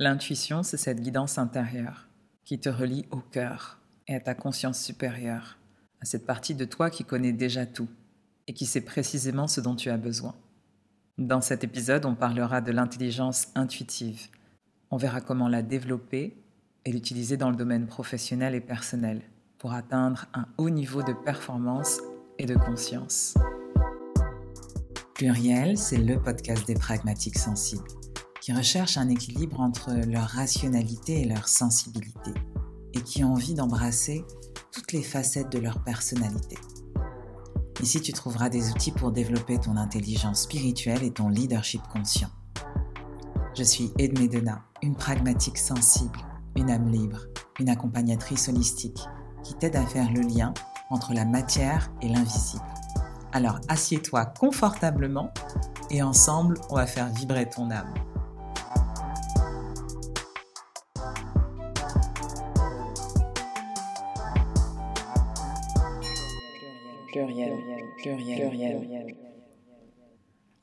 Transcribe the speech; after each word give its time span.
L'intuition, 0.00 0.62
c'est 0.62 0.76
cette 0.76 1.00
guidance 1.00 1.38
intérieure 1.38 2.06
qui 2.44 2.60
te 2.60 2.68
relie 2.68 3.06
au 3.10 3.16
cœur 3.16 3.80
et 4.06 4.14
à 4.14 4.20
ta 4.20 4.34
conscience 4.34 4.80
supérieure, 4.80 5.58
à 6.00 6.04
cette 6.04 6.24
partie 6.24 6.54
de 6.54 6.64
toi 6.64 6.88
qui 6.88 7.04
connaît 7.04 7.32
déjà 7.32 7.66
tout 7.66 7.88
et 8.46 8.54
qui 8.54 8.64
sait 8.64 8.80
précisément 8.80 9.48
ce 9.48 9.60
dont 9.60 9.74
tu 9.74 9.90
as 9.90 9.96
besoin. 9.96 10.36
Dans 11.18 11.40
cet 11.40 11.64
épisode, 11.64 12.04
on 12.04 12.14
parlera 12.14 12.60
de 12.60 12.70
l'intelligence 12.70 13.48
intuitive. 13.56 14.28
On 14.92 14.96
verra 14.96 15.20
comment 15.20 15.48
la 15.48 15.62
développer 15.62 16.36
et 16.84 16.92
l'utiliser 16.92 17.36
dans 17.36 17.50
le 17.50 17.56
domaine 17.56 17.88
professionnel 17.88 18.54
et 18.54 18.60
personnel 18.60 19.20
pour 19.58 19.72
atteindre 19.72 20.26
un 20.32 20.46
haut 20.58 20.70
niveau 20.70 21.02
de 21.02 21.12
performance 21.12 21.98
et 22.38 22.46
de 22.46 22.54
conscience. 22.54 23.34
Pluriel, 25.14 25.76
c'est 25.76 25.98
le 25.98 26.22
podcast 26.22 26.64
des 26.68 26.74
pragmatiques 26.74 27.36
sensibles 27.36 28.07
qui 28.48 28.54
recherchent 28.54 28.96
un 28.96 29.10
équilibre 29.10 29.60
entre 29.60 29.92
leur 29.92 30.24
rationalité 30.24 31.20
et 31.20 31.24
leur 31.26 31.48
sensibilité 31.48 32.32
et 32.94 33.02
qui 33.02 33.22
ont 33.22 33.34
envie 33.34 33.52
d'embrasser 33.52 34.24
toutes 34.72 34.92
les 34.92 35.02
facettes 35.02 35.52
de 35.52 35.58
leur 35.58 35.84
personnalité. 35.84 36.56
Ici, 37.82 38.00
tu 38.00 38.14
trouveras 38.14 38.48
des 38.48 38.70
outils 38.70 38.90
pour 38.90 39.12
développer 39.12 39.58
ton 39.58 39.76
intelligence 39.76 40.44
spirituelle 40.44 41.02
et 41.02 41.10
ton 41.10 41.28
leadership 41.28 41.82
conscient. 41.92 42.30
Je 43.54 43.64
suis 43.64 43.92
Edmé 43.98 44.28
Dena, 44.28 44.62
une 44.80 44.96
pragmatique 44.96 45.58
sensible, 45.58 46.18
une 46.56 46.70
âme 46.70 46.90
libre, 46.90 47.26
une 47.60 47.68
accompagnatrice 47.68 48.48
holistique 48.48 49.04
qui 49.44 49.52
t'aide 49.56 49.76
à 49.76 49.84
faire 49.84 50.10
le 50.10 50.22
lien 50.22 50.54
entre 50.88 51.12
la 51.12 51.26
matière 51.26 51.92
et 52.00 52.08
l'invisible. 52.08 52.64
Alors 53.30 53.60
assieds-toi 53.68 54.24
confortablement 54.24 55.34
et 55.90 56.02
ensemble, 56.02 56.58
on 56.70 56.76
va 56.76 56.86
faire 56.86 57.10
vibrer 57.10 57.46
ton 57.46 57.70
âme. 57.70 57.92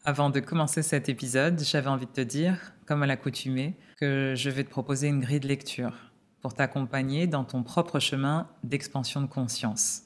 Avant 0.03 0.29
de 0.29 0.39
commencer 0.39 0.83
cet 0.83 1.09
épisode, 1.09 1.59
j'avais 1.59 1.87
envie 1.87 2.05
de 2.05 2.11
te 2.11 2.21
dire, 2.21 2.73
comme 2.85 3.01
à 3.01 3.07
l'accoutumée, 3.07 3.75
que 3.97 4.33
je 4.35 4.49
vais 4.49 4.63
te 4.63 4.69
proposer 4.69 5.07
une 5.07 5.19
grille 5.19 5.39
de 5.39 5.47
lecture 5.47 6.11
pour 6.41 6.53
t'accompagner 6.53 7.25
dans 7.25 7.43
ton 7.43 7.63
propre 7.63 7.99
chemin 7.99 8.47
d'expansion 8.63 9.21
de 9.21 9.27
conscience. 9.27 10.03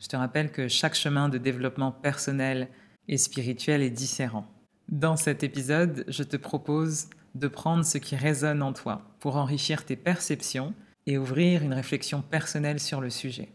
Je 0.00 0.08
te 0.08 0.16
rappelle 0.16 0.50
que 0.50 0.68
chaque 0.68 0.94
chemin 0.94 1.28
de 1.28 1.36
développement 1.36 1.92
personnel 1.92 2.68
et 3.08 3.18
spirituel 3.18 3.82
est 3.82 3.90
différent. 3.90 4.46
Dans 4.88 5.16
cet 5.16 5.42
épisode, 5.42 6.04
je 6.08 6.22
te 6.22 6.36
propose 6.36 7.08
de 7.34 7.48
prendre 7.48 7.84
ce 7.84 7.98
qui 7.98 8.16
résonne 8.16 8.62
en 8.62 8.72
toi 8.72 9.02
pour 9.20 9.36
enrichir 9.36 9.84
tes 9.84 9.96
perceptions 9.96 10.72
et 11.06 11.18
ouvrir 11.18 11.62
une 11.62 11.74
réflexion 11.74 12.22
personnelle 12.22 12.80
sur 12.80 13.00
le 13.00 13.10
sujet. 13.10 13.50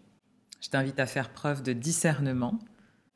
Je 0.61 0.69
t'invite 0.69 0.99
à 0.99 1.07
faire 1.07 1.29
preuve 1.29 1.63
de 1.63 1.73
discernement 1.73 2.59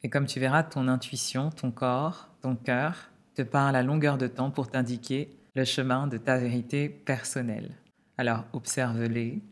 et 0.02 0.10
comme 0.10 0.26
tu 0.26 0.40
verras, 0.40 0.64
ton 0.64 0.88
intuition, 0.88 1.52
ton 1.52 1.72
corps, 1.72 2.30
ton 2.42 2.56
cœur 2.56 3.12
te 3.36 3.44
parlent 3.44 3.76
à 3.76 3.84
longueur 3.84 4.18
de 4.18 4.28
temps 4.28 4.50
pour 4.50 4.70
t'indiquer 4.70 5.38
le 5.54 5.64
chemin 5.64 6.08
de 6.08 6.18
ta 6.18 6.38
vérité 6.38 6.90
personnelle. 6.90 7.76
Alors 8.18 8.46
observe-les, 8.54 9.44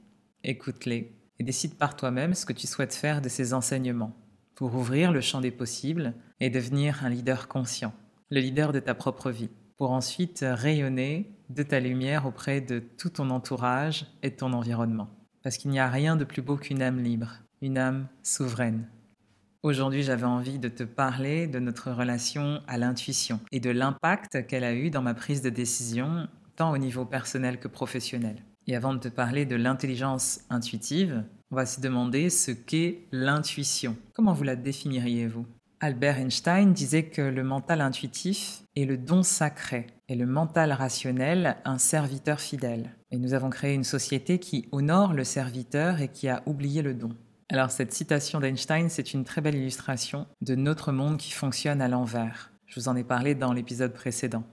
écoute-les 0.43 1.11
et 1.39 1.43
décide 1.43 1.75
par 1.75 1.95
toi-même 1.95 2.33
ce 2.33 2.47
que 2.47 2.53
tu 2.53 2.65
souhaites 2.65 2.95
faire 2.95 3.21
de 3.21 3.29
ces 3.29 3.53
enseignements 3.53 4.15
pour 4.55 4.73
ouvrir 4.73 5.11
le 5.11 5.21
champ 5.21 5.41
des 5.41 5.51
possibles 5.51 6.13
et 6.39 6.49
devenir 6.49 7.05
un 7.05 7.09
leader 7.09 7.47
conscient, 7.47 7.93
le 8.31 8.39
leader 8.39 8.71
de 8.71 8.79
ta 8.79 8.95
propre 8.95 9.29
vie, 9.29 9.49
pour 9.77 9.91
ensuite 9.91 10.43
rayonner 10.47 11.31
de 11.49 11.61
ta 11.61 11.79
lumière 11.79 12.25
auprès 12.25 12.59
de 12.59 12.79
tout 12.79 13.09
ton 13.09 13.29
entourage 13.29 14.07
et 14.23 14.31
de 14.31 14.35
ton 14.35 14.53
environnement. 14.53 15.09
Parce 15.43 15.57
qu'il 15.57 15.71
n'y 15.71 15.79
a 15.79 15.89
rien 15.89 16.15
de 16.15 16.23
plus 16.23 16.41
beau 16.41 16.57
qu'une 16.57 16.81
âme 16.81 16.99
libre, 16.99 17.42
une 17.63 17.77
âme 17.77 18.07
souveraine. 18.23 18.89
Aujourd'hui, 19.63 20.03
j'avais 20.03 20.25
envie 20.25 20.59
de 20.59 20.67
te 20.67 20.83
parler 20.83 21.47
de 21.47 21.59
notre 21.59 21.91
relation 21.91 22.61
à 22.67 22.77
l'intuition 22.77 23.39
et 23.53 23.61
de 23.61 23.69
l'impact 23.69 24.45
qu'elle 24.47 24.65
a 24.65 24.73
eu 24.73 24.89
dans 24.89 25.01
ma 25.01 25.13
prise 25.13 25.41
de 25.41 25.49
décision, 25.49 26.27
tant 26.57 26.73
au 26.73 26.77
niveau 26.77 27.05
personnel 27.05 27.59
que 27.59 27.69
professionnel. 27.69 28.35
Et 28.67 28.75
avant 28.75 28.93
de 28.93 28.99
te 28.99 29.07
parler 29.07 29.45
de 29.45 29.55
l'intelligence 29.55 30.41
intuitive, 30.49 31.23
on 31.51 31.55
va 31.55 31.65
se 31.65 31.79
demander 31.79 32.29
ce 32.29 32.51
qu'est 32.51 33.07
l'intuition. 33.13 33.95
Comment 34.13 34.33
vous 34.33 34.43
la 34.43 34.57
définiriez-vous? 34.57 35.45
Albert 35.79 36.17
Einstein 36.17 36.73
disait 36.73 37.05
que 37.05 37.21
le 37.21 37.43
mental 37.45 37.79
intuitif 37.79 38.63
est 38.75 38.85
le 38.85 38.97
don 38.97 39.23
sacré 39.23 39.87
et 40.09 40.15
le 40.15 40.25
mental 40.25 40.73
rationnel 40.73 41.55
un 41.63 41.77
serviteur 41.77 42.41
fidèle. 42.41 42.91
Et 43.11 43.17
nous 43.17 43.33
avons 43.33 43.49
créé 43.49 43.73
une 43.73 43.85
société 43.85 44.39
qui 44.39 44.67
honore 44.73 45.13
le 45.13 45.23
serviteur 45.23 46.01
et 46.01 46.09
qui 46.09 46.27
a 46.27 46.43
oublié 46.45 46.81
le 46.81 46.93
don. 46.93 47.15
Alors 47.49 47.71
cette 47.71 47.93
citation 47.93 48.39
d'Einstein, 48.39 48.89
c'est 48.89 49.13
une 49.13 49.25
très 49.25 49.41
belle 49.41 49.55
illustration 49.55 50.27
de 50.41 50.55
notre 50.55 50.91
monde 50.91 51.17
qui 51.17 51.31
fonctionne 51.31 51.81
à 51.81 51.87
l'envers. 51.87 52.51
Je 52.67 52.79
vous 52.79 52.87
en 52.87 52.95
ai 52.95 53.03
parlé 53.03 53.35
dans 53.35 53.53
l'épisode 53.53 53.93
précédent. 53.93 54.43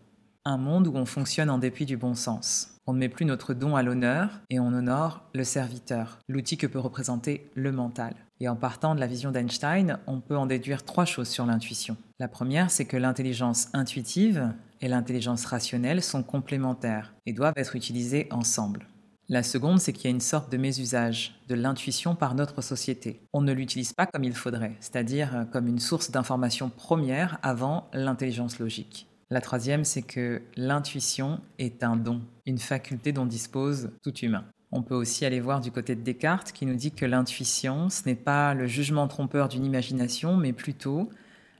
Un 0.45 0.57
monde 0.57 0.87
où 0.87 0.97
on 0.97 1.07
fonctionne 1.07 1.51
en 1.51 1.59
dépit 1.59 1.87
du 1.87 1.97
bon 1.97 2.15
sens. 2.15 2.77
On 2.87 2.93
ne 2.93 2.99
met 2.99 3.09
plus 3.09 3.27
notre 3.27 3.55
don 3.55 3.77
à 3.77 3.83
l'honneur 3.83 4.41
et 4.51 4.59
on 4.59 4.69
honore 4.69 5.23
le 5.35 5.45
serviteur, 5.45 6.19
l'outil 6.29 6.57
que 6.57 6.67
peut 6.67 6.79
représenter 6.79 7.49
le 7.55 7.73
mental. 7.73 8.15
Et 8.41 8.49
en 8.49 8.57
partant 8.57 8.95
de 8.95 9.01
la 9.01 9.07
vision 9.07 9.31
d'Einstein, 9.31 9.99
on 10.07 10.21
peut 10.21 10.37
en 10.37 10.47
déduire 10.47 10.85
trois 10.85 11.05
choses 11.05 11.29
sur 11.29 11.47
l'intuition. 11.47 11.97
La 12.19 12.27
première, 12.27 12.71
c'est 12.71 12.87
que 12.87 12.97
l'intelligence 12.97 13.69
intuitive 13.75 14.53
et 14.81 14.89
l'intelligence 14.89 15.45
rationnelle 15.45 16.03
sont 16.03 16.23
complémentaires 16.23 17.15
et 17.27 17.33
doivent 17.33 17.55
être 17.57 17.77
utilisées 17.77 18.29
ensemble. 18.31 18.87
La 19.33 19.45
seconde, 19.45 19.79
c'est 19.79 19.93
qu'il 19.93 20.07
y 20.07 20.07
a 20.09 20.11
une 20.11 20.19
sorte 20.19 20.51
de 20.51 20.57
mésusage 20.57 21.37
de 21.47 21.55
l'intuition 21.55 22.17
par 22.17 22.35
notre 22.35 22.63
société. 22.63 23.21
On 23.33 23.43
ne 23.43 23.53
l'utilise 23.53 23.93
pas 23.93 24.05
comme 24.05 24.25
il 24.25 24.35
faudrait, 24.35 24.75
c'est-à-dire 24.81 25.47
comme 25.53 25.69
une 25.69 25.79
source 25.79 26.11
d'information 26.11 26.69
première 26.69 27.39
avant 27.45 27.89
l'intelligence 27.93 28.59
logique. 28.59 29.07
La 29.31 29.41
troisième, 29.41 29.85
c'est 29.85 30.03
que 30.03 30.43
l'intuition 30.57 31.41
est 31.61 31.85
un 31.85 31.95
don, 31.95 32.23
une 32.45 32.59
faculté 32.59 33.13
dont 33.13 33.25
dispose 33.25 33.91
tout 34.03 34.17
humain. 34.17 34.45
On 34.73 34.83
peut 34.83 34.97
aussi 34.97 35.25
aller 35.25 35.39
voir 35.39 35.61
du 35.61 35.71
côté 35.71 35.95
de 35.95 36.03
Descartes 36.03 36.51
qui 36.51 36.67
nous 36.67 36.75
dit 36.75 36.91
que 36.91 37.07
l'intuition, 37.07 37.89
ce 37.89 38.07
n'est 38.07 38.17
pas 38.17 38.53
le 38.55 38.67
jugement 38.67 39.07
trompeur 39.07 39.49
d'une 39.49 39.65
imagination, 39.65 40.37
mais 40.37 40.53
plutôt 40.53 41.09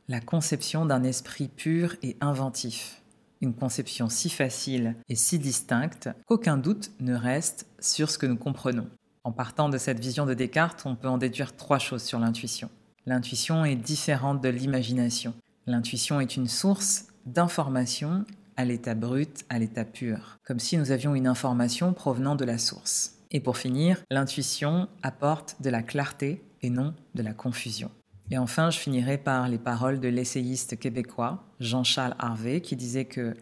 la 0.09 0.21
conception 0.21 0.87
d'un 0.87 1.05
esprit 1.05 1.47
pur 1.47 1.95
et 2.03 2.17
inventif. 2.21 3.00
Une 3.41 3.55
conception 3.55 4.09
si 4.09 4.29
facile 4.29 4.97
et 5.09 5.15
si 5.17 5.39
distincte 5.39 6.11
qu'aucun 6.27 6.59
doute 6.59 6.91
ne 7.01 7.15
reste 7.15 7.67
sur 7.79 8.11
ce 8.11 8.19
que 8.19 8.27
nous 8.27 8.37
comprenons. 8.37 8.89
En 9.25 9.33
partant 9.33 9.69
de 9.69 9.79
cette 9.79 10.01
vision 10.01 10.27
de 10.27 10.35
Descartes, 10.35 10.83
on 10.85 10.97
peut 10.97 11.09
en 11.09 11.19
déduire 11.19 11.57
trois 11.57 11.79
choses 11.79 12.03
sur 12.03 12.19
l'intuition. 12.19 12.71
L'intuition 13.07 13.65
est 13.65 13.77
différente 13.77 14.43
de 14.43 14.49
l'imagination. 14.49 15.35
L'intuition 15.67 16.21
est 16.21 16.37
une 16.37 16.49
source 16.49 17.07
d'information 17.27 18.25
à 18.57 18.65
l'état 18.65 18.95
brut, 18.95 19.45
à 19.49 19.59
l'état 19.59 19.85
pur, 19.85 20.39
comme 20.45 20.59
si 20.59 20.77
nous 20.77 20.91
avions 20.91 21.15
une 21.15 21.27
information 21.27 21.95
provenant 21.95 22.35
de 22.35 22.45
la 22.45 22.59
source. 22.59 23.15
Et 23.31 23.41
pour 23.41 23.57
finir, 23.57 24.03
l'intuition 24.11 24.89
apporte 25.03 25.57
de 25.63 25.71
la 25.71 25.83
clarté 25.83 26.43
et 26.63 26.69
non 26.69 26.95
de 27.15 27.23
la 27.23 27.33
confusion. 27.33 27.91
Et 28.31 28.39
enfin, 28.39 28.71
je 28.71 28.79
finirai 28.79 29.19
par 29.19 29.49
les 29.49 29.59
paroles 29.59 29.99
de 29.99 30.09
l'essayiste 30.09 30.79
québécois 30.79 31.43
Jean-Charles 31.59 32.15
Harvey 32.19 32.61
qui 32.61 32.77
disait 32.77 33.05
que 33.05 33.35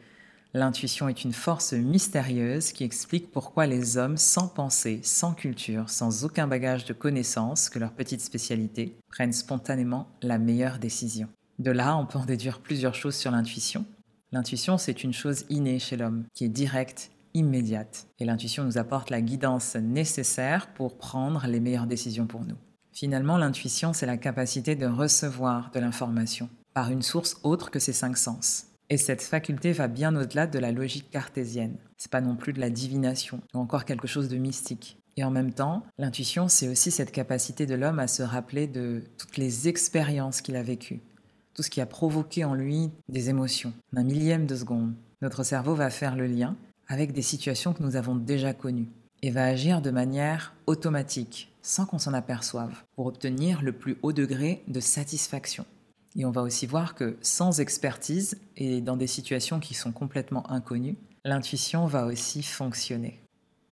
l'intuition 0.55 1.09
est 1.09 1.25
une 1.25 1.35
force 1.35 1.75
mystérieuse 1.75 2.73
qui 2.73 2.85
explique 2.85 3.31
pourquoi 3.31 3.67
les 3.67 3.99
hommes 3.99 4.17
sans 4.17 4.49
pensée, 4.49 5.01
sans 5.03 5.35
culture, 5.35 5.91
sans 5.91 6.25
aucun 6.25 6.47
bagage 6.47 6.87
de 6.87 6.95
connaissances 6.95 7.69
que 7.69 7.79
leur 7.79 7.93
petite 7.93 8.23
spécialité, 8.23 8.97
prennent 9.11 9.35
spontanément 9.35 10.09
la 10.23 10.39
meilleure 10.39 10.79
décision. 10.79 11.29
De 11.59 11.71
là, 11.71 11.97
on 11.97 12.07
peut 12.07 12.19
en 12.19 12.25
déduire 12.25 12.61
plusieurs 12.61 12.95
choses 12.95 13.17
sur 13.17 13.31
l'intuition. 13.31 13.85
L'intuition, 14.33 14.79
c'est 14.79 15.05
une 15.05 15.13
chose 15.13 15.45
innée 15.51 15.79
chez 15.79 15.97
l'homme, 15.97 16.25
qui 16.33 16.45
est 16.45 16.49
directe, 16.49 17.11
immédiate. 17.35 18.07
Et 18.19 18.25
l'intuition 18.25 18.65
nous 18.65 18.79
apporte 18.79 19.11
la 19.11 19.21
guidance 19.21 19.77
nécessaire 19.77 20.73
pour 20.73 20.97
prendre 20.97 21.47
les 21.47 21.61
meilleures 21.61 21.87
décisions 21.87 22.27
pour 22.27 22.45
nous. 22.45 22.57
Finalement, 22.99 23.39
l'intuition, 23.39 23.93
c'est 23.93 24.07
la 24.07 24.17
capacité 24.17 24.75
de 24.75 24.87
recevoir 24.87 25.71
de 25.73 25.79
l'information 25.79 26.49
par 26.75 26.91
une 26.91 27.03
source 27.03 27.37
autre 27.45 27.71
que 27.71 27.79
ses 27.79 27.93
cinq 27.93 28.17
sens. 28.17 28.67
Et 28.91 28.97
cette 28.97 29.23
faculté 29.23 29.71
va 29.71 29.87
bien 29.87 30.17
au-delà 30.17 30.49
de 30.49 30.59
la 30.59 30.73
logique 30.73 31.09
cartésienne. 31.09 31.77
C'est 31.97 32.11
pas 32.11 32.21
non 32.21 32.35
plus 32.35 32.53
de 32.53 32.59
la 32.59 32.71
divination 32.71 33.41
ou 33.55 33.59
encore 33.59 33.85
quelque 33.85 34.09
chose 34.09 34.27
de 34.27 34.37
mystique. 34.37 34.99
Et 35.17 35.23
en 35.23 35.31
même 35.31 35.53
temps, 35.53 35.85
l'intuition, 35.97 36.49
c'est 36.49 36.67
aussi 36.67 36.91
cette 36.91 37.13
capacité 37.13 37.67
de 37.67 37.77
l'homme 37.77 38.01
à 38.01 38.09
se 38.09 38.25
rappeler 38.25 38.67
de 38.67 39.05
toutes 39.17 39.37
les 39.37 39.69
expériences 39.69 40.41
qu'il 40.41 40.57
a 40.57 40.65
vécues, 40.65 41.01
tout 41.55 41.63
ce 41.63 41.71
qui 41.71 41.81
a 41.81 41.87
provoqué 41.87 42.45
en 42.45 42.55
lui 42.55 42.91
des 43.09 43.31
émotions. 43.31 43.75
Un 43.95 44.03
millième 44.03 44.47
de 44.47 44.57
seconde, 44.57 44.93
notre 45.23 45.45
cerveau 45.45 45.77
va 45.77 45.91
faire 45.91 46.17
le 46.17 46.27
lien 46.27 46.57
avec 46.89 47.13
des 47.13 47.23
situations 47.23 47.75
que 47.75 47.83
nous 47.85 47.95
avons 47.95 48.17
déjà 48.17 48.55
connues 48.55 48.89
et 49.23 49.31
va 49.31 49.45
agir 49.45 49.83
de 49.83 49.93
manière 49.93 50.55
automatique, 50.67 51.53
sans 51.69 51.85
qu'on 51.85 51.99
s'en 51.99 52.15
aperçoive, 52.15 52.83
pour 52.95 53.05
obtenir 53.05 53.61
le 53.61 53.73
plus 53.73 53.99
haut 54.03 54.15
degré 54.15 54.65
de 54.69 54.81
satisfaction. 54.81 55.67
Et 56.17 56.25
on 56.25 56.31
va 56.31 56.41
aussi 56.41 56.67
voir 56.67 56.95
que 56.95 57.19
sans 57.21 57.61
expertise 57.61 58.41
et 58.57 58.81
dans 58.81 58.97
des 58.97 59.07
situations 59.07 59.61
qui 59.61 59.75
sont 59.75 59.93
complètement 59.93 60.51
inconnues, 60.51 60.97
l'intuition 61.27 61.85
va 61.85 62.07
aussi 62.07 62.43
fonctionner. 62.43 63.21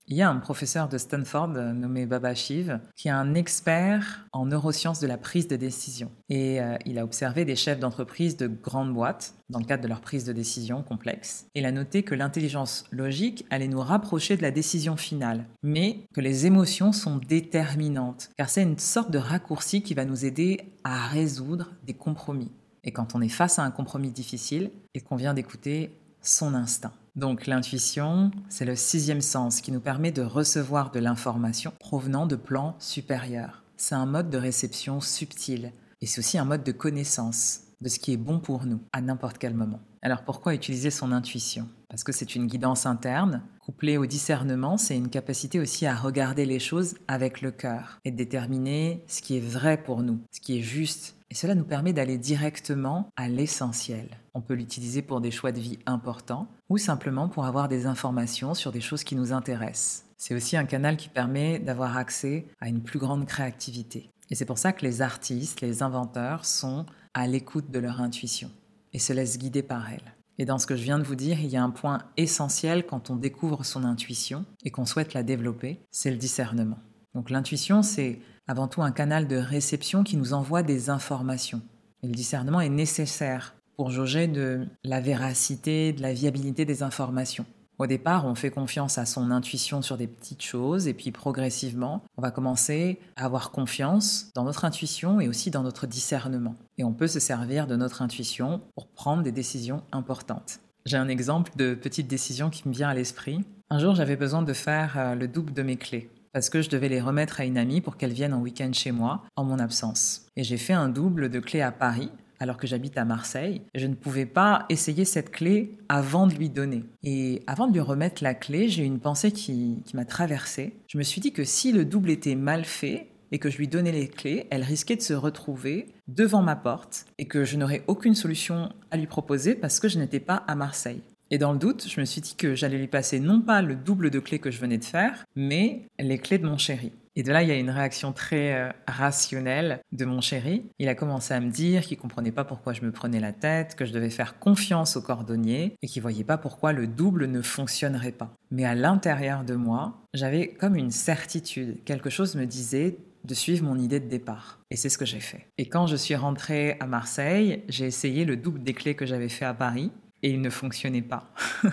Il 0.08 0.16
y 0.16 0.22
a 0.22 0.30
un 0.30 0.36
professeur 0.36 0.88
de 0.88 0.98
Stanford 0.98 1.48
nommé 1.48 2.06
Baba 2.06 2.32
Shiv 2.32 2.78
qui 2.94 3.08
est 3.08 3.12
un 3.12 3.34
expert 3.34 4.28
en 4.32 4.46
neurosciences 4.46 5.00
de 5.00 5.08
la 5.08 5.18
prise 5.18 5.48
de 5.48 5.56
décision. 5.56 6.12
Et 6.28 6.60
euh, 6.60 6.76
il 6.86 7.00
a 7.00 7.04
observé 7.04 7.44
des 7.44 7.56
chefs 7.56 7.80
d'entreprise 7.80 8.36
de 8.36 8.46
grandes 8.46 8.94
boîtes 8.94 9.34
dans 9.50 9.58
le 9.58 9.64
cadre 9.64 9.82
de 9.82 9.88
leur 9.88 10.00
prise 10.00 10.24
de 10.24 10.32
décision 10.32 10.84
complexe. 10.84 11.46
Il 11.56 11.66
a 11.66 11.72
noté 11.72 12.04
que 12.04 12.14
l'intelligence 12.14 12.84
logique 12.92 13.46
allait 13.50 13.66
nous 13.66 13.80
rapprocher 13.80 14.36
de 14.36 14.42
la 14.42 14.52
décision 14.52 14.96
finale, 14.96 15.44
mais 15.64 16.06
que 16.14 16.20
les 16.20 16.46
émotions 16.46 16.92
sont 16.92 17.16
déterminantes, 17.16 18.30
car 18.36 18.48
c'est 18.48 18.62
une 18.62 18.78
sorte 18.78 19.10
de 19.10 19.18
raccourci 19.18 19.82
qui 19.82 19.94
va 19.94 20.04
nous 20.04 20.24
aider 20.24 20.72
à 20.84 21.08
résoudre 21.08 21.72
des 21.84 21.94
compromis. 21.94 22.52
Et 22.84 22.92
quand 22.92 23.16
on 23.16 23.20
est 23.20 23.28
face 23.28 23.58
à 23.58 23.64
un 23.64 23.72
compromis 23.72 24.12
difficile, 24.12 24.70
il 24.94 25.02
convient 25.02 25.34
d'écouter 25.34 25.90
son 26.28 26.54
instinct. 26.54 26.92
Donc 27.14 27.46
l'intuition, 27.46 28.30
c'est 28.48 28.64
le 28.64 28.76
sixième 28.76 29.22
sens 29.22 29.60
qui 29.60 29.72
nous 29.72 29.80
permet 29.80 30.12
de 30.12 30.22
recevoir 30.22 30.90
de 30.90 30.98
l'information 30.98 31.72
provenant 31.78 32.26
de 32.26 32.36
plans 32.36 32.76
supérieurs. 32.78 33.62
C'est 33.76 33.94
un 33.94 34.06
mode 34.06 34.30
de 34.30 34.38
réception 34.38 35.00
subtil 35.00 35.72
et 36.00 36.06
c'est 36.06 36.18
aussi 36.18 36.38
un 36.38 36.44
mode 36.44 36.62
de 36.64 36.72
connaissance 36.72 37.60
de 37.80 37.88
ce 37.88 37.98
qui 37.98 38.12
est 38.12 38.18
bon 38.18 38.38
pour 38.38 38.66
nous 38.66 38.80
à 38.92 39.00
n'importe 39.00 39.38
quel 39.38 39.54
moment. 39.54 39.80
Alors 40.02 40.24
pourquoi 40.24 40.54
utiliser 40.54 40.90
son 40.90 41.12
intuition? 41.12 41.68
Parce 41.88 42.04
que 42.04 42.12
c'est 42.12 42.34
une 42.34 42.46
guidance 42.46 42.86
interne, 42.86 43.42
couplée 43.66 43.98
au 43.98 44.06
discernement, 44.06 44.76
c'est 44.76 44.96
une 44.96 45.08
capacité 45.08 45.58
aussi 45.58 45.86
à 45.86 45.96
regarder 45.96 46.46
les 46.46 46.60
choses 46.60 46.94
avec 47.08 47.40
le 47.40 47.50
cœur 47.50 47.98
et 48.04 48.12
de 48.12 48.16
déterminer 48.16 49.02
ce 49.08 49.20
qui 49.20 49.36
est 49.36 49.44
vrai 49.44 49.82
pour 49.82 50.04
nous, 50.04 50.20
ce 50.30 50.40
qui 50.40 50.56
est 50.56 50.62
juste 50.62 51.16
et 51.28 51.34
cela 51.34 51.56
nous 51.56 51.64
permet 51.64 51.92
d'aller 51.92 52.18
directement 52.18 53.10
à 53.16 53.28
l'essentiel. 53.28 54.08
On 54.34 54.40
peut 54.40 54.54
l'utiliser 54.54 55.02
pour 55.02 55.20
des 55.20 55.32
choix 55.32 55.50
de 55.50 55.58
vie 55.58 55.80
importants 55.84 56.46
ou 56.68 56.78
simplement 56.78 57.28
pour 57.28 57.46
avoir 57.46 57.66
des 57.66 57.86
informations 57.86 58.54
sur 58.54 58.70
des 58.70 58.80
choses 58.80 59.02
qui 59.02 59.16
nous 59.16 59.32
intéressent. 59.32 60.04
C'est 60.16 60.36
aussi 60.36 60.56
un 60.56 60.64
canal 60.64 60.96
qui 60.96 61.08
permet 61.08 61.58
d'avoir 61.58 61.96
accès 61.96 62.46
à 62.60 62.68
une 62.68 62.84
plus 62.84 63.00
grande 63.00 63.26
créativité. 63.26 64.08
Et 64.30 64.36
c'est 64.36 64.44
pour 64.44 64.58
ça 64.58 64.72
que 64.72 64.86
les 64.86 65.02
artistes, 65.02 65.60
les 65.60 65.82
inventeurs 65.82 66.44
sont 66.44 66.86
à 67.14 67.26
l'écoute 67.26 67.72
de 67.72 67.80
leur 67.80 68.00
intuition 68.00 68.52
et 68.92 69.00
se 69.00 69.12
laissent 69.12 69.38
guider 69.38 69.64
par 69.64 69.90
elle. 69.90 70.15
Et 70.38 70.44
dans 70.44 70.58
ce 70.58 70.66
que 70.66 70.76
je 70.76 70.82
viens 70.82 70.98
de 70.98 71.04
vous 71.04 71.14
dire, 71.14 71.40
il 71.40 71.46
y 71.46 71.56
a 71.56 71.62
un 71.62 71.70
point 71.70 72.02
essentiel 72.16 72.86
quand 72.86 73.10
on 73.10 73.16
découvre 73.16 73.64
son 73.64 73.84
intuition 73.84 74.44
et 74.64 74.70
qu'on 74.70 74.84
souhaite 74.84 75.14
la 75.14 75.22
développer, 75.22 75.80
c'est 75.90 76.10
le 76.10 76.16
discernement. 76.16 76.78
Donc 77.14 77.30
l'intuition, 77.30 77.82
c'est 77.82 78.20
avant 78.46 78.68
tout 78.68 78.82
un 78.82 78.92
canal 78.92 79.26
de 79.28 79.36
réception 79.36 80.04
qui 80.04 80.16
nous 80.16 80.34
envoie 80.34 80.62
des 80.62 80.90
informations. 80.90 81.62
Et 82.02 82.06
le 82.06 82.12
discernement 82.12 82.60
est 82.60 82.68
nécessaire 82.68 83.54
pour 83.76 83.90
jauger 83.90 84.26
de 84.26 84.66
la 84.84 85.00
véracité, 85.00 85.92
de 85.92 86.02
la 86.02 86.12
viabilité 86.12 86.64
des 86.64 86.82
informations. 86.82 87.46
Au 87.78 87.86
départ, 87.86 88.24
on 88.24 88.34
fait 88.34 88.50
confiance 88.50 88.96
à 88.96 89.04
son 89.04 89.30
intuition 89.30 89.82
sur 89.82 89.98
des 89.98 90.06
petites 90.06 90.42
choses 90.42 90.88
et 90.88 90.94
puis 90.94 91.10
progressivement, 91.10 92.02
on 92.16 92.22
va 92.22 92.30
commencer 92.30 92.98
à 93.16 93.26
avoir 93.26 93.50
confiance 93.50 94.30
dans 94.34 94.44
notre 94.44 94.64
intuition 94.64 95.20
et 95.20 95.28
aussi 95.28 95.50
dans 95.50 95.62
notre 95.62 95.86
discernement. 95.86 96.54
Et 96.78 96.84
on 96.84 96.94
peut 96.94 97.06
se 97.06 97.20
servir 97.20 97.66
de 97.66 97.76
notre 97.76 98.00
intuition 98.00 98.62
pour 98.74 98.86
prendre 98.88 99.22
des 99.22 99.32
décisions 99.32 99.82
importantes. 99.92 100.60
J'ai 100.86 100.96
un 100.96 101.08
exemple 101.08 101.52
de 101.56 101.74
petite 101.74 102.08
décision 102.08 102.48
qui 102.48 102.66
me 102.66 102.72
vient 102.72 102.88
à 102.88 102.94
l'esprit. 102.94 103.44
Un 103.68 103.78
jour, 103.78 103.94
j'avais 103.94 104.16
besoin 104.16 104.42
de 104.42 104.52
faire 104.52 104.94
euh, 104.96 105.14
le 105.14 105.28
double 105.28 105.52
de 105.52 105.62
mes 105.62 105.76
clés 105.76 106.08
parce 106.36 106.50
que 106.50 106.60
je 106.60 106.68
devais 106.68 106.90
les 106.90 107.00
remettre 107.00 107.40
à 107.40 107.46
une 107.46 107.56
amie 107.56 107.80
pour 107.80 107.96
qu'elle 107.96 108.12
vienne 108.12 108.34
en 108.34 108.40
week-end 108.40 108.70
chez 108.74 108.92
moi 108.92 109.22
en 109.36 109.44
mon 109.44 109.58
absence. 109.58 110.26
Et 110.36 110.44
j'ai 110.44 110.58
fait 110.58 110.74
un 110.74 110.90
double 110.90 111.30
de 111.30 111.40
clés 111.40 111.62
à 111.62 111.72
Paris 111.72 112.10
alors 112.40 112.56
que 112.56 112.66
j'habite 112.66 112.98
à 112.98 113.04
Marseille. 113.04 113.62
Je 113.74 113.86
ne 113.86 113.94
pouvais 113.94 114.26
pas 114.26 114.66
essayer 114.68 115.04
cette 115.04 115.30
clé 115.30 115.76
avant 115.88 116.26
de 116.26 116.34
lui 116.34 116.50
donner. 116.50 116.84
Et 117.02 117.42
avant 117.46 117.66
de 117.66 117.72
lui 117.72 117.80
remettre 117.80 118.22
la 118.22 118.34
clé, 118.34 118.68
j'ai 118.68 118.82
eu 118.82 118.86
une 118.86 119.00
pensée 119.00 119.32
qui, 119.32 119.82
qui 119.84 119.96
m'a 119.96 120.04
traversée. 120.04 120.74
Je 120.88 120.98
me 120.98 121.02
suis 121.02 121.20
dit 121.20 121.32
que 121.32 121.44
si 121.44 121.72
le 121.72 121.84
double 121.84 122.10
était 122.10 122.34
mal 122.34 122.64
fait, 122.64 123.08
et 123.32 123.38
que 123.38 123.50
je 123.50 123.58
lui 123.58 123.68
donnais 123.68 123.92
les 123.92 124.08
clés, 124.08 124.46
elle 124.50 124.62
risquait 124.62 124.96
de 124.96 125.02
se 125.02 125.12
retrouver 125.12 125.88
devant 126.08 126.42
ma 126.42 126.56
porte 126.56 127.06
et 127.18 127.26
que 127.26 127.44
je 127.44 127.56
n'aurais 127.56 127.82
aucune 127.86 128.14
solution 128.14 128.72
à 128.90 128.96
lui 128.96 129.06
proposer 129.06 129.54
parce 129.54 129.80
que 129.80 129.88
je 129.88 129.98
n'étais 129.98 130.20
pas 130.20 130.44
à 130.46 130.54
Marseille. 130.54 131.00
Et 131.30 131.38
dans 131.38 131.52
le 131.52 131.58
doute, 131.58 131.88
je 131.88 132.00
me 132.00 132.04
suis 132.04 132.20
dit 132.20 132.36
que 132.36 132.54
j'allais 132.54 132.78
lui 132.78 132.86
passer 132.86 133.18
non 133.18 133.40
pas 133.40 133.62
le 133.62 133.74
double 133.74 134.10
de 134.10 134.20
clés 134.20 134.38
que 134.38 134.52
je 134.52 134.60
venais 134.60 134.78
de 134.78 134.84
faire, 134.84 135.24
mais 135.34 135.82
les 135.98 136.18
clés 136.18 136.38
de 136.38 136.46
mon 136.46 136.56
chéri. 136.56 136.92
Et 137.18 137.22
de 137.22 137.32
là, 137.32 137.42
il 137.42 137.48
y 137.48 137.52
a 137.52 137.56
une 137.56 137.70
réaction 137.70 138.12
très 138.12 138.52
euh, 138.52 138.70
rationnelle 138.86 139.80
de 139.90 140.04
mon 140.04 140.20
chéri. 140.20 140.66
Il 140.78 140.88
a 140.88 140.94
commencé 140.94 141.32
à 141.32 141.40
me 141.40 141.50
dire 141.50 141.80
qu'il 141.82 141.96
comprenait 141.96 142.30
pas 142.30 142.44
pourquoi 142.44 142.74
je 142.74 142.82
me 142.82 142.92
prenais 142.92 143.20
la 143.20 143.32
tête, 143.32 143.74
que 143.74 143.86
je 143.86 143.92
devais 143.92 144.10
faire 144.10 144.38
confiance 144.38 144.98
au 144.98 145.02
cordonnier 145.02 145.76
et 145.80 145.86
qu'il 145.86 146.02
voyait 146.02 146.24
pas 146.24 146.36
pourquoi 146.36 146.74
le 146.74 146.86
double 146.86 147.26
ne 147.26 147.40
fonctionnerait 147.40 148.12
pas. 148.12 148.34
Mais 148.50 148.66
à 148.66 148.74
l'intérieur 148.74 149.44
de 149.44 149.54
moi, 149.54 150.02
j'avais 150.12 150.48
comme 150.48 150.76
une 150.76 150.90
certitude. 150.90 151.82
Quelque 151.84 152.10
chose 152.10 152.36
me 152.36 152.44
disait 152.44 152.98
de 153.24 153.34
suivre 153.34 153.64
mon 153.64 153.78
idée 153.78 153.98
de 153.98 154.08
départ. 154.08 154.60
Et 154.70 154.76
c'est 154.76 154.90
ce 154.90 154.98
que 154.98 155.06
j'ai 155.06 155.20
fait. 155.20 155.46
Et 155.56 155.70
quand 155.70 155.86
je 155.86 155.96
suis 155.96 156.16
rentrée 156.16 156.76
à 156.80 156.86
Marseille, 156.86 157.64
j'ai 157.70 157.86
essayé 157.86 158.26
le 158.26 158.36
double 158.36 158.62
des 158.62 158.74
clés 158.74 158.94
que 158.94 159.06
j'avais 159.06 159.30
fait 159.30 159.46
à 159.46 159.54
Paris 159.54 159.90
et 160.22 160.30
il 160.30 160.42
ne 160.42 160.50
fonctionnait 160.50 161.02
pas. 161.02 161.32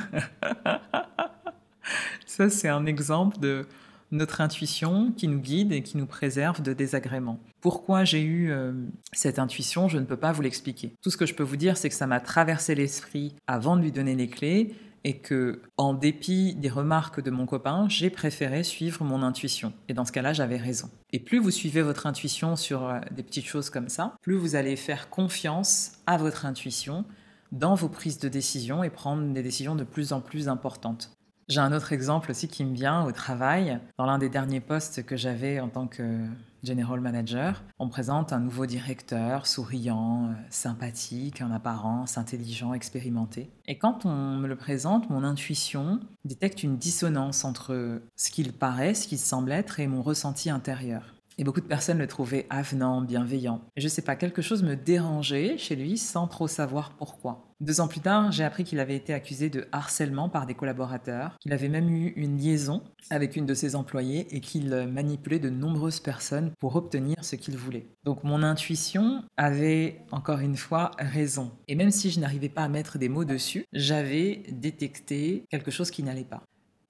Ça, 2.25 2.49
c'est 2.49 2.69
un 2.69 2.85
exemple 2.85 3.39
de 3.39 3.67
notre 4.13 4.41
intuition 4.41 5.11
qui 5.11 5.27
nous 5.27 5.39
guide 5.39 5.73
et 5.73 5.81
qui 5.81 5.97
nous 5.97 6.05
préserve 6.05 6.61
de 6.61 6.71
désagréments. 6.71 7.39
Pourquoi 7.61 8.05
j'ai 8.05 8.21
eu 8.21 8.51
euh, 8.51 8.71
cette 9.11 9.39
intuition, 9.39 9.87
je 9.87 9.97
ne 9.97 10.05
peux 10.05 10.17
pas 10.17 10.31
vous 10.31 10.43
l'expliquer. 10.43 10.95
Tout 11.01 11.09
ce 11.09 11.17
que 11.17 11.25
je 11.25 11.33
peux 11.33 11.43
vous 11.43 11.57
dire, 11.57 11.77
c'est 11.77 11.89
que 11.89 11.95
ça 11.95 12.07
m'a 12.07 12.19
traversé 12.19 12.75
l'esprit 12.75 13.35
avant 13.47 13.75
de 13.75 13.81
lui 13.81 13.91
donner 13.91 14.15
les 14.15 14.29
clés 14.29 14.75
et 15.03 15.17
que, 15.17 15.61
en 15.77 15.93
dépit 15.93 16.55
des 16.55 16.69
remarques 16.69 17.21
de 17.21 17.31
mon 17.31 17.45
copain, 17.45 17.87
j'ai 17.89 18.09
préféré 18.09 18.63
suivre 18.63 19.03
mon 19.03 19.21
intuition. 19.21 19.73
Et 19.89 19.93
dans 19.93 20.05
ce 20.05 20.11
cas-là, 20.11 20.31
j'avais 20.31 20.57
raison. 20.57 20.89
Et 21.11 21.19
plus 21.19 21.39
vous 21.39 21.51
suivez 21.51 21.81
votre 21.81 22.07
intuition 22.07 22.55
sur 22.55 22.87
euh, 22.87 22.99
des 23.11 23.23
petites 23.23 23.47
choses 23.47 23.69
comme 23.69 23.89
ça, 23.89 24.15
plus 24.21 24.35
vous 24.35 24.55
allez 24.55 24.75
faire 24.75 25.09
confiance 25.09 25.93
à 26.05 26.17
votre 26.17 26.45
intuition 26.45 27.03
dans 27.51 27.75
vos 27.75 27.89
prises 27.89 28.19
de 28.19 28.29
décision 28.29 28.83
et 28.83 28.89
prendre 28.89 29.31
des 29.31 29.43
décisions 29.43 29.75
de 29.75 29.83
plus 29.83 30.11
en 30.11 30.21
plus 30.21 30.47
importantes. 30.47 31.11
J'ai 31.49 31.59
un 31.59 31.73
autre 31.73 31.91
exemple 31.91 32.31
aussi 32.31 32.47
qui 32.47 32.63
me 32.63 32.73
vient 32.73 33.05
au 33.05 33.11
travail. 33.11 33.79
Dans 33.97 34.05
l'un 34.05 34.17
des 34.17 34.29
derniers 34.29 34.61
postes 34.61 35.05
que 35.05 35.17
j'avais 35.17 35.59
en 35.59 35.67
tant 35.67 35.87
que 35.87 36.25
general 36.63 37.01
manager, 37.01 37.61
on 37.79 37.89
présente 37.89 38.31
un 38.31 38.39
nouveau 38.39 38.65
directeur 38.65 39.45
souriant, 39.47 40.27
euh, 40.27 40.33
sympathique 40.49 41.41
en 41.41 41.51
apparence, 41.51 42.17
intelligent, 42.17 42.73
expérimenté. 42.73 43.49
Et 43.67 43.77
quand 43.77 44.05
on 44.05 44.37
me 44.37 44.47
le 44.47 44.55
présente, 44.55 45.09
mon 45.09 45.25
intuition 45.25 45.99
détecte 46.23 46.63
une 46.63 46.77
dissonance 46.77 47.43
entre 47.43 48.01
ce 48.15 48.31
qu'il 48.31 48.53
paraît, 48.53 48.93
ce 48.93 49.07
qu'il 49.07 49.19
semble 49.19 49.51
être 49.51 49.81
et 49.81 49.87
mon 49.87 50.01
ressenti 50.01 50.49
intérieur. 50.49 51.13
Et 51.37 51.43
beaucoup 51.43 51.61
de 51.61 51.65
personnes 51.65 51.97
le 51.97 52.07
trouvaient 52.07 52.45
avenant, 52.49 53.01
bienveillant. 53.01 53.61
Et 53.75 53.81
je 53.81 53.87
sais 53.87 54.01
pas, 54.01 54.15
quelque 54.15 54.41
chose 54.41 54.63
me 54.63 54.75
dérangeait 54.75 55.57
chez 55.57 55.75
lui 55.75 55.97
sans 55.97 56.27
trop 56.27 56.47
savoir 56.47 56.95
pourquoi. 56.97 57.49
Deux 57.59 57.79
ans 57.79 57.87
plus 57.87 58.01
tard, 58.01 58.31
j'ai 58.31 58.43
appris 58.43 58.65
qu'il 58.65 58.79
avait 58.79 58.95
été 58.95 59.13
accusé 59.13 59.49
de 59.49 59.67
harcèlement 59.71 60.27
par 60.27 60.45
des 60.45 60.53
collaborateurs, 60.53 61.37
qu'il 61.39 61.53
avait 61.53 61.69
même 61.69 61.89
eu 61.89 62.13
une 62.17 62.37
liaison 62.37 62.83
avec 63.09 63.35
une 63.35 63.45
de 63.45 63.53
ses 63.53 63.75
employées 63.75 64.27
et 64.35 64.41
qu'il 64.41 64.69
manipulait 64.85 65.39
de 65.39 65.49
nombreuses 65.49 66.01
personnes 66.01 66.51
pour 66.59 66.75
obtenir 66.75 67.15
ce 67.21 67.35
qu'il 67.35 67.57
voulait. 67.57 67.87
Donc 68.03 68.23
mon 68.23 68.43
intuition 68.43 69.23
avait 69.37 70.01
encore 70.11 70.39
une 70.39 70.57
fois 70.57 70.91
raison. 70.99 71.51
Et 71.67 71.75
même 71.75 71.91
si 71.91 72.11
je 72.11 72.19
n'arrivais 72.19 72.49
pas 72.49 72.63
à 72.63 72.69
mettre 72.69 72.97
des 72.97 73.09
mots 73.09 73.25
dessus, 73.25 73.65
j'avais 73.71 74.43
détecté 74.51 75.45
quelque 75.49 75.71
chose 75.71 75.89
qui 75.89 76.03
n'allait 76.03 76.25
pas. 76.25 76.43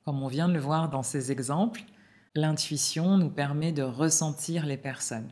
Comme 0.06 0.22
on 0.24 0.28
vient 0.28 0.50
de 0.50 0.54
le 0.54 0.60
voir 0.60 0.90
dans 0.90 1.04
ces 1.04 1.32
exemples, 1.32 1.84
L'intuition 2.36 3.20
nous 3.20 3.30
permet 3.30 3.72
de 3.72 3.84
ressentir 3.84 4.66
les 4.66 4.78
personnes. 4.78 5.32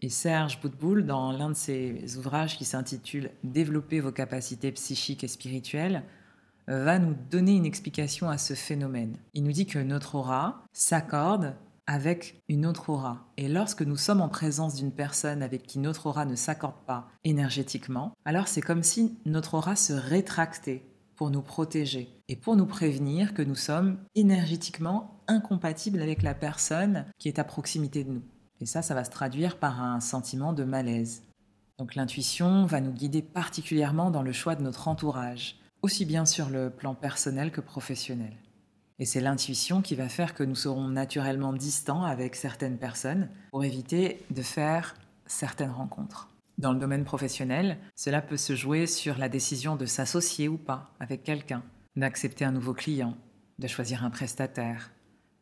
Et 0.00 0.08
Serge 0.08 0.60
Boutboul, 0.60 1.04
dans 1.04 1.32
l'un 1.32 1.50
de 1.50 1.54
ses 1.54 2.16
ouvrages 2.16 2.56
qui 2.56 2.64
s'intitule 2.64 3.32
Développer 3.42 3.98
vos 3.98 4.12
capacités 4.12 4.70
psychiques 4.70 5.24
et 5.24 5.28
spirituelles, 5.28 6.04
va 6.68 7.00
nous 7.00 7.16
donner 7.30 7.56
une 7.56 7.66
explication 7.66 8.28
à 8.28 8.38
ce 8.38 8.54
phénomène. 8.54 9.16
Il 9.34 9.42
nous 9.42 9.50
dit 9.50 9.66
que 9.66 9.80
notre 9.80 10.14
aura 10.14 10.64
s'accorde 10.72 11.56
avec 11.88 12.40
une 12.48 12.64
autre 12.64 12.90
aura. 12.90 13.26
Et 13.36 13.48
lorsque 13.48 13.82
nous 13.82 13.96
sommes 13.96 14.20
en 14.20 14.28
présence 14.28 14.76
d'une 14.76 14.92
personne 14.92 15.42
avec 15.42 15.64
qui 15.64 15.80
notre 15.80 16.06
aura 16.06 16.26
ne 16.26 16.36
s'accorde 16.36 16.84
pas 16.86 17.08
énergétiquement, 17.24 18.12
alors 18.24 18.46
c'est 18.46 18.60
comme 18.60 18.84
si 18.84 19.18
notre 19.24 19.54
aura 19.54 19.74
se 19.74 19.92
rétractait 19.92 20.86
pour 21.16 21.30
nous 21.30 21.42
protéger 21.42 22.08
et 22.28 22.36
pour 22.36 22.54
nous 22.54 22.66
prévenir 22.66 23.34
que 23.34 23.42
nous 23.42 23.56
sommes 23.56 23.98
énergétiquement 24.14 25.15
incompatibles 25.28 26.02
avec 26.02 26.22
la 26.22 26.34
personne 26.34 27.06
qui 27.18 27.28
est 27.28 27.38
à 27.38 27.44
proximité 27.44 28.04
de 28.04 28.12
nous. 28.12 28.22
Et 28.60 28.66
ça, 28.66 28.82
ça 28.82 28.94
va 28.94 29.04
se 29.04 29.10
traduire 29.10 29.58
par 29.58 29.82
un 29.82 30.00
sentiment 30.00 30.52
de 30.52 30.64
malaise. 30.64 31.22
Donc 31.78 31.94
l'intuition 31.94 32.64
va 32.64 32.80
nous 32.80 32.92
guider 32.92 33.22
particulièrement 33.22 34.10
dans 34.10 34.22
le 34.22 34.32
choix 34.32 34.54
de 34.54 34.62
notre 34.62 34.88
entourage, 34.88 35.56
aussi 35.82 36.06
bien 36.06 36.24
sur 36.24 36.48
le 36.48 36.70
plan 36.70 36.94
personnel 36.94 37.50
que 37.50 37.60
professionnel. 37.60 38.32
Et 38.98 39.04
c'est 39.04 39.20
l'intuition 39.20 39.82
qui 39.82 39.94
va 39.94 40.08
faire 40.08 40.34
que 40.34 40.42
nous 40.42 40.54
serons 40.54 40.88
naturellement 40.88 41.52
distants 41.52 42.04
avec 42.04 42.34
certaines 42.34 42.78
personnes 42.78 43.28
pour 43.50 43.62
éviter 43.62 44.24
de 44.30 44.40
faire 44.40 44.94
certaines 45.26 45.70
rencontres. 45.70 46.28
Dans 46.56 46.72
le 46.72 46.78
domaine 46.78 47.04
professionnel, 47.04 47.76
cela 47.94 48.22
peut 48.22 48.38
se 48.38 48.54
jouer 48.54 48.86
sur 48.86 49.18
la 49.18 49.28
décision 49.28 49.76
de 49.76 49.84
s'associer 49.84 50.48
ou 50.48 50.56
pas 50.56 50.94
avec 50.98 51.22
quelqu'un, 51.22 51.62
d'accepter 51.96 52.46
un 52.46 52.52
nouveau 52.52 52.72
client, 52.72 53.14
de 53.58 53.66
choisir 53.66 54.02
un 54.02 54.10
prestataire, 54.10 54.90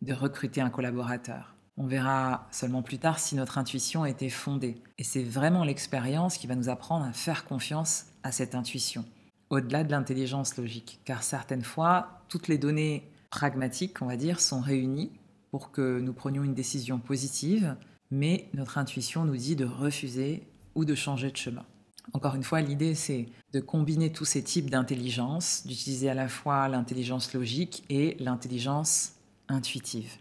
de 0.05 0.13
recruter 0.13 0.61
un 0.61 0.71
collaborateur. 0.71 1.55
On 1.77 1.87
verra 1.87 2.47
seulement 2.53 2.83
plus 2.83 2.99
tard 2.99 3.19
si 3.19 3.35
notre 3.35 3.59
intuition 3.59 4.05
était 4.05 4.29
fondée. 4.29 4.77
Et 4.99 5.05
c'est 5.05 5.25
vraiment 5.25 5.65
l'expérience 5.65 6.39
qui 6.39 6.47
va 6.47 6.55
nous 6.55 6.69
apprendre 6.69 7.05
à 7.05 7.13
faire 7.13 7.45
confiance 7.45 8.07
à 8.23 8.31
cette 8.31 8.55
intuition, 8.55 9.05
au-delà 9.51 9.83
de 9.83 9.91
l'intelligence 9.91 10.57
logique. 10.57 11.01
Car 11.05 11.23
certaines 11.23 11.65
fois, 11.65 12.23
toutes 12.29 12.49
les 12.49 12.59
données 12.59 13.11
pragmatiques, 13.31 14.03
on 14.03 14.07
va 14.07 14.17
dire, 14.17 14.41
sont 14.41 14.61
réunies 14.61 15.11
pour 15.51 15.73
que 15.73 15.99
nous 16.01 16.13
prenions 16.13 16.45
une 16.45 16.55
décision 16.55 16.99
positive, 16.99 17.77
mais 18.11 18.49
notre 18.55 18.79
intuition 18.79 19.25
nous 19.25 19.37
dit 19.37 19.57
de 19.57 19.65
refuser 19.65 20.47
ou 20.77 20.85
de 20.85 20.95
changer 20.95 21.31
de 21.31 21.37
chemin. 21.37 21.65
Encore 22.13 22.35
une 22.35 22.43
fois, 22.45 22.61
l'idée, 22.61 22.95
c'est 22.95 23.27
de 23.53 23.61
combiner 23.61 24.13
tous 24.13 24.27
ces 24.27 24.43
types 24.43 24.71
d'intelligence, 24.71 25.67
d'utiliser 25.67 26.11
à 26.11 26.15
la 26.15 26.29
fois 26.29 26.69
l'intelligence 26.69 27.33
logique 27.33 27.85
et 27.89 28.17
l'intelligence 28.21 29.14
intuitive. 29.49 30.19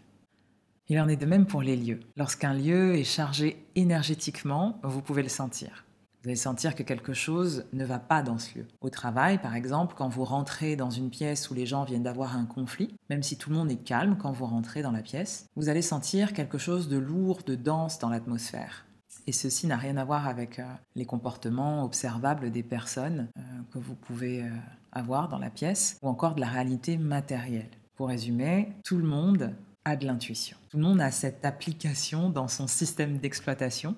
Il 0.88 1.00
en 1.00 1.08
est 1.08 1.16
de 1.16 1.26
même 1.26 1.46
pour 1.46 1.62
les 1.62 1.76
lieux. 1.76 2.00
Lorsqu'un 2.16 2.52
lieu 2.52 2.94
est 2.94 3.04
chargé 3.04 3.64
énergétiquement, 3.74 4.78
vous 4.82 5.00
pouvez 5.00 5.22
le 5.22 5.28
sentir. 5.28 5.84
Vous 6.22 6.30
allez 6.30 6.36
sentir 6.36 6.74
que 6.74 6.82
quelque 6.82 7.12
chose 7.12 7.66
ne 7.74 7.84
va 7.84 7.98
pas 7.98 8.22
dans 8.22 8.38
ce 8.38 8.58
lieu. 8.58 8.66
Au 8.80 8.88
travail, 8.88 9.36
par 9.38 9.54
exemple, 9.54 9.94
quand 9.96 10.08
vous 10.08 10.24
rentrez 10.24 10.74
dans 10.74 10.88
une 10.88 11.10
pièce 11.10 11.50
où 11.50 11.54
les 11.54 11.66
gens 11.66 11.84
viennent 11.84 12.02
d'avoir 12.02 12.36
un 12.36 12.46
conflit, 12.46 12.94
même 13.10 13.22
si 13.22 13.36
tout 13.36 13.50
le 13.50 13.56
monde 13.56 13.70
est 13.70 13.84
calme 13.84 14.16
quand 14.18 14.32
vous 14.32 14.46
rentrez 14.46 14.80
dans 14.80 14.90
la 14.90 15.02
pièce, 15.02 15.46
vous 15.54 15.68
allez 15.68 15.82
sentir 15.82 16.32
quelque 16.32 16.56
chose 16.56 16.88
de 16.88 16.96
lourd, 16.96 17.42
de 17.44 17.54
dense 17.54 17.98
dans 17.98 18.08
l'atmosphère. 18.08 18.86
Et 19.26 19.32
ceci 19.32 19.66
n'a 19.66 19.76
rien 19.76 19.96
à 19.96 20.04
voir 20.04 20.26
avec 20.26 20.58
euh, 20.58 20.64
les 20.96 21.06
comportements 21.06 21.84
observables 21.84 22.50
des 22.50 22.62
personnes 22.62 23.28
euh, 23.38 23.42
que 23.72 23.78
vous 23.78 23.94
pouvez 23.94 24.42
euh, 24.42 24.50
avoir 24.92 25.28
dans 25.28 25.38
la 25.38 25.50
pièce 25.50 25.98
ou 26.02 26.08
encore 26.08 26.34
de 26.34 26.40
la 26.40 26.48
réalité 26.48 26.96
matérielle. 26.96 27.70
Pour 27.96 28.08
résumer, 28.08 28.72
tout 28.84 28.96
le 28.96 29.06
monde 29.06 29.54
a 29.84 29.96
de 29.96 30.06
l'intuition. 30.06 30.56
Tout 30.70 30.78
le 30.78 30.82
monde 30.82 31.00
a 31.00 31.10
cette 31.10 31.44
application 31.44 32.30
dans 32.30 32.48
son 32.48 32.66
système 32.66 33.18
d'exploitation, 33.18 33.94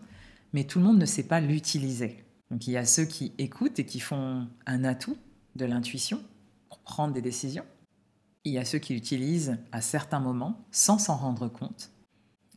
mais 0.52 0.64
tout 0.64 0.78
le 0.78 0.84
monde 0.84 0.98
ne 0.98 1.06
sait 1.06 1.22
pas 1.22 1.40
l'utiliser. 1.40 2.24
Donc 2.50 2.66
il 2.66 2.72
y 2.72 2.76
a 2.76 2.84
ceux 2.84 3.04
qui 3.04 3.32
écoutent 3.38 3.78
et 3.78 3.86
qui 3.86 4.00
font 4.00 4.48
un 4.66 4.84
atout 4.84 5.16
de 5.54 5.64
l'intuition 5.64 6.20
pour 6.68 6.78
prendre 6.78 7.14
des 7.14 7.22
décisions. 7.22 7.64
Il 8.44 8.52
y 8.52 8.58
a 8.58 8.64
ceux 8.64 8.78
qui 8.78 8.94
l'utilisent 8.94 9.58
à 9.72 9.80
certains 9.80 10.20
moments 10.20 10.64
sans 10.70 10.98
s'en 10.98 11.16
rendre 11.16 11.48
compte 11.48 11.90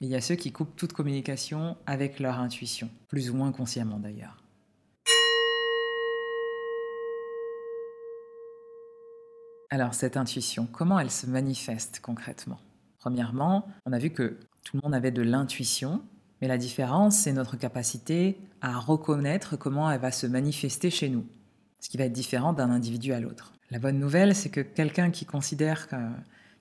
il 0.01 0.07
y 0.07 0.15
a 0.15 0.21
ceux 0.21 0.35
qui 0.35 0.51
coupent 0.51 0.75
toute 0.77 0.93
communication 0.93 1.75
avec 1.85 2.19
leur 2.19 2.39
intuition, 2.39 2.89
plus 3.09 3.29
ou 3.29 3.35
moins 3.35 3.51
consciemment 3.51 3.99
d'ailleurs. 3.99 4.38
Alors 9.71 9.93
cette 9.93 10.17
intuition, 10.17 10.67
comment 10.71 10.99
elle 10.99 11.11
se 11.11 11.27
manifeste 11.27 11.99
concrètement? 12.01 12.59
Premièrement, 12.97 13.67
on 13.85 13.93
a 13.93 13.99
vu 13.99 14.09
que 14.09 14.39
tout 14.63 14.77
le 14.77 14.81
monde 14.83 14.95
avait 14.95 15.11
de 15.11 15.21
l'intuition, 15.21 16.01
mais 16.41 16.47
la 16.47 16.57
différence, 16.57 17.17
c'est 17.17 17.33
notre 17.33 17.55
capacité 17.55 18.39
à 18.61 18.79
reconnaître 18.79 19.57
comment 19.57 19.89
elle 19.91 20.01
va 20.01 20.11
se 20.11 20.25
manifester 20.25 20.89
chez 20.89 21.09
nous, 21.09 21.25
ce 21.79 21.89
qui 21.89 21.97
va 21.97 22.05
être 22.05 22.13
différent 22.13 22.53
d'un 22.53 22.71
individu 22.71 23.13
à 23.13 23.19
l'autre. 23.19 23.53
La 23.69 23.77
bonne 23.77 23.99
nouvelle, 23.99 24.35
c'est 24.35 24.49
que 24.49 24.61
quelqu'un 24.61 25.11
qui 25.11 25.25
considère 25.25 25.87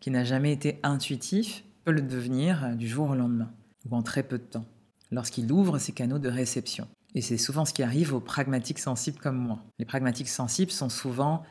qu'il 0.00 0.12
n'a 0.12 0.24
jamais 0.24 0.52
été 0.52 0.78
intuitif 0.82 1.64
le 1.86 2.02
devenir 2.02 2.76
du 2.76 2.86
jour 2.86 3.10
au 3.10 3.14
lendemain, 3.14 3.50
ou 3.88 3.96
en 3.96 4.02
très 4.02 4.22
peu 4.22 4.36
de 4.36 4.44
temps, 4.44 4.66
lorsqu'il 5.10 5.50
ouvre 5.50 5.78
ses 5.78 5.92
canaux 5.92 6.18
de 6.18 6.28
réception. 6.28 6.86
Et 7.14 7.22
c'est 7.22 7.38
souvent 7.38 7.64
ce 7.64 7.72
qui 7.72 7.82
arrive 7.82 8.12
aux 8.12 8.20
pragmatiques 8.20 8.78
sensibles 8.78 9.18
comme 9.18 9.38
moi. 9.38 9.64
Les 9.78 9.86
pragmatiques 9.86 10.28
sensibles 10.28 10.70
sont 10.70 10.90
souvent 10.90 11.42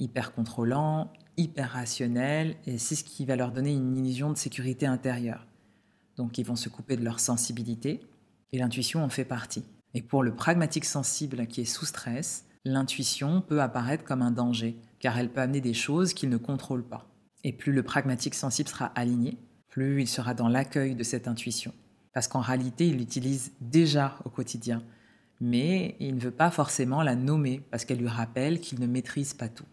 hyper 0.00 0.32
contrôlants, 0.32 1.12
hyper 1.36 1.70
rationnels, 1.70 2.56
et 2.66 2.78
c'est 2.78 2.96
ce 2.96 3.04
qui 3.04 3.24
va 3.24 3.36
leur 3.36 3.52
donner 3.52 3.72
une 3.72 3.96
illusion 3.96 4.30
de 4.32 4.36
sécurité 4.36 4.86
intérieure. 4.86 5.46
Donc 6.16 6.38
ils 6.38 6.44
vont 6.44 6.56
se 6.56 6.68
couper 6.68 6.96
de 6.96 7.04
leur 7.04 7.20
sensibilité, 7.20 8.00
et 8.52 8.58
l'intuition 8.58 9.04
en 9.04 9.08
fait 9.08 9.24
partie. 9.24 9.64
Et 9.94 10.02
pour 10.02 10.22
le 10.22 10.34
pragmatique 10.34 10.84
sensible 10.84 11.46
qui 11.46 11.62
est 11.62 11.64
sous 11.64 11.86
stress, 11.86 12.44
l'intuition 12.64 13.40
peut 13.40 13.62
apparaître 13.62 14.04
comme 14.04 14.22
un 14.22 14.30
danger, 14.30 14.76
car 14.98 15.18
elle 15.18 15.30
peut 15.30 15.40
amener 15.40 15.60
des 15.60 15.74
choses 15.74 16.14
qu'il 16.14 16.28
ne 16.28 16.36
contrôle 16.36 16.84
pas. 16.84 17.06
Et 17.44 17.52
plus 17.52 17.72
le 17.72 17.82
pragmatique 17.82 18.34
sensible 18.34 18.68
sera 18.68 18.86
aligné, 18.86 19.38
plus 19.68 20.02
il 20.02 20.08
sera 20.08 20.34
dans 20.34 20.48
l'accueil 20.48 20.94
de 20.94 21.02
cette 21.02 21.28
intuition. 21.28 21.72
Parce 22.12 22.28
qu'en 22.28 22.40
réalité, 22.40 22.88
il 22.88 22.98
l'utilise 22.98 23.52
déjà 23.60 24.18
au 24.24 24.30
quotidien, 24.30 24.82
mais 25.40 25.96
il 26.00 26.16
ne 26.16 26.20
veut 26.20 26.30
pas 26.30 26.50
forcément 26.50 27.02
la 27.02 27.14
nommer 27.14 27.62
parce 27.70 27.84
qu'elle 27.84 27.98
lui 27.98 28.08
rappelle 28.08 28.60
qu'il 28.60 28.80
ne 28.80 28.86
maîtrise 28.86 29.32
pas 29.32 29.48
tout. 29.48 29.64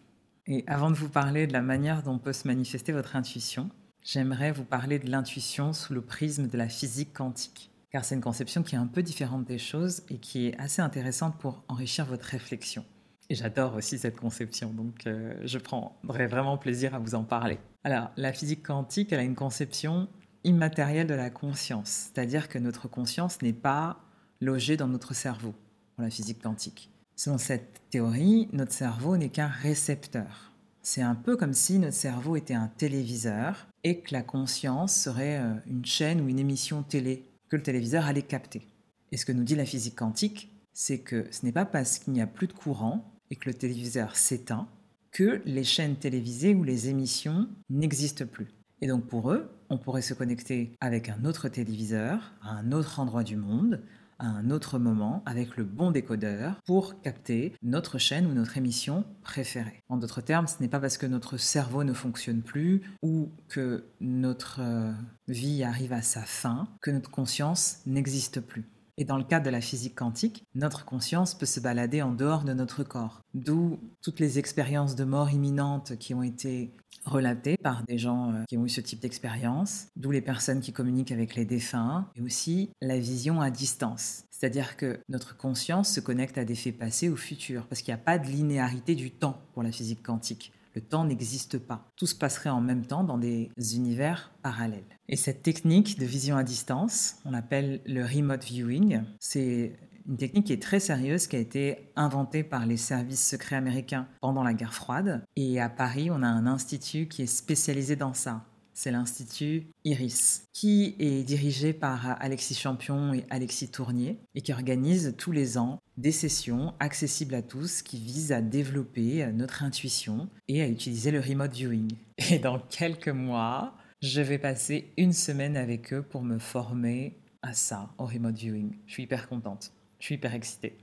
Et 0.50 0.64
avant 0.66 0.90
de 0.90 0.96
vous 0.96 1.10
parler 1.10 1.46
de 1.46 1.52
la 1.52 1.60
manière 1.60 2.02
dont 2.02 2.18
peut 2.18 2.32
se 2.32 2.48
manifester 2.48 2.90
votre 2.90 3.16
intuition, 3.16 3.68
j'aimerais 4.02 4.50
vous 4.50 4.64
parler 4.64 4.98
de 4.98 5.10
l'intuition 5.10 5.74
sous 5.74 5.92
le 5.92 6.00
prisme 6.00 6.48
de 6.48 6.56
la 6.56 6.70
physique 6.70 7.12
quantique, 7.12 7.70
car 7.90 8.02
c'est 8.02 8.14
une 8.14 8.22
conception 8.22 8.62
qui 8.62 8.74
est 8.74 8.78
un 8.78 8.86
peu 8.86 9.02
différente 9.02 9.44
des 9.44 9.58
choses 9.58 10.04
et 10.08 10.16
qui 10.16 10.46
est 10.46 10.58
assez 10.58 10.80
intéressante 10.80 11.36
pour 11.38 11.62
enrichir 11.68 12.06
votre 12.06 12.24
réflexion. 12.24 12.86
Et 13.28 13.34
j'adore 13.34 13.74
aussi 13.74 13.98
cette 13.98 14.16
conception, 14.16 14.70
donc 14.72 15.06
euh, 15.06 15.34
je 15.44 15.58
prendrai 15.58 16.26
vraiment 16.26 16.56
plaisir 16.56 16.94
à 16.94 16.98
vous 16.98 17.14
en 17.14 17.24
parler. 17.24 17.58
Alors, 17.84 18.10
la 18.16 18.32
physique 18.32 18.66
quantique, 18.66 19.12
elle 19.12 19.20
a 19.20 19.24
une 19.24 19.34
conception 19.34 20.08
immatérielle 20.44 21.08
de 21.08 21.14
la 21.14 21.28
conscience, 21.28 22.10
c'est-à-dire 22.14 22.48
que 22.48 22.58
notre 22.58 22.88
conscience 22.88 23.42
n'est 23.42 23.52
pas 23.52 24.00
logée 24.40 24.78
dans 24.78 24.88
notre 24.88 25.12
cerveau, 25.12 25.54
pour 25.94 26.04
la 26.04 26.08
physique 26.08 26.40
quantique. 26.42 26.90
Selon 27.18 27.36
cette 27.36 27.82
théorie, 27.90 28.48
notre 28.52 28.70
cerveau 28.70 29.16
n'est 29.16 29.28
qu'un 29.28 29.48
récepteur. 29.48 30.52
C'est 30.82 31.02
un 31.02 31.16
peu 31.16 31.36
comme 31.36 31.52
si 31.52 31.80
notre 31.80 31.96
cerveau 31.96 32.36
était 32.36 32.54
un 32.54 32.68
téléviseur 32.68 33.66
et 33.82 33.98
que 33.98 34.14
la 34.14 34.22
conscience 34.22 34.94
serait 34.94 35.40
euh, 35.40 35.54
une 35.66 35.84
chaîne 35.84 36.20
ou 36.20 36.28
une 36.28 36.38
émission 36.38 36.84
télé 36.84 37.24
que 37.48 37.56
le 37.56 37.64
téléviseur 37.64 38.06
allait 38.06 38.22
capter. 38.22 38.68
Et 39.10 39.16
ce 39.16 39.26
que 39.26 39.32
nous 39.32 39.42
dit 39.42 39.56
la 39.56 39.64
physique 39.64 39.96
quantique, 39.96 40.52
c'est 40.72 41.00
que 41.00 41.26
ce 41.32 41.44
n'est 41.44 41.50
pas 41.50 41.64
parce 41.64 41.98
qu'il 41.98 42.12
n'y 42.12 42.22
a 42.22 42.28
plus 42.28 42.46
de 42.46 42.52
courant 42.52 43.12
et 43.32 43.34
que 43.34 43.48
le 43.48 43.54
téléviseur 43.54 44.14
s'éteint, 44.14 44.68
que 45.10 45.42
les 45.44 45.64
chaînes 45.64 45.96
télévisées 45.96 46.54
ou 46.54 46.62
les 46.62 46.88
émissions 46.88 47.48
n'existent 47.68 48.26
plus. 48.26 48.54
Et 48.80 48.86
donc 48.86 49.08
pour 49.08 49.32
eux, 49.32 49.50
on 49.70 49.78
pourrait 49.78 50.02
se 50.02 50.14
connecter 50.14 50.70
avec 50.80 51.08
un 51.08 51.24
autre 51.24 51.48
téléviseur, 51.48 52.34
à 52.42 52.52
un 52.52 52.70
autre 52.70 53.00
endroit 53.00 53.24
du 53.24 53.34
monde, 53.34 53.82
un 54.26 54.50
autre 54.50 54.78
moment, 54.78 55.22
avec 55.26 55.56
le 55.56 55.64
bon 55.64 55.90
décodeur, 55.90 56.60
pour 56.64 57.00
capter 57.00 57.54
notre 57.62 57.98
chaîne 57.98 58.26
ou 58.26 58.34
notre 58.34 58.56
émission 58.56 59.04
préférée. 59.22 59.82
En 59.88 59.96
d'autres 59.96 60.20
termes, 60.20 60.46
ce 60.46 60.60
n'est 60.60 60.68
pas 60.68 60.80
parce 60.80 60.98
que 60.98 61.06
notre 61.06 61.36
cerveau 61.36 61.84
ne 61.84 61.92
fonctionne 61.92 62.42
plus 62.42 62.82
ou 63.02 63.30
que 63.48 63.84
notre 64.00 64.60
euh, 64.60 64.92
vie 65.28 65.62
arrive 65.62 65.92
à 65.92 66.02
sa 66.02 66.22
fin 66.22 66.68
que 66.80 66.90
notre 66.90 67.10
conscience 67.10 67.80
n'existe 67.86 68.40
plus. 68.40 68.68
Et 69.00 69.04
dans 69.04 69.16
le 69.16 69.22
cadre 69.22 69.46
de 69.46 69.50
la 69.50 69.60
physique 69.60 69.94
quantique, 69.94 70.44
notre 70.56 70.84
conscience 70.84 71.32
peut 71.32 71.46
se 71.46 71.60
balader 71.60 72.02
en 72.02 72.12
dehors 72.12 72.42
de 72.42 72.52
notre 72.52 72.82
corps. 72.82 73.22
D'où 73.32 73.78
toutes 74.02 74.18
les 74.18 74.40
expériences 74.40 74.96
de 74.96 75.04
mort 75.04 75.30
imminente 75.30 75.96
qui 75.98 76.14
ont 76.14 76.24
été 76.24 76.74
relatées 77.04 77.56
par 77.56 77.84
des 77.84 77.96
gens 77.96 78.32
euh, 78.32 78.42
qui 78.48 78.58
ont 78.58 78.64
eu 78.64 78.68
ce 78.68 78.80
type 78.80 78.98
d'expérience, 78.98 79.86
d'où 79.94 80.10
les 80.10 80.20
personnes 80.20 80.60
qui 80.60 80.72
communiquent 80.72 81.12
avec 81.12 81.36
les 81.36 81.44
défunts, 81.44 82.08
et 82.16 82.22
aussi 82.22 82.70
la 82.80 82.98
vision 82.98 83.40
à 83.40 83.52
distance. 83.52 84.24
C'est-à-dire 84.32 84.76
que 84.76 84.98
notre 85.08 85.36
conscience 85.36 85.92
se 85.92 86.00
connecte 86.00 86.36
à 86.36 86.44
des 86.44 86.56
faits 86.56 86.76
passés 86.76 87.08
ou 87.08 87.16
futurs, 87.16 87.66
parce 87.68 87.82
qu'il 87.82 87.94
n'y 87.94 88.00
a 88.00 88.04
pas 88.04 88.18
de 88.18 88.26
linéarité 88.26 88.96
du 88.96 89.12
temps 89.12 89.40
pour 89.54 89.62
la 89.62 89.70
physique 89.70 90.02
quantique. 90.02 90.52
Le 90.78 90.84
temps 90.84 91.04
n'existe 91.04 91.58
pas. 91.58 91.90
Tout 91.96 92.06
se 92.06 92.14
passerait 92.14 92.50
en 92.50 92.60
même 92.60 92.86
temps 92.86 93.02
dans 93.02 93.18
des 93.18 93.50
univers 93.74 94.30
parallèles. 94.44 94.86
Et 95.08 95.16
cette 95.16 95.42
technique 95.42 95.98
de 95.98 96.04
vision 96.04 96.36
à 96.36 96.44
distance, 96.44 97.16
on 97.24 97.32
l'appelle 97.32 97.80
le 97.84 98.04
remote 98.04 98.44
viewing, 98.44 99.02
c'est 99.18 99.72
une 100.06 100.16
technique 100.16 100.46
qui 100.46 100.52
est 100.52 100.62
très 100.62 100.78
sérieuse, 100.78 101.26
qui 101.26 101.34
a 101.34 101.40
été 101.40 101.90
inventée 101.96 102.44
par 102.44 102.64
les 102.64 102.76
services 102.76 103.28
secrets 103.28 103.56
américains 103.56 104.06
pendant 104.20 104.44
la 104.44 104.54
guerre 104.54 104.72
froide. 104.72 105.24
Et 105.34 105.60
à 105.60 105.68
Paris, 105.68 106.12
on 106.12 106.22
a 106.22 106.28
un 106.28 106.46
institut 106.46 107.08
qui 107.08 107.22
est 107.22 107.26
spécialisé 107.26 107.96
dans 107.96 108.14
ça 108.14 108.44
c'est 108.78 108.92
l'Institut 108.92 109.66
Iris, 109.84 110.46
qui 110.52 110.94
est 111.00 111.24
dirigé 111.24 111.72
par 111.72 112.16
Alexis 112.22 112.54
Champion 112.54 113.12
et 113.12 113.24
Alexis 113.28 113.72
Tournier, 113.72 114.20
et 114.36 114.40
qui 114.40 114.52
organise 114.52 115.16
tous 115.18 115.32
les 115.32 115.58
ans 115.58 115.80
des 115.96 116.12
sessions 116.12 116.72
accessibles 116.78 117.34
à 117.34 117.42
tous 117.42 117.82
qui 117.82 117.98
visent 117.98 118.30
à 118.30 118.40
développer 118.40 119.26
notre 119.32 119.64
intuition 119.64 120.28
et 120.46 120.62
à 120.62 120.68
utiliser 120.68 121.10
le 121.10 121.18
remote 121.18 121.52
viewing. 121.52 121.90
Et 122.30 122.38
dans 122.38 122.60
quelques 122.60 123.08
mois, 123.08 123.74
je 124.00 124.20
vais 124.20 124.38
passer 124.38 124.92
une 124.96 125.12
semaine 125.12 125.56
avec 125.56 125.92
eux 125.92 126.02
pour 126.02 126.22
me 126.22 126.38
former 126.38 127.18
à 127.42 127.54
ça, 127.54 127.90
au 127.98 128.06
remote 128.06 128.36
viewing. 128.36 128.76
Je 128.86 128.92
suis 128.92 129.02
hyper 129.02 129.28
contente, 129.28 129.72
je 129.98 130.04
suis 130.04 130.14
hyper 130.14 130.34
excitée. 130.34 130.78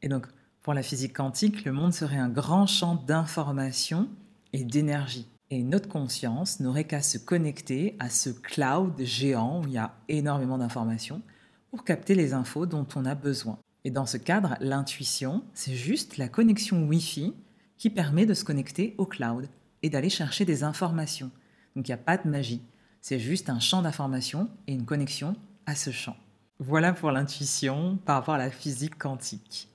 Et 0.00 0.08
donc, 0.08 0.26
pour 0.62 0.72
la 0.72 0.82
physique 0.82 1.12
quantique, 1.12 1.66
le 1.66 1.72
monde 1.72 1.92
serait 1.92 2.16
un 2.16 2.30
grand 2.30 2.66
champ 2.66 2.94
d'information 2.94 4.08
et 4.54 4.64
d'énergie. 4.64 5.26
Et 5.50 5.62
notre 5.62 5.88
conscience 5.88 6.60
n'aurait 6.60 6.84
qu'à 6.84 7.02
se 7.02 7.18
connecter 7.18 7.96
à 7.98 8.10
ce 8.10 8.30
cloud 8.30 8.94
géant 9.00 9.62
où 9.62 9.66
il 9.66 9.74
y 9.74 9.78
a 9.78 9.94
énormément 10.08 10.58
d'informations 10.58 11.22
pour 11.70 11.84
capter 11.84 12.14
les 12.14 12.34
infos 12.34 12.66
dont 12.66 12.86
on 12.94 13.04
a 13.04 13.14
besoin. 13.14 13.58
Et 13.84 13.90
dans 13.90 14.06
ce 14.06 14.16
cadre, 14.16 14.56
l'intuition, 14.60 15.44
c'est 15.52 15.74
juste 15.74 16.16
la 16.16 16.28
connexion 16.28 16.86
Wi-Fi 16.86 17.34
qui 17.76 17.90
permet 17.90 18.26
de 18.26 18.34
se 18.34 18.44
connecter 18.44 18.94
au 18.96 19.06
cloud 19.06 19.48
et 19.82 19.90
d'aller 19.90 20.08
chercher 20.08 20.44
des 20.44 20.64
informations. 20.64 21.30
Donc 21.76 21.86
il 21.86 21.90
n'y 21.90 21.94
a 21.94 21.98
pas 21.98 22.16
de 22.16 22.28
magie, 22.28 22.62
c'est 23.00 23.18
juste 23.18 23.50
un 23.50 23.60
champ 23.60 23.82
d'information 23.82 24.48
et 24.66 24.72
une 24.72 24.86
connexion 24.86 25.36
à 25.66 25.74
ce 25.74 25.90
champ. 25.90 26.16
Voilà 26.58 26.92
pour 26.92 27.10
l'intuition 27.10 27.98
par 28.06 28.16
rapport 28.16 28.34
à 28.34 28.38
la 28.38 28.50
physique 28.50 28.96
quantique. 28.96 29.68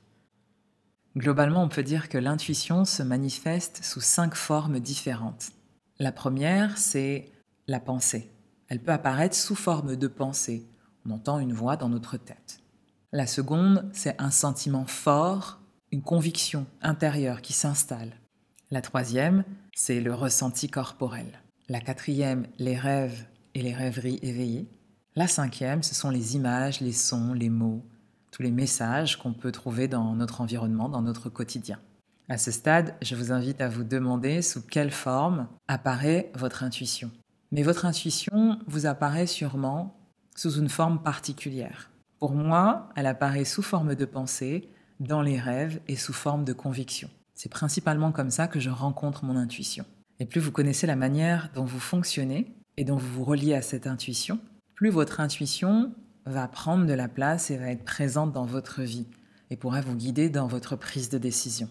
Globalement, 1.17 1.61
on 1.61 1.69
peut 1.69 1.83
dire 1.83 2.09
que 2.09 2.17
l'intuition 2.17 2.85
se 2.85 3.03
manifeste 3.03 3.83
sous 3.83 4.01
cinq 4.01 4.35
formes 4.35 4.79
différentes. 4.79 5.51
La 6.01 6.13
première, 6.13 6.77
c'est 6.77 7.25
la 7.67 7.81
pensée. 7.81 8.31
Elle 8.69 8.81
peut 8.81 8.93
apparaître 8.93 9.35
sous 9.35 9.55
forme 9.55 9.97
de 9.97 10.07
pensée. 10.07 10.65
On 11.05 11.11
entend 11.11 11.39
une 11.39 11.51
voix 11.51 11.75
dans 11.75 11.89
notre 11.89 12.15
tête. 12.15 12.61
La 13.11 13.27
seconde, 13.27 13.89
c'est 13.91 14.15
un 14.21 14.31
sentiment 14.31 14.85
fort, 14.85 15.59
une 15.91 16.01
conviction 16.01 16.67
intérieure 16.81 17.41
qui 17.41 17.51
s'installe. 17.51 18.13
La 18.71 18.81
troisième, 18.81 19.43
c'est 19.75 19.99
le 19.99 20.13
ressenti 20.13 20.69
corporel. 20.69 21.41
La 21.67 21.81
quatrième, 21.81 22.47
les 22.59 22.77
rêves 22.77 23.25
et 23.53 23.61
les 23.61 23.73
rêveries 23.73 24.19
éveillées. 24.21 24.69
La 25.17 25.27
cinquième, 25.27 25.83
ce 25.83 25.95
sont 25.95 26.11
les 26.11 26.37
images, 26.37 26.79
les 26.79 26.93
sons, 26.93 27.33
les 27.33 27.49
mots, 27.49 27.83
tous 28.31 28.41
les 28.41 28.51
messages 28.51 29.17
qu'on 29.17 29.33
peut 29.33 29.51
trouver 29.51 29.89
dans 29.89 30.15
notre 30.15 30.39
environnement, 30.39 30.87
dans 30.87 31.01
notre 31.01 31.29
quotidien. 31.29 31.81
À 32.31 32.38
ce 32.38 32.51
stade, 32.51 32.93
je 33.01 33.15
vous 33.15 33.31
invite 33.31 33.59
à 33.59 33.69
vous 33.69 33.83
demander 33.83 34.43
sous 34.43 34.62
quelle 34.62 34.91
forme 34.91 35.48
apparaît 35.67 36.31
votre 36.36 36.63
intuition. 36.63 37.09
Mais 37.51 37.63
votre 37.63 37.88
intuition 37.88 38.59
vous 38.67 38.86
apparaît 38.86 39.25
sûrement 39.25 40.00
sous 40.36 40.51
une 40.59 40.69
forme 40.69 41.01
particulière. 41.01 41.89
Pour 42.19 42.33
moi, 42.33 42.89
elle 42.95 43.07
apparaît 43.07 43.45
sous 43.45 43.63
forme 43.63 43.95
de 43.95 44.05
pensée, 44.05 44.69
dans 45.00 45.24
les 45.24 45.39
rêves 45.39 45.79
et 45.88 45.95
sous 45.95 46.13
forme 46.13 46.43
de 46.43 46.53
conviction. 46.53 47.09
C'est 47.33 47.50
principalement 47.50 48.12
comme 48.12 48.29
ça 48.29 48.48
que 48.48 48.59
je 48.59 48.69
rencontre 48.69 49.25
mon 49.25 49.36
intuition. 49.36 49.86
Et 50.19 50.25
plus 50.25 50.41
vous 50.41 50.51
connaissez 50.51 50.86
la 50.86 50.98
manière 50.98 51.50
dont 51.55 51.65
vous 51.65 51.79
fonctionnez 51.79 52.53
et 52.77 52.83
dont 52.83 52.98
vous 52.98 53.12
vous 53.12 53.24
reliez 53.24 53.55
à 53.55 53.63
cette 53.63 53.88
intuition, 53.88 54.39
plus 54.75 54.89
votre 54.89 55.19
intuition 55.19 55.95
va 56.25 56.48
prendre 56.48 56.86
de 56.86 56.93
la 56.93 57.07
place 57.07 57.50
et 57.50 57.57
va 57.57 57.71
être 57.71 57.86
présente 57.86 58.33
dans 58.33 58.45
votre 58.45 58.83
vie 58.83 59.07
et 59.50 59.57
pourra 59.57 59.81
vous 59.81 59.95
guider 59.95 60.29
dans 60.29 60.48
votre 60.48 60.75
prise 60.75 61.09
de 61.09 61.17
décision. 61.17 61.69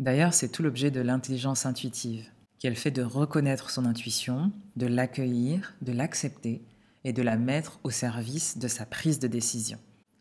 D'ailleurs, 0.00 0.32
c'est 0.32 0.48
tout 0.48 0.62
l'objet 0.62 0.90
de 0.90 1.02
l'intelligence 1.02 1.66
intuitive, 1.66 2.26
qui 2.58 2.66
est 2.66 2.70
le 2.70 2.76
fait 2.76 2.90
de 2.90 3.02
reconnaître 3.02 3.68
son 3.68 3.84
intuition, 3.84 4.50
de 4.76 4.86
l'accueillir, 4.86 5.74
de 5.82 5.92
l'accepter 5.92 6.64
et 7.04 7.12
de 7.12 7.20
la 7.20 7.36
mettre 7.36 7.78
au 7.84 7.90
service 7.90 8.56
de 8.56 8.66
sa 8.66 8.86
prise 8.86 9.18
de 9.18 9.28
décision. 9.28 9.78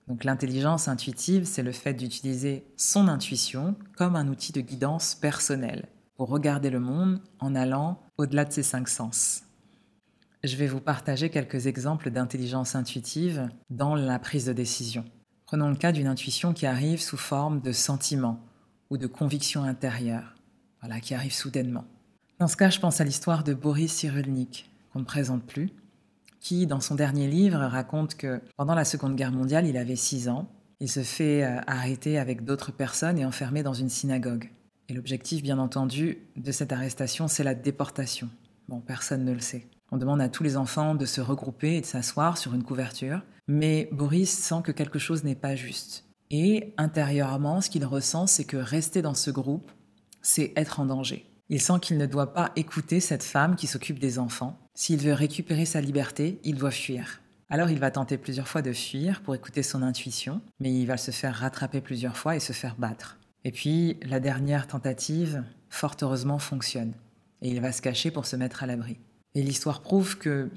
Donc 0.09 0.25
l'intelligence 0.25 0.89
intuitive, 0.89 1.45
c'est 1.45 1.63
le 1.63 1.71
fait 1.71 1.93
d'utiliser 1.93 2.65
son 2.75 3.07
intuition 3.07 3.77
comme 3.95 4.17
un 4.17 4.27
outil 4.27 4.51
de 4.51 4.59
guidance 4.59 5.15
personnelle 5.15 5.88
pour 6.17 6.27
regarder 6.27 6.71
le 6.71 6.81
monde 6.81 7.21
en 7.39 7.55
allant 7.55 8.01
au-delà 8.17 8.43
de 8.43 8.51
ses 8.51 8.63
cinq 8.63 8.89
sens. 8.89 9.43
Je 10.43 10.57
vais 10.57 10.67
vous 10.67 10.81
partager 10.81 11.29
quelques 11.29 11.67
exemples 11.67 12.12
d'intelligence 12.12 12.75
intuitive 12.75 13.48
dans 13.69 13.95
la 13.95 14.19
prise 14.19 14.45
de 14.45 14.53
décision. 14.53 15.05
Prenons 15.45 15.69
le 15.69 15.77
cas 15.77 15.93
d'une 15.93 16.07
intuition 16.07 16.53
qui 16.53 16.65
arrive 16.65 17.00
sous 17.00 17.17
forme 17.17 17.62
de 17.62 17.71
sentiment 17.71 18.41
ou 18.89 18.98
de 18.98 19.08
conviction 19.08 19.63
intérieure, 19.63 20.36
voilà, 20.81 21.00
qui 21.00 21.13
arrive 21.13 21.34
soudainement. 21.34 21.86
Dans 22.39 22.48
ce 22.48 22.58
cas, 22.58 22.69
je 22.69 22.79
pense 22.79 23.01
à 23.01 23.03
l'histoire 23.03 23.43
de 23.43 23.53
Boris 23.53 23.91
Cyrulnik, 23.91 24.69
qu'on 24.91 25.00
ne 25.00 25.05
présente 25.05 25.43
plus, 25.43 25.72
qui, 26.39 26.67
dans 26.67 26.79
son 26.79 26.96
dernier 26.96 27.27
livre, 27.27 27.60
raconte 27.60 28.15
que 28.15 28.41
pendant 28.55 28.75
la 28.75 28.86
Seconde 28.86 29.15
Guerre 29.15 29.31
mondiale, 29.31 29.67
il 29.67 29.77
avait 29.77 29.96
6 29.96 30.29
ans. 30.29 30.48
Il 30.79 30.89
se 30.89 31.03
fait 31.03 31.43
euh, 31.43 31.60
arrêter 31.67 32.17
avec 32.17 32.46
d'autres 32.46 32.72
personnes 32.72 33.19
et 33.19 33.25
enfermer 33.25 33.63
dans 33.63 33.74
une 33.74 33.89
synagogue. 33.89 34.50
Et 34.88 34.93
l'objectif, 34.93 35.43
bien 35.43 35.60
entendu, 35.60 36.17
de 36.38 36.51
cette 36.51 36.72
arrestation, 36.72 37.27
c'est 37.27 37.43
la 37.43 37.55
déportation. 37.55 38.29
Bon, 38.69 38.79
personne 38.79 39.25
ne 39.25 39.34
le 39.34 39.39
sait. 39.39 39.67
On 39.91 39.98
demande 39.98 40.22
à 40.22 40.29
tous 40.29 40.43
les 40.43 40.55
enfants 40.55 40.96
de 40.96 41.05
se 41.05 41.19
regrouper 41.19 41.75
et 41.75 41.81
de 41.81 41.86
s'asseoir 41.86 42.38
sur 42.38 42.53
une 42.53 42.63
couverture, 42.63 43.22
mais 43.48 43.89
Boris 43.91 44.29
sent 44.29 44.61
que 44.63 44.72
quelque 44.72 45.00
chose 45.00 45.24
n'est 45.24 45.35
pas 45.35 45.55
juste. 45.55 46.05
Et 46.31 46.74
intérieurement, 46.77 47.59
ce 47.59 47.70
qu'il 47.70 47.85
ressent, 47.85 48.27
c'est 48.27 48.44
que 48.44 48.57
rester 48.57 49.01
dans 49.01 49.15
ce 49.15 49.31
groupe, 49.31 49.72
c'est 50.22 50.53
être 50.55 50.79
en 50.79 50.85
danger. 50.85 51.25
Il 51.50 51.59
sent 51.59 51.79
qu'il 51.81 51.98
ne 51.98 52.05
doit 52.05 52.33
pas 52.33 52.51
écouter 52.55 53.00
cette 53.00 53.24
femme 53.24 53.55
qui 53.55 53.65
s'occupe 53.65 53.98
des 53.98 54.20
enfants. 54.20 54.59
S'il 54.75 55.00
veut 55.00 55.13
récupérer 55.13 55.65
sa 55.65 55.81
liberté, 55.81 56.39
il 56.44 56.55
doit 56.55 56.70
fuir. 56.70 57.22
Alors 57.50 57.72
il 57.72 57.79
va 57.79 57.89
tenter 57.89 58.20
plusieurs 58.20 58.48
fois 58.48 58.61
de 58.61 58.72
fuir 58.72 59.22
pour 59.22 59.33
écouter 59.33 59.63
son 59.63 59.81
intuition, 59.81 60.42
mais 60.59 60.72
il 60.72 60.85
va 60.85 60.98
se 60.98 61.09
faire 61.09 61.33
rattraper 61.33 61.81
plusieurs 61.81 62.15
fois 62.15 62.35
et 62.35 62.39
se 62.39 62.53
faire 62.53 62.75
battre. 62.75 63.18
Et 63.44 63.51
puis 63.51 63.98
la 64.03 64.20
dernière 64.20 64.68
tentative, 64.68 65.44
fort 65.70 65.96
heureusement, 66.03 66.37
fonctionne. 66.37 66.94
Et 67.42 67.50
il 67.50 67.59
va 67.59 67.72
se 67.72 67.81
cacher 67.81 68.11
pour 68.11 68.27
se 68.27 68.35
mettre 68.35 68.61
à 68.61 68.68
l'abri. 68.68 69.00
Et 69.33 69.42
l'histoire 69.42 69.81
prouve 69.81 70.20
que 70.20 70.51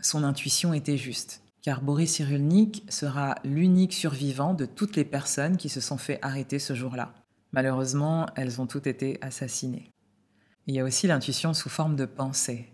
son 0.00 0.24
intuition 0.24 0.72
était 0.72 0.96
juste, 0.96 1.42
car 1.62 1.82
Boris 1.82 2.14
Cyrulnik 2.14 2.84
sera 2.88 3.36
l'unique 3.44 3.92
survivant 3.92 4.54
de 4.54 4.66
toutes 4.66 4.96
les 4.96 5.04
personnes 5.04 5.56
qui 5.56 5.68
se 5.68 5.80
sont 5.80 5.98
fait 5.98 6.18
arrêter 6.22 6.58
ce 6.58 6.74
jour-là. 6.74 7.14
Malheureusement, 7.52 8.26
elles 8.36 8.60
ont 8.60 8.66
toutes 8.66 8.86
été 8.86 9.18
assassinées. 9.20 9.90
Il 10.66 10.74
y 10.74 10.80
a 10.80 10.84
aussi 10.84 11.06
l'intuition 11.06 11.52
sous 11.52 11.68
forme 11.68 11.96
de 11.96 12.06
pensée. 12.06 12.68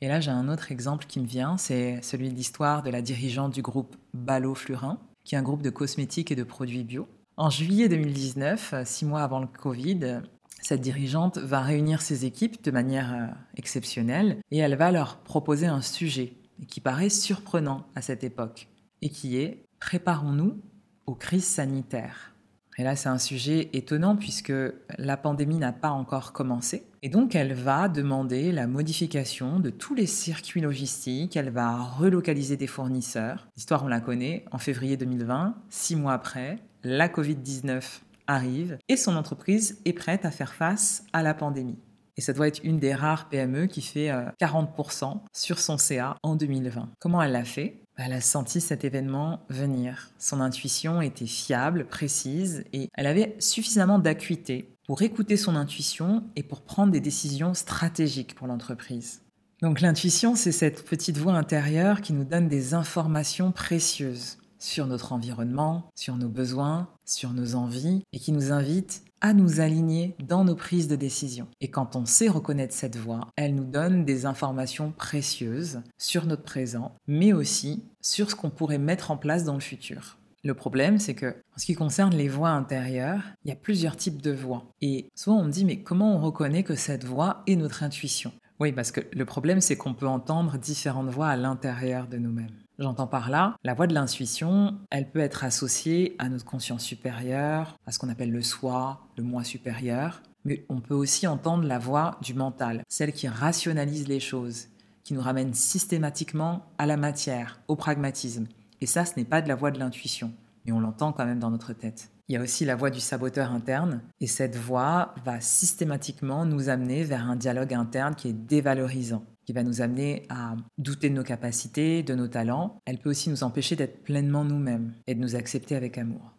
Et 0.00 0.08
là, 0.08 0.20
j'ai 0.20 0.30
un 0.30 0.48
autre 0.48 0.72
exemple 0.72 1.06
qui 1.06 1.20
me 1.20 1.26
vient, 1.26 1.56
c'est 1.56 2.00
celui 2.02 2.28
de 2.28 2.34
l'histoire 2.34 2.82
de 2.82 2.90
la 2.90 3.02
dirigeante 3.02 3.54
du 3.54 3.62
groupe 3.62 3.96
Ballot 4.14 4.54
Flurin, 4.54 4.98
qui 5.24 5.34
est 5.34 5.38
un 5.38 5.42
groupe 5.42 5.62
de 5.62 5.70
cosmétiques 5.70 6.32
et 6.32 6.36
de 6.36 6.42
produits 6.42 6.84
bio. 6.84 7.08
En 7.36 7.50
juillet 7.50 7.88
2019, 7.88 8.74
six 8.84 9.04
mois 9.04 9.22
avant 9.22 9.40
le 9.40 9.46
Covid, 9.46 10.22
cette 10.60 10.80
dirigeante 10.80 11.38
va 11.38 11.60
réunir 11.60 12.02
ses 12.02 12.24
équipes 12.24 12.62
de 12.62 12.70
manière 12.70 13.12
euh, 13.12 13.26
exceptionnelle 13.56 14.38
et 14.50 14.58
elle 14.58 14.76
va 14.76 14.92
leur 14.92 15.18
proposer 15.18 15.66
un 15.66 15.80
sujet 15.80 16.34
qui 16.66 16.80
paraît 16.80 17.08
surprenant 17.08 17.86
à 17.94 18.02
cette 18.02 18.24
époque 18.24 18.68
et 19.00 19.08
qui 19.08 19.36
est 19.36 19.64
Préparons-nous 19.80 20.60
aux 21.06 21.14
crises 21.14 21.44
sanitaires. 21.44 22.32
Et 22.78 22.84
là, 22.84 22.96
c'est 22.96 23.08
un 23.08 23.18
sujet 23.18 23.68
étonnant 23.72 24.16
puisque 24.16 24.52
la 24.96 25.16
pandémie 25.16 25.58
n'a 25.58 25.72
pas 25.72 25.90
encore 25.90 26.32
commencé. 26.32 26.84
Et 27.02 27.08
donc, 27.08 27.34
elle 27.34 27.52
va 27.52 27.88
demander 27.88 28.52
la 28.52 28.66
modification 28.66 29.60
de 29.60 29.70
tous 29.70 29.94
les 29.94 30.06
circuits 30.06 30.60
logistiques, 30.60 31.36
elle 31.36 31.50
va 31.50 31.82
relocaliser 31.82 32.56
des 32.56 32.66
fournisseurs. 32.66 33.48
L'histoire, 33.56 33.84
on 33.84 33.88
la 33.88 34.00
connaît. 34.00 34.44
En 34.52 34.58
février 34.58 34.96
2020, 34.96 35.54
six 35.68 35.96
mois 35.96 36.14
après, 36.14 36.60
la 36.82 37.08
Covid-19 37.08 38.00
arrive 38.26 38.78
et 38.88 38.96
son 38.96 39.16
entreprise 39.16 39.80
est 39.84 39.92
prête 39.92 40.24
à 40.24 40.30
faire 40.30 40.54
face 40.54 41.04
à 41.12 41.22
la 41.22 41.34
pandémie. 41.34 41.78
Et 42.16 42.20
ça 42.20 42.32
doit 42.32 42.48
être 42.48 42.62
une 42.62 42.78
des 42.78 42.94
rares 42.94 43.28
PME 43.28 43.66
qui 43.66 43.82
fait 43.82 44.08
40% 44.40 45.04
euh, 45.04 45.18
sur 45.32 45.58
son 45.58 45.78
CA 45.78 46.16
en 46.22 46.36
2020. 46.36 46.90
Comment 46.98 47.22
elle 47.22 47.32
l'a 47.32 47.44
fait? 47.44 47.82
Bah, 47.96 48.04
Elle 48.06 48.12
a 48.12 48.20
senti 48.20 48.60
cet 48.60 48.84
événement 48.84 49.40
venir. 49.48 50.10
Son 50.18 50.40
intuition 50.40 51.00
était 51.00 51.26
fiable, 51.26 51.86
précise, 51.86 52.64
et 52.72 52.88
elle 52.94 53.06
avait 53.06 53.36
suffisamment 53.38 53.98
d'acuité 53.98 54.68
pour 54.86 55.02
écouter 55.02 55.36
son 55.36 55.56
intuition 55.56 56.24
et 56.36 56.42
pour 56.42 56.62
prendre 56.62 56.92
des 56.92 57.00
décisions 57.00 57.54
stratégiques 57.54 58.34
pour 58.34 58.46
l'entreprise. 58.46 59.22
Donc 59.62 59.80
l'intuition, 59.80 60.34
c'est 60.34 60.52
cette 60.52 60.84
petite 60.84 61.18
voix 61.18 61.34
intérieure 61.34 62.00
qui 62.00 62.12
nous 62.12 62.24
donne 62.24 62.48
des 62.48 62.74
informations 62.74 63.52
précieuses 63.52 64.38
sur 64.58 64.86
notre 64.86 65.12
environnement, 65.12 65.90
sur 65.94 66.16
nos 66.16 66.28
besoins, 66.28 66.88
sur 67.04 67.32
nos 67.32 67.54
envies, 67.54 68.02
et 68.12 68.18
qui 68.18 68.32
nous 68.32 68.52
invite 68.52 69.02
à 69.22 69.32
nous 69.32 69.60
aligner 69.60 70.14
dans 70.22 70.44
nos 70.44 70.56
prises 70.56 70.88
de 70.88 70.96
décision. 70.96 71.46
Et 71.60 71.68
quand 71.68 71.96
on 71.96 72.04
sait 72.04 72.28
reconnaître 72.28 72.74
cette 72.74 72.96
voix, 72.96 73.28
elle 73.36 73.54
nous 73.54 73.64
donne 73.64 74.04
des 74.04 74.26
informations 74.26 74.90
précieuses 74.90 75.80
sur 75.96 76.26
notre 76.26 76.42
présent, 76.42 76.92
mais 77.06 77.32
aussi 77.32 77.84
sur 78.00 78.30
ce 78.30 78.34
qu'on 78.34 78.50
pourrait 78.50 78.78
mettre 78.78 79.12
en 79.12 79.16
place 79.16 79.44
dans 79.44 79.54
le 79.54 79.60
futur. 79.60 80.18
Le 80.44 80.54
problème, 80.54 80.98
c'est 80.98 81.14
que, 81.14 81.36
en 81.54 81.58
ce 81.58 81.66
qui 81.66 81.74
concerne 81.74 82.14
les 82.16 82.28
voix 82.28 82.50
intérieures, 82.50 83.22
il 83.44 83.50
y 83.50 83.52
a 83.52 83.56
plusieurs 83.56 83.96
types 83.96 84.20
de 84.20 84.32
voix. 84.32 84.64
Et 84.80 85.08
souvent, 85.14 85.38
on 85.38 85.44
me 85.44 85.52
dit, 85.52 85.64
mais 85.64 85.84
comment 85.84 86.16
on 86.16 86.20
reconnaît 86.20 86.64
que 86.64 86.74
cette 86.74 87.04
voix 87.04 87.44
est 87.46 87.54
notre 87.54 87.84
intuition? 87.84 88.32
Oui, 88.58 88.72
parce 88.72 88.90
que 88.90 89.00
le 89.12 89.24
problème, 89.24 89.60
c'est 89.60 89.76
qu'on 89.76 89.94
peut 89.94 90.08
entendre 90.08 90.58
différentes 90.58 91.10
voix 91.10 91.28
à 91.28 91.36
l'intérieur 91.36 92.08
de 92.08 92.18
nous-mêmes. 92.18 92.61
J'entends 92.82 93.06
par 93.06 93.30
là, 93.30 93.54
la 93.62 93.74
voix 93.74 93.86
de 93.86 93.94
l'intuition, 93.94 94.74
elle 94.90 95.08
peut 95.08 95.20
être 95.20 95.44
associée 95.44 96.16
à 96.18 96.28
notre 96.28 96.44
conscience 96.44 96.82
supérieure, 96.82 97.78
à 97.86 97.92
ce 97.92 98.00
qu'on 98.00 98.08
appelle 98.08 98.32
le 98.32 98.42
soi, 98.42 99.06
le 99.16 99.22
moi 99.22 99.44
supérieur, 99.44 100.20
mais 100.44 100.66
on 100.68 100.80
peut 100.80 100.96
aussi 100.96 101.28
entendre 101.28 101.64
la 101.64 101.78
voix 101.78 102.18
du 102.22 102.34
mental, 102.34 102.82
celle 102.88 103.12
qui 103.12 103.28
rationalise 103.28 104.08
les 104.08 104.18
choses, 104.18 104.66
qui 105.04 105.14
nous 105.14 105.20
ramène 105.20 105.54
systématiquement 105.54 106.66
à 106.76 106.86
la 106.86 106.96
matière, 106.96 107.60
au 107.68 107.76
pragmatisme. 107.76 108.46
Et 108.80 108.86
ça, 108.86 109.04
ce 109.04 109.12
n'est 109.16 109.24
pas 109.24 109.42
de 109.42 109.48
la 109.48 109.54
voix 109.54 109.70
de 109.70 109.78
l'intuition, 109.78 110.32
mais 110.66 110.72
on 110.72 110.80
l'entend 110.80 111.12
quand 111.12 111.24
même 111.24 111.38
dans 111.38 111.52
notre 111.52 111.74
tête. 111.74 112.10
Il 112.26 112.34
y 112.34 112.36
a 112.36 112.42
aussi 112.42 112.64
la 112.64 112.74
voix 112.74 112.90
du 112.90 112.98
saboteur 112.98 113.52
interne, 113.52 114.00
et 114.20 114.26
cette 114.26 114.56
voix 114.56 115.14
va 115.24 115.40
systématiquement 115.40 116.46
nous 116.46 116.68
amener 116.68 117.04
vers 117.04 117.30
un 117.30 117.36
dialogue 117.36 117.74
interne 117.74 118.16
qui 118.16 118.26
est 118.26 118.32
dévalorisant 118.32 119.22
qui 119.44 119.52
va 119.52 119.62
nous 119.62 119.80
amener 119.80 120.26
à 120.28 120.54
douter 120.78 121.10
de 121.10 121.14
nos 121.14 121.24
capacités, 121.24 122.02
de 122.02 122.14
nos 122.14 122.28
talents. 122.28 122.80
Elle 122.84 122.98
peut 122.98 123.10
aussi 123.10 123.30
nous 123.30 123.42
empêcher 123.42 123.76
d'être 123.76 124.02
pleinement 124.02 124.44
nous-mêmes 124.44 124.94
et 125.06 125.14
de 125.14 125.20
nous 125.20 125.34
accepter 125.34 125.76
avec 125.76 125.98
amour. 125.98 126.32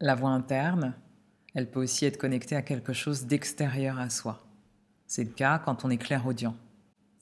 La 0.00 0.14
voix 0.14 0.30
interne, 0.30 0.94
elle 1.54 1.70
peut 1.70 1.80
aussi 1.80 2.04
être 2.04 2.18
connectée 2.18 2.56
à 2.56 2.62
quelque 2.62 2.92
chose 2.92 3.26
d'extérieur 3.26 3.98
à 3.98 4.10
soi. 4.10 4.44
C'est 5.06 5.24
le 5.24 5.30
cas 5.30 5.58
quand 5.58 5.84
on 5.84 5.90
est 5.90 5.96
clairaudient. 5.96 6.54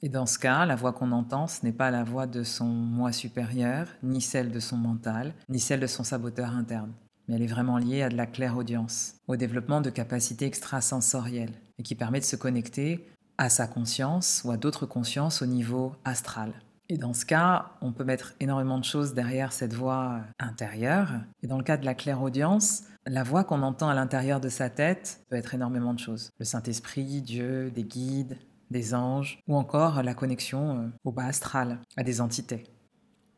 Et 0.02 0.08
dans 0.08 0.26
ce 0.26 0.38
cas, 0.38 0.66
la 0.66 0.76
voix 0.76 0.92
qu'on 0.92 1.12
entend, 1.12 1.46
ce 1.46 1.64
n'est 1.64 1.72
pas 1.72 1.90
la 1.90 2.04
voix 2.04 2.26
de 2.26 2.42
son 2.42 2.66
moi 2.66 3.12
supérieur, 3.12 3.88
ni 4.02 4.20
celle 4.20 4.50
de 4.50 4.60
son 4.60 4.76
mental, 4.76 5.32
ni 5.48 5.58
celle 5.58 5.80
de 5.80 5.86
son 5.86 6.04
saboteur 6.04 6.50
interne. 6.50 6.92
Mais 7.26 7.36
elle 7.36 7.42
est 7.42 7.46
vraiment 7.46 7.78
liée 7.78 8.02
à 8.02 8.08
de 8.08 8.16
la 8.16 8.26
clairaudience, 8.26 9.14
au 9.26 9.36
développement 9.36 9.80
de 9.80 9.90
capacités 9.90 10.46
extrasensorielles, 10.46 11.54
et 11.78 11.82
qui 11.82 11.94
permet 11.94 12.20
de 12.20 12.24
se 12.24 12.36
connecter 12.36 13.08
à 13.38 13.48
sa 13.48 13.66
conscience 13.66 14.42
ou 14.44 14.50
à 14.50 14.56
d'autres 14.56 14.86
consciences 14.86 15.42
au 15.42 15.46
niveau 15.46 15.94
astral. 16.04 16.52
Et 16.88 16.98
dans 16.98 17.12
ce 17.12 17.26
cas, 17.26 17.72
on 17.80 17.92
peut 17.92 18.04
mettre 18.04 18.34
énormément 18.38 18.78
de 18.78 18.84
choses 18.84 19.12
derrière 19.12 19.52
cette 19.52 19.74
voix 19.74 20.20
intérieure. 20.38 21.10
Et 21.42 21.48
dans 21.48 21.58
le 21.58 21.64
cas 21.64 21.76
de 21.76 21.84
la 21.84 21.94
clairaudience, 21.94 22.84
la 23.06 23.24
voix 23.24 23.42
qu'on 23.42 23.62
entend 23.62 23.88
à 23.88 23.94
l'intérieur 23.94 24.40
de 24.40 24.48
sa 24.48 24.70
tête 24.70 25.20
peut 25.28 25.36
être 25.36 25.54
énormément 25.54 25.94
de 25.94 25.98
choses. 25.98 26.30
Le 26.38 26.44
Saint-Esprit, 26.44 27.22
Dieu, 27.22 27.72
des 27.72 27.82
guides, 27.82 28.38
des 28.70 28.94
anges, 28.94 29.40
ou 29.48 29.56
encore 29.56 30.02
la 30.02 30.14
connexion 30.14 30.78
euh, 30.78 30.88
au 31.04 31.12
bas 31.12 31.26
astral, 31.26 31.80
à 31.96 32.02
des 32.02 32.20
entités. 32.20 32.64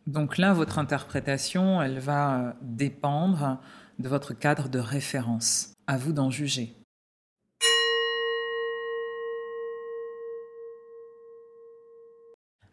Donc 0.07 0.39
là, 0.39 0.53
votre 0.53 0.79
interprétation, 0.79 1.83
elle 1.83 1.99
va 1.99 2.55
dépendre 2.63 3.61
de 3.99 4.09
votre 4.09 4.33
cadre 4.33 4.69
de 4.69 4.79
référence. 4.79 5.75
À 5.87 5.99
vous 5.99 6.13
d'en 6.13 6.31
juger. 6.31 6.78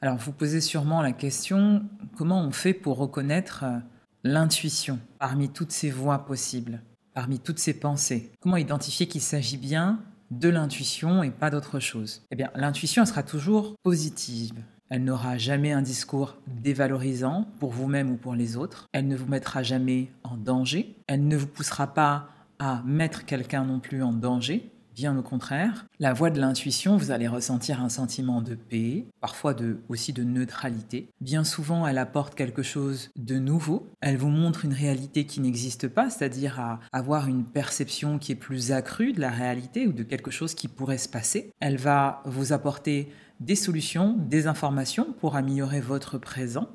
Alors 0.06 0.20
vous 0.20 0.34
posez 0.34 0.62
sûrement 0.62 1.02
la 1.02 1.14
question, 1.14 1.82
comment 2.16 2.40
on 2.40 2.52
fait 2.52 2.76
pour 2.76 2.98
reconnaître 2.98 3.64
euh, 3.64 3.80
l'intuition 4.24 5.00
parmi 5.18 5.50
toutes 5.50 5.72
ces 5.72 5.90
voix 5.90 6.28
possibles, 6.28 6.84
parmi 7.16 7.40
toutes 7.40 7.58
ces 7.58 7.74
pensées? 7.74 8.32
Comment 8.40 8.58
identifier 8.58 9.08
qu'il 9.08 9.22
s'agit 9.22 9.58
bien 9.58 10.00
de 10.30 10.48
l'intuition 10.48 11.24
et 11.24 11.32
pas 11.32 11.50
d'autre 11.50 11.80
chose? 11.80 12.22
Eh 12.30 12.36
bien, 12.36 12.52
l'intuition 12.54 13.04
sera 13.04 13.24
toujours 13.24 13.74
positive. 13.82 14.54
Elle 14.90 15.06
n'aura 15.06 15.40
jamais 15.40 15.72
un 15.72 15.82
discours 15.82 16.38
dévalorisant 16.46 17.48
pour 17.60 17.72
vous-même 17.72 18.12
ou 18.12 18.18
pour 18.18 18.36
les 18.36 18.58
autres. 18.58 18.86
Elle 18.92 19.08
ne 19.08 19.16
vous 19.16 19.26
mettra 19.26 19.64
jamais 19.64 20.12
en 20.24 20.38
danger. 20.38 20.96
Elle 21.08 21.28
ne 21.28 21.36
vous 21.36 21.48
poussera 21.48 21.96
pas 21.96 22.30
à 22.60 22.84
mettre 22.86 23.26
quelqu'un 23.26 23.66
non 23.66 23.80
plus 23.80 24.04
en 24.04 24.14
danger. 24.14 24.72
Bien 24.96 25.18
au 25.18 25.22
contraire, 25.22 25.88
la 26.00 26.14
voix 26.14 26.30
de 26.30 26.40
l'intuition, 26.40 26.96
vous 26.96 27.12
allez 27.12 27.28
ressentir 27.28 27.82
un 27.82 27.90
sentiment 27.90 28.42
de 28.42 28.56
paix, 28.56 29.04
parfois 29.20 29.54
de, 29.54 29.80
aussi 29.90 30.14
de 30.14 30.24
neutralité. 30.24 31.10
Bien 31.20 31.44
souvent, 31.44 31.86
elle 31.86 31.98
apporte 31.98 32.34
quelque 32.34 32.64
chose 32.64 33.10
de 33.18 33.38
nouveau. 33.38 33.90
Elle 34.00 34.16
vous 34.16 34.30
montre 34.30 34.64
une 34.64 34.72
réalité 34.72 35.26
qui 35.26 35.42
n'existe 35.42 35.90
pas, 35.90 36.10
c'est-à-dire 36.10 36.62
à 36.62 36.80
avoir 36.94 37.28
une 37.28 37.44
perception 37.44 38.20
qui 38.20 38.32
est 38.32 38.36
plus 38.36 38.72
accrue 38.72 39.12
de 39.12 39.20
la 39.20 39.32
réalité 39.32 39.86
ou 39.86 39.92
de 39.92 40.04
quelque 40.04 40.32
chose 40.32 40.56
qui 40.56 40.70
pourrait 40.70 40.98
se 40.98 41.10
passer. 41.10 41.52
Elle 41.60 41.76
va 41.76 42.24
vous 42.24 42.54
apporter 42.54 43.12
des 43.42 43.56
solutions, 43.56 44.16
des 44.18 44.48
informations 44.48 45.12
pour 45.20 45.36
améliorer 45.36 45.82
votre 45.82 46.18
présent 46.18 46.70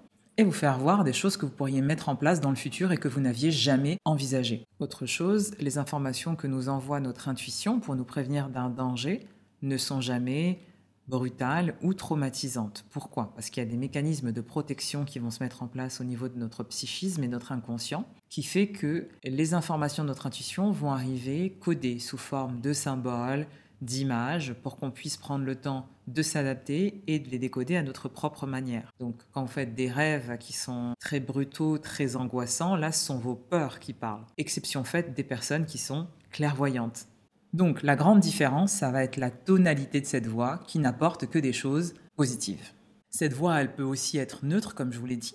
vous 0.44 0.53
faire 0.53 0.79
voir 0.79 1.05
des 1.05 1.12
choses 1.12 1.37
que 1.37 1.46
vous 1.46 1.53
pourriez 1.53 1.81
mettre 1.81 2.09
en 2.09 2.16
place 2.16 2.40
dans 2.40 2.50
le 2.50 2.57
futur 2.57 2.92
et 2.92 2.96
que 2.96 3.09
vous 3.09 3.20
n'aviez 3.20 3.50
jamais 3.50 3.98
envisagées. 4.05 4.66
Autre 4.79 5.07
chose, 5.07 5.53
les 5.59 5.79
informations 5.79 6.37
que 6.37 6.46
nous 6.46 6.68
envoie 6.68 7.00
notre 7.00 7.29
intuition 7.29 7.81
pour 7.81 7.96
nous 7.96 8.05
prévenir 8.05 8.48
d'un 8.48 8.70
danger 8.70 9.26
ne 9.62 9.76
sont 9.76 10.00
jamais 10.00 10.61
brutales 11.09 11.74
ou 11.83 11.92
traumatisantes. 11.92 12.85
Pourquoi? 12.90 13.33
Parce 13.35 13.50
qu'il 13.50 13.62
y 13.62 13.66
a 13.66 13.68
des 13.68 13.76
mécanismes 13.76 14.33
de 14.33 14.40
protection 14.40 15.05
qui 15.05 15.18
vont 15.18 15.31
se 15.31 15.42
mettre 15.42 15.62
en 15.62 15.66
place 15.66 16.00
au 16.00 16.05
niveau 16.05 16.29
de 16.29 16.38
notre 16.38 16.62
psychisme 16.62 17.22
et 17.24 17.29
notre 17.29 17.53
inconscient, 17.53 18.07
qui 18.29 18.42
fait 18.42 18.68
que 18.68 19.09
les 19.24 19.55
informations 19.55 20.05
de 20.05 20.09
notre 20.09 20.26
intuition 20.26 20.70
vont 20.70 20.92
arriver 20.92 21.59
codées 21.61 21.98
sous 21.98 22.16
forme 22.16 22.61
de 22.61 22.72
symboles, 22.72 23.46
d'images 23.80 24.54
pour 24.62 24.76
qu'on 24.76 24.90
puisse 24.90 25.16
prendre 25.16 25.44
le 25.44 25.56
temps 25.56 25.86
de 26.06 26.22
s'adapter 26.22 27.02
et 27.06 27.18
de 27.18 27.28
les 27.30 27.38
décoder 27.38 27.76
à 27.76 27.82
notre 27.82 28.08
propre 28.08 28.46
manière. 28.46 28.92
Donc 28.98 29.16
quand 29.32 29.42
vous 29.42 29.52
faites 29.52 29.74
des 29.74 29.90
rêves 29.90 30.36
qui 30.38 30.52
sont 30.52 30.94
très 30.98 31.20
brutaux, 31.20 31.78
très 31.78 32.16
angoissants, 32.16 32.76
là 32.76 32.92
ce 32.92 33.06
sont 33.06 33.18
vos 33.18 33.34
peurs 33.34 33.78
qui 33.78 33.92
parlent. 33.92 34.26
Exception 34.38 34.84
faite 34.84 35.14
des 35.14 35.24
personnes 35.24 35.66
qui 35.66 35.78
sont 35.78 36.08
clairvoyantes. 36.30 37.06
Donc 37.52 37.82
la 37.82 37.96
grande 37.96 38.20
différence, 38.20 38.72
ça 38.72 38.90
va 38.90 39.02
être 39.02 39.16
la 39.16 39.30
tonalité 39.30 40.00
de 40.00 40.06
cette 40.06 40.26
voix 40.26 40.60
qui 40.66 40.78
n'apporte 40.78 41.26
que 41.26 41.38
des 41.38 41.52
choses 41.52 41.94
positives. 42.16 42.72
Cette 43.08 43.32
voix, 43.32 43.60
elle 43.60 43.74
peut 43.74 43.82
aussi 43.82 44.18
être 44.18 44.44
neutre, 44.44 44.74
comme 44.74 44.92
je 44.92 44.98
vous 45.00 45.06
l'ai 45.06 45.16
dit. 45.16 45.34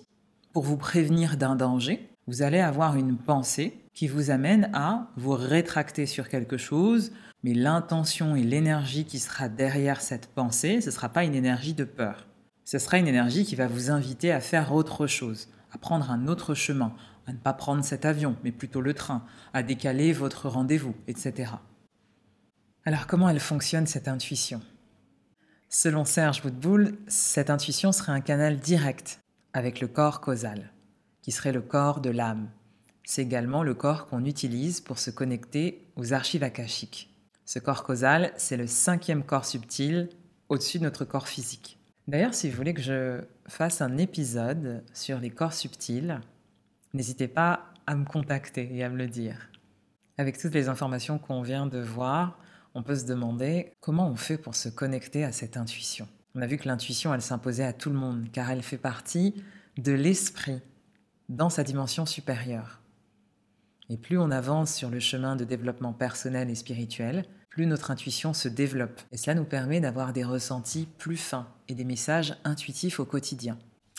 Pour 0.54 0.62
vous 0.62 0.78
prévenir 0.78 1.36
d'un 1.36 1.56
danger, 1.56 2.08
vous 2.26 2.40
allez 2.40 2.60
avoir 2.60 2.96
une 2.96 3.18
pensée 3.18 3.85
qui 3.96 4.08
vous 4.08 4.30
amène 4.30 4.70
à 4.74 5.08
vous 5.16 5.32
rétracter 5.32 6.04
sur 6.04 6.28
quelque 6.28 6.58
chose, 6.58 7.12
mais 7.42 7.54
l'intention 7.54 8.36
et 8.36 8.42
l'énergie 8.42 9.06
qui 9.06 9.18
sera 9.18 9.48
derrière 9.48 10.02
cette 10.02 10.26
pensée, 10.26 10.82
ce 10.82 10.86
ne 10.88 10.90
sera 10.90 11.08
pas 11.08 11.24
une 11.24 11.34
énergie 11.34 11.72
de 11.72 11.84
peur. 11.84 12.26
Ce 12.64 12.78
sera 12.78 12.98
une 12.98 13.08
énergie 13.08 13.46
qui 13.46 13.56
va 13.56 13.66
vous 13.66 13.90
inviter 13.90 14.32
à 14.32 14.40
faire 14.40 14.74
autre 14.74 15.06
chose, 15.06 15.48
à 15.72 15.78
prendre 15.78 16.10
un 16.10 16.28
autre 16.28 16.54
chemin, 16.54 16.92
à 17.26 17.32
ne 17.32 17.38
pas 17.38 17.54
prendre 17.54 17.82
cet 17.82 18.04
avion, 18.04 18.36
mais 18.44 18.52
plutôt 18.52 18.82
le 18.82 18.92
train, 18.92 19.24
à 19.54 19.62
décaler 19.62 20.12
votre 20.12 20.50
rendez-vous, 20.50 20.94
etc. 21.08 21.52
Alors 22.84 23.06
comment 23.06 23.30
elle 23.30 23.40
fonctionne 23.40 23.86
cette 23.86 24.08
intuition? 24.08 24.60
Selon 25.70 26.04
Serge 26.04 26.44
Woodbull, 26.44 26.98
cette 27.06 27.48
intuition 27.48 27.92
serait 27.92 28.12
un 28.12 28.20
canal 28.20 28.58
direct 28.58 29.20
avec 29.54 29.80
le 29.80 29.88
corps 29.88 30.20
causal, 30.20 30.70
qui 31.22 31.32
serait 31.32 31.52
le 31.52 31.62
corps 31.62 32.00
de 32.00 32.10
l'âme. 32.10 32.50
C'est 33.08 33.22
également 33.22 33.62
le 33.62 33.72
corps 33.72 34.08
qu'on 34.08 34.24
utilise 34.24 34.80
pour 34.80 34.98
se 34.98 35.10
connecter 35.10 35.86
aux 35.94 36.12
archives 36.12 36.42
akashiques. 36.42 37.08
Ce 37.44 37.60
corps 37.60 37.84
causal, 37.84 38.32
c'est 38.36 38.56
le 38.56 38.66
cinquième 38.66 39.22
corps 39.22 39.44
subtil 39.44 40.08
au-dessus 40.48 40.80
de 40.80 40.82
notre 40.82 41.04
corps 41.04 41.28
physique. 41.28 41.78
D'ailleurs, 42.08 42.34
si 42.34 42.50
vous 42.50 42.56
voulez 42.56 42.74
que 42.74 42.82
je 42.82 43.20
fasse 43.46 43.80
un 43.80 43.96
épisode 43.96 44.82
sur 44.92 45.20
les 45.20 45.30
corps 45.30 45.52
subtils, 45.52 46.20
n'hésitez 46.94 47.28
pas 47.28 47.72
à 47.86 47.94
me 47.94 48.04
contacter 48.04 48.74
et 48.74 48.82
à 48.82 48.88
me 48.88 48.96
le 48.96 49.06
dire. 49.06 49.50
Avec 50.18 50.36
toutes 50.36 50.54
les 50.54 50.68
informations 50.68 51.18
qu'on 51.18 51.42
vient 51.42 51.68
de 51.68 51.78
voir, 51.78 52.40
on 52.74 52.82
peut 52.82 52.96
se 52.96 53.06
demander 53.06 53.72
comment 53.80 54.08
on 54.10 54.16
fait 54.16 54.36
pour 54.36 54.56
se 54.56 54.68
connecter 54.68 55.22
à 55.22 55.30
cette 55.30 55.56
intuition. 55.56 56.08
On 56.34 56.42
a 56.42 56.46
vu 56.48 56.58
que 56.58 56.66
l'intuition, 56.66 57.14
elle 57.14 57.22
s'imposait 57.22 57.64
à 57.64 57.72
tout 57.72 57.90
le 57.90 57.96
monde, 57.96 58.26
car 58.32 58.50
elle 58.50 58.64
fait 58.64 58.78
partie 58.78 59.44
de 59.78 59.92
l'esprit 59.92 60.60
dans 61.28 61.50
sa 61.50 61.62
dimension 61.62 62.04
supérieure. 62.04 62.80
Et 63.88 63.96
plus 63.96 64.18
on 64.18 64.30
avance 64.30 64.74
sur 64.74 64.90
le 64.90 65.00
chemin 65.00 65.36
de 65.36 65.44
développement 65.44 65.92
personnel 65.92 66.50
et 66.50 66.54
spirituel, 66.54 67.24
plus 67.48 67.66
notre 67.66 67.90
intuition 67.90 68.34
se 68.34 68.48
développe. 68.48 69.00
Et 69.12 69.16
cela 69.16 69.34
nous 69.34 69.44
permet 69.44 69.80
d'avoir 69.80 70.12
des 70.12 70.24
ressentis 70.24 70.88
plus 70.98 71.16
fins 71.16 71.48
et 71.68 71.74
des 71.74 71.84
messages 71.84 72.36
intuitifs 72.44 73.00
au 73.00 73.04
quotidien. 73.04 73.58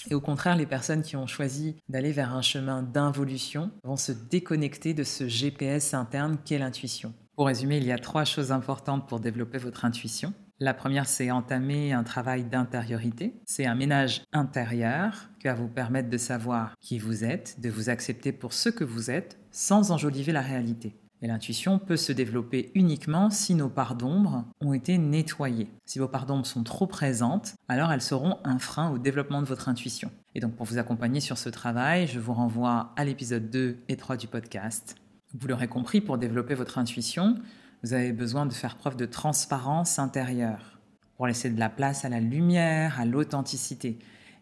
Et 0.10 0.14
au 0.14 0.22
contraire, 0.22 0.56
les 0.56 0.66
personnes 0.66 1.02
qui 1.02 1.16
ont 1.16 1.28
choisi 1.28 1.76
d'aller 1.90 2.12
vers 2.12 2.34
un 2.34 2.42
chemin 2.42 2.84
d'involution 2.84 3.72
vont 3.84 3.98
se 3.98 4.12
déconnecter 4.12 4.94
de 4.94 5.04
ce 5.04 5.28
GPS 5.28 5.94
interne 5.94 6.38
qu'est 6.46 6.60
l'intuition. 6.60 7.14
Pour 7.36 7.48
résumer, 7.48 7.78
il 7.78 7.86
y 7.86 7.92
a 7.92 8.00
trois 8.00 8.26
choses 8.26 8.52
importantes 8.52 9.08
pour 9.08 9.20
développer 9.20 9.58
votre 9.58 9.86
intuition. 9.86 10.34
La 10.60 10.74
première, 10.74 11.08
c'est 11.08 11.30
entamer 11.30 11.94
un 11.94 12.04
travail 12.04 12.44
d'intériorité. 12.44 13.36
C'est 13.46 13.68
un 13.68 13.76
ménage 13.76 14.24
intérieur 14.34 15.30
qui 15.40 15.48
va 15.48 15.54
vous 15.54 15.68
permettre 15.68 16.10
de 16.10 16.18
savoir 16.18 16.74
qui 16.80 16.98
vous 16.98 17.24
êtes, 17.24 17.60
de 17.62 17.70
vous 17.70 17.90
accepter 17.90 18.32
pour 18.32 18.54
ce 18.54 18.70
que 18.70 18.84
vous 18.84 19.12
êtes, 19.12 19.38
sans 19.58 19.90
enjoliver 19.90 20.32
la 20.32 20.42
réalité. 20.42 20.94
Et 21.24 21.28
l'intuition 21.28 21.80
peut 21.80 21.98
se 21.98 22.12
développer 22.12 22.72
uniquement 22.76 23.32
si 23.32 23.56
nos 23.56 23.70
parts 23.70 23.96
d'ombre 23.96 24.46
ont 24.62 24.74
été 24.74 25.00
nettoyées. 25.00 25.68
Si 25.84 25.98
vos 25.98 26.08
parts 26.08 26.28
d'ombre 26.28 26.46
sont 26.46 26.62
trop 26.62 26.86
présentes, 26.86 27.56
alors 27.68 27.92
elles 27.92 28.04
seront 28.04 28.38
un 28.44 28.60
frein 28.60 28.92
au 28.92 29.00
développement 29.00 29.42
de 29.42 29.48
votre 29.48 29.68
intuition. 29.68 30.12
Et 30.36 30.42
donc 30.42 30.56
pour 30.56 30.68
vous 30.68 30.78
accompagner 30.78 31.22
sur 31.22 31.40
ce 31.40 31.50
travail, 31.50 32.06
je 32.06 32.20
vous 32.20 32.34
renvoie 32.34 32.94
à 32.98 33.04
l'épisode 33.04 33.50
2 33.50 33.80
et 33.88 33.98
3 33.98 34.16
du 34.16 34.28
podcast. 34.28 34.96
Vous 35.34 35.48
l'aurez 35.48 35.68
compris, 35.68 36.02
pour 36.02 36.20
développer 36.20 36.54
votre 36.54 36.78
intuition, 36.78 37.40
vous 37.82 37.94
avez 37.94 38.14
besoin 38.14 38.46
de 38.46 38.54
faire 38.54 38.78
preuve 38.78 38.96
de 38.96 39.08
transparence 39.08 39.98
intérieure 39.98 40.80
pour 41.16 41.26
laisser 41.26 41.50
de 41.50 41.60
la 41.60 41.70
place 41.70 42.06
à 42.06 42.10
la 42.10 42.20
lumière, 42.20 43.00
à 43.00 43.06
l'authenticité. 43.06 43.98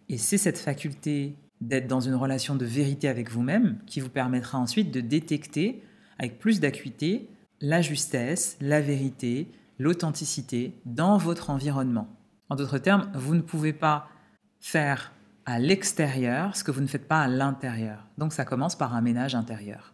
Et 0.09 0.17
c'est 0.17 0.37
cette 0.37 0.59
faculté 0.59 1.37
d'être 1.67 1.87
dans 1.87 1.99
une 1.99 2.15
relation 2.15 2.55
de 2.55 2.65
vérité 2.65 3.07
avec 3.07 3.31
vous-même 3.31 3.79
qui 3.85 3.99
vous 3.99 4.09
permettra 4.09 4.57
ensuite 4.57 4.91
de 4.91 5.01
détecter 5.01 5.83
avec 6.19 6.39
plus 6.39 6.59
d'acuité 6.59 7.29
la 7.61 7.81
justesse, 7.81 8.57
la 8.61 8.81
vérité, 8.81 9.51
l'authenticité 9.79 10.75
dans 10.85 11.17
votre 11.17 11.49
environnement. 11.49 12.07
En 12.49 12.55
d'autres 12.55 12.77
termes, 12.77 13.09
vous 13.15 13.35
ne 13.35 13.41
pouvez 13.41 13.73
pas 13.73 14.07
faire 14.59 15.11
à 15.45 15.59
l'extérieur 15.59 16.55
ce 16.55 16.63
que 16.63 16.71
vous 16.71 16.81
ne 16.81 16.87
faites 16.87 17.07
pas 17.07 17.21
à 17.21 17.27
l'intérieur. 17.27 18.07
Donc 18.17 18.33
ça 18.33 18.45
commence 18.45 18.75
par 18.75 18.95
un 18.95 19.01
ménage 19.01 19.35
intérieur. 19.35 19.93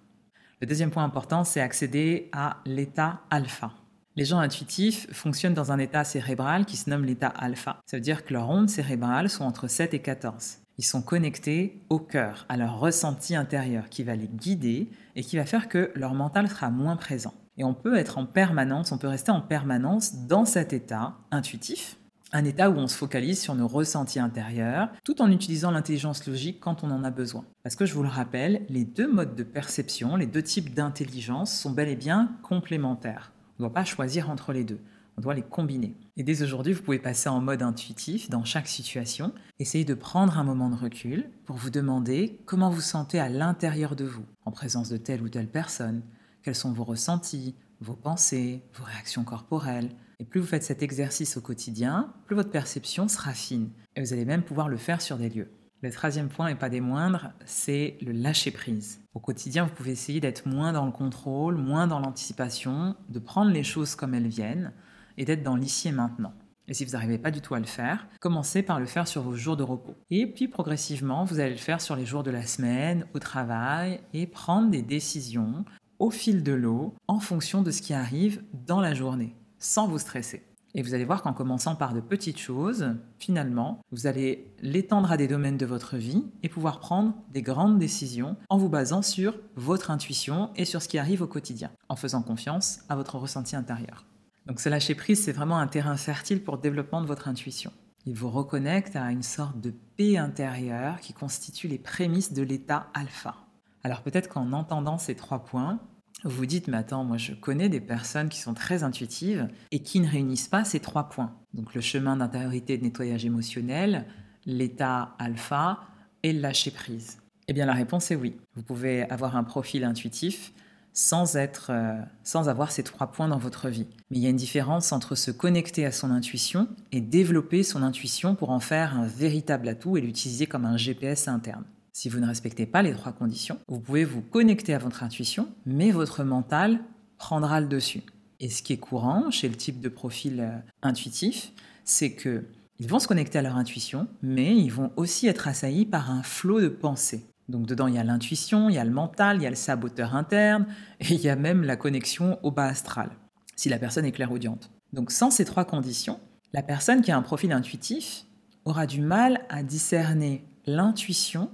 Le 0.60 0.68
deuxième 0.68 0.92
point 0.92 1.04
important, 1.04 1.44
c'est 1.44 1.62
accéder 1.62 2.30
à 2.34 2.58
l'état 2.66 3.22
alpha. 3.30 3.72
Les 4.16 4.26
gens 4.26 4.40
intuitifs 4.40 5.08
fonctionnent 5.14 5.54
dans 5.54 5.72
un 5.72 5.80
état 5.80 6.04
cérébral 6.04 6.66
qui 6.66 6.78
se 6.78 6.90
nomme 6.90 7.06
l'état 7.06 7.30
alpha. 7.30 7.80
Ça 7.86 7.98
veut 7.98 8.02
dire 8.02 8.26
que 8.26 8.34
leurs 8.34 8.50
ondes 8.50 8.70
cérébrales 8.70 9.30
sont 9.30 9.46
entre 9.46 9.68
7 9.68 9.94
et 9.94 10.00
14. 10.00 10.61
Ils 10.78 10.86
sont 10.86 11.02
connectés 11.02 11.82
au 11.90 12.00
cœur, 12.00 12.46
à 12.50 12.58
leur 12.58 12.80
ressenti 12.80 13.36
intérieur 13.36 13.90
qui 13.90 14.04
va 14.04 14.16
les 14.16 14.28
guider 14.28 14.90
et 15.16 15.24
qui 15.24 15.38
va 15.38 15.46
faire 15.46 15.68
que 15.68 15.92
leur 15.96 16.14
mental 16.14 16.50
sera 16.50 16.70
moins 16.70 16.96
présent. 16.96 17.34
Et 17.58 17.64
on 17.64 17.74
peut 17.74 17.98
être 17.98 18.18
en 18.18 18.26
permanence, 18.26 18.92
on 18.92 18.98
peut 18.98 19.08
rester 19.08 19.32
en 19.32 19.42
permanence 19.42 20.26
dans 20.28 20.46
cet 20.46 20.74
état 20.74 21.18
intuitif, 21.30 21.98
un 22.34 22.46
état 22.46 22.70
où 22.70 22.76
on 22.76 22.88
se 22.88 22.96
focalise 22.96 23.40
sur 23.42 23.56
nos 23.56 23.68
ressentis 23.68 24.20
intérieurs, 24.20 24.90
tout 25.04 25.22
en 25.22 25.30
utilisant 25.30 25.72
l'intelligence 25.72 26.26
logique 26.26 26.60
quand 26.62 26.84
on 26.84 26.92
en 26.92 27.04
a 27.04 27.12
besoin. 27.12 27.46
Parce 27.64 27.76
que 27.76 27.86
je 27.86 27.94
vous 27.94 28.04
le 28.04 28.10
rappelle, 28.10 28.66
les 28.70 28.86
deux 28.86 29.12
modes 29.12 29.36
de 29.36 29.44
perception, 29.44 30.16
les 30.16 30.28
deux 30.28 30.42
types 30.42 30.74
d'intelligence 30.74 31.54
sont 31.54 31.72
bel 31.72 31.90
et 31.90 31.96
bien 31.96 32.32
complémentaires. 32.42 33.34
On 33.60 33.64
ne 33.64 33.68
doit 33.68 33.74
pas 33.74 33.86
choisir 33.86 34.30
entre 34.30 34.54
les 34.54 34.64
deux. 34.64 34.80
On 35.18 35.22
doit 35.22 35.34
les 35.34 35.44
combiner. 35.44 35.96
Et 36.22 36.24
dès 36.24 36.44
aujourd'hui, 36.44 36.74
vous 36.74 36.84
pouvez 36.84 37.00
passer 37.00 37.30
en 37.30 37.42
mode 37.42 37.64
intuitif 37.64 38.30
dans 38.30 38.44
chaque 38.44 38.68
situation. 38.68 39.34
Essayez 39.58 39.86
de 39.86 39.96
prendre 39.96 40.38
un 40.38 40.44
moment 40.44 40.70
de 40.70 40.76
recul 40.76 41.32
pour 41.46 41.56
vous 41.56 41.72
demander 41.72 42.40
comment 42.46 42.70
vous 42.70 42.80
sentez 42.80 43.20
à 43.20 43.28
l'intérieur 43.28 43.96
de 43.96 44.06
vous, 44.06 44.24
en 44.46 44.52
présence 44.52 44.88
de 44.88 44.98
telle 44.98 45.24
ou 45.24 45.30
telle 45.30 45.50
personne. 45.50 46.04
Quels 46.44 46.54
sont 46.54 46.74
vos 46.74 46.84
ressentis, 46.84 47.56
vos 47.80 47.96
pensées, 47.96 48.62
vos 48.76 48.84
réactions 48.84 49.24
corporelles. 49.24 49.90
Et 50.20 50.26
plus 50.26 50.40
vous 50.40 50.46
faites 50.46 50.62
cet 50.62 50.84
exercice 50.84 51.38
au 51.38 51.42
quotidien, 51.42 52.14
plus 52.28 52.36
votre 52.36 52.52
perception 52.52 53.08
sera 53.08 53.34
fine. 53.34 53.72
Et 53.96 54.02
vous 54.02 54.14
allez 54.14 54.26
même 54.26 54.44
pouvoir 54.44 54.70
le 54.70 54.78
faire 54.78 55.02
sur 55.02 55.18
des 55.18 55.30
lieux. 55.30 55.50
Le 55.82 55.90
troisième 55.90 56.30
point, 56.30 56.50
et 56.50 56.56
pas 56.56 56.70
des 56.70 56.82
moindres, 56.82 57.32
c'est 57.46 57.98
le 58.00 58.12
lâcher-prise. 58.12 59.02
Au 59.16 59.20
quotidien, 59.20 59.66
vous 59.66 59.74
pouvez 59.74 59.94
essayer 59.94 60.20
d'être 60.20 60.48
moins 60.48 60.72
dans 60.72 60.86
le 60.86 60.92
contrôle, 60.92 61.58
moins 61.58 61.88
dans 61.88 62.00
l'anticipation, 62.00 62.96
de 63.10 63.18
prendre 63.18 63.50
les 63.50 63.64
choses 63.64 63.96
comme 63.96 64.14
elles 64.14 64.28
viennent 64.28 64.72
et 65.17 65.26
d'être 65.26 65.43
dans 65.43 65.56
l'ici 65.56 65.89
et 65.89 65.91
maintenant. 65.91 66.34
Et 66.67 66.74
si 66.74 66.86
vous 66.86 66.91
n'arrivez 66.91 67.17
pas 67.17 67.32
du 67.32 67.41
tout 67.41 67.54
à 67.54 67.60
le 67.60 67.65
faire, 67.65 68.08
commencez 68.19 68.63
par 68.63 68.80
le 68.80 68.86
faire 68.86 69.08
sur 69.08 69.24
vos 69.24 69.36
jours 69.36 69.58
de 69.58 69.63
repos. 69.63 69.95
Et 70.10 70.26
puis 70.26 70.47
progressivement, 70.47 71.26
vous 71.26 71.39
allez 71.39 71.52
le 71.52 71.58
faire 71.58 71.82
sur 71.82 71.95
les 71.95 72.06
jours 72.06 72.24
de 72.24 72.32
la 72.32 72.45
semaine, 72.45 73.06
au 73.13 73.19
travail, 73.19 74.00
et 74.13 74.26
prendre 74.28 74.69
des 74.69 74.82
décisions 74.82 75.65
au 76.00 76.12
fil 76.12 76.43
de 76.43 76.54
l'eau 76.54 76.95
en 77.08 77.19
fonction 77.19 77.62
de 77.62 77.71
ce 77.71 77.82
qui 77.82 77.93
arrive 77.93 78.41
dans 78.54 78.80
la 78.80 78.93
journée, 78.93 79.36
sans 79.60 79.88
vous 79.88 80.00
stresser. 80.00 80.45
Et 80.74 80.82
vous 80.82 80.93
allez 80.93 81.04
voir 81.04 81.21
qu'en 81.21 81.34
commençant 81.34 81.76
par 81.76 81.93
de 81.93 82.00
petites 82.00 82.39
choses, 82.39 82.95
finalement, 83.19 83.82
vous 83.91 84.08
allez 84.08 84.54
l'étendre 84.62 85.12
à 85.12 85.17
des 85.17 85.28
domaines 85.28 85.58
de 85.58 85.65
votre 85.65 85.97
vie 85.97 86.24
et 86.43 86.50
pouvoir 86.50 86.80
prendre 86.80 87.13
des 87.34 87.41
grandes 87.41 87.78
décisions 87.78 88.38
en 88.50 88.58
vous 88.58 88.69
basant 88.69 89.02
sur 89.02 89.38
votre 89.56 89.91
intuition 89.91 90.52
et 90.56 90.63
sur 90.63 90.82
ce 90.82 90.88
qui 90.88 90.97
arrive 90.97 91.21
au 91.21 91.28
quotidien, 91.28 91.71
en 91.89 91.97
faisant 91.97 92.21
confiance 92.21 92.80
à 92.88 92.95
votre 92.95 93.17
ressenti 93.17 93.56
intérieur. 93.56 94.06
Donc 94.52 94.60
ce 94.60 94.68
lâcher 94.68 94.96
prise, 94.96 95.24
c'est 95.24 95.32
vraiment 95.32 95.60
un 95.60 95.68
terrain 95.68 95.96
fertile 95.96 96.44
pour 96.44 96.58
le 96.58 96.62
développement 96.62 97.00
de 97.00 97.08
votre 97.08 97.30
intuition. 97.30 97.72
Il 98.06 98.16
vous 98.16 98.30
reconnecte 98.30 98.98
à 98.98 99.10
une 99.10 99.24
sorte 99.24 99.62
de 99.62 99.74
paix 99.96 100.18
intérieure 100.18 101.00
qui 101.00 101.14
constitue 101.14 101.70
les 101.70 101.78
prémices 101.78 102.34
de 102.34 102.44
l'état 102.44 102.90
alpha. 102.94 103.38
Alors 103.86 104.02
peut-être 104.02 104.28
qu'en 104.28 104.52
entendant 104.52 104.98
ces 104.98 105.16
trois 105.16 105.46
points, 105.46 105.80
vous 106.26 106.32
vous 106.32 106.46
dites, 106.46 106.68
mais 106.68 106.76
attends, 106.76 107.06
moi 107.06 107.16
je 107.16 107.32
connais 107.32 107.70
des 107.70 107.80
personnes 107.80 108.28
qui 108.28 108.42
sont 108.42 108.54
très 108.54 108.84
intuitives 108.84 109.48
et 109.72 109.84
qui 109.84 110.02
ne 110.02 110.10
réunissent 110.10 110.50
pas 110.50 110.66
ces 110.66 110.82
trois 110.82 111.08
points. 111.08 111.34
Donc 111.54 111.74
le 111.74 111.80
chemin 111.80 112.18
d'intériorité 112.18 112.78
de 112.78 112.84
nettoyage 112.84 113.24
émotionnel, 113.24 114.06
l'état 114.46 115.16
alpha 115.18 115.80
et 116.24 116.34
le 116.34 116.42
lâcher 116.42 116.72
prise. 116.72 117.20
Eh 117.48 117.54
bien 117.54 117.66
la 117.66 117.74
réponse 117.74 118.12
est 118.12 118.18
oui. 118.18 118.36
Vous 118.58 118.64
pouvez 118.64 119.10
avoir 119.10 119.38
un 119.38 119.46
profil 119.46 119.86
intuitif 119.86 120.52
sans, 120.94 121.36
être, 121.36 121.68
euh, 121.70 122.00
sans 122.24 122.50
avoir 122.50 122.72
ces 122.72 122.84
trois 122.84 123.08
points 123.08 123.28
dans 123.28 123.38
votre 123.38 123.70
vie. 123.70 123.88
Mais 124.10 124.18
il 124.18 124.24
y 124.24 124.28
a 124.28 124.30
une 124.30 124.36
différence 124.36 124.92
entre 124.92 125.16
se 125.16 125.32
connecter 125.32 125.86
à 125.86 125.92
son 125.92 126.12
intuition 126.12 126.68
et 126.92 127.02
développer 127.02 127.64
son 127.64 127.84
intuition 127.84 128.36
pour 128.36 128.50
en 128.50 128.60
faire 128.60 128.98
un 128.98 129.08
véritable 129.08 129.70
atout 129.70 129.98
et 129.98 130.02
l'utiliser 130.02 130.48
comme 130.48 130.66
un 130.66 130.78
GPS 130.78 131.28
interne. 131.28 131.64
Si 131.94 132.10
vous 132.10 132.20
ne 132.20 132.28
respectez 132.28 132.66
pas 132.66 132.82
les 132.82 132.94
trois 132.94 133.12
conditions, 133.12 133.60
vous 133.68 133.80
pouvez 133.80 134.06
vous 134.06 134.22
connecter 134.22 134.74
à 134.74 134.78
votre 134.78 135.04
intuition, 135.04 135.50
mais 135.66 135.92
votre 135.92 136.24
mental 136.24 136.80
prendra 137.18 137.60
le 137.60 137.68
dessus. 137.68 138.04
Et 138.40 138.50
ce 138.50 138.64
qui 138.64 138.74
est 138.74 138.78
courant 138.78 139.30
chez 139.30 139.50
le 139.50 139.56
type 139.56 139.82
de 139.82 139.90
profil 139.90 140.40
euh, 140.40 140.58
intuitif, 140.82 141.52
c'est 141.84 142.14
que 142.14 142.46
ils 142.80 142.88
vont 142.88 142.98
se 142.98 143.08
connecter 143.08 143.38
à 143.38 143.44
leur 143.44 143.58
intuition, 143.58 144.08
mais 144.24 144.58
ils 144.58 144.72
vont 144.72 144.92
aussi 144.96 145.28
être 145.28 145.48
assaillis 145.48 145.86
par 145.86 146.10
un 146.10 146.24
flot 146.24 146.62
de 146.62 146.68
pensées. 146.68 147.24
Donc 147.50 147.66
dedans, 147.66 147.88
il 147.88 147.96
y 147.96 147.98
a 147.98 148.04
l'intuition, 148.04 148.70
il 148.70 148.76
y 148.76 148.80
a 148.80 148.84
le 148.84 148.92
mental, 148.92 149.38
il 149.38 149.44
y 149.44 149.48
a 149.48 149.50
le 149.50 149.56
saboteur 149.56 150.16
interne, 150.16 150.66
et 151.00 151.14
il 151.14 151.22
y 151.22 151.30
a 151.30 151.36
même 151.36 151.64
la 151.64 151.76
connexion 151.76 152.40
au 152.44 152.52
bas 152.52 152.68
astral, 152.68 153.10
si 153.56 153.70
la 153.70 153.80
personne 153.80 154.06
est 154.06 154.12
clairaudiente. 154.12 154.72
Donc 154.94 155.12
sans 155.12 155.32
ces 155.32 155.46
trois 155.46 155.66
conditions, 155.66 156.20
la 156.54 156.64
personne 156.64 157.02
qui 157.02 157.12
a 157.12 157.18
un 157.18 157.22
profil 157.22 157.52
intuitif 157.52 158.26
aura 158.66 158.86
du 158.86 159.02
mal 159.02 159.42
à 159.50 159.64
discerner 159.64 160.46
l'intuition 160.66 161.50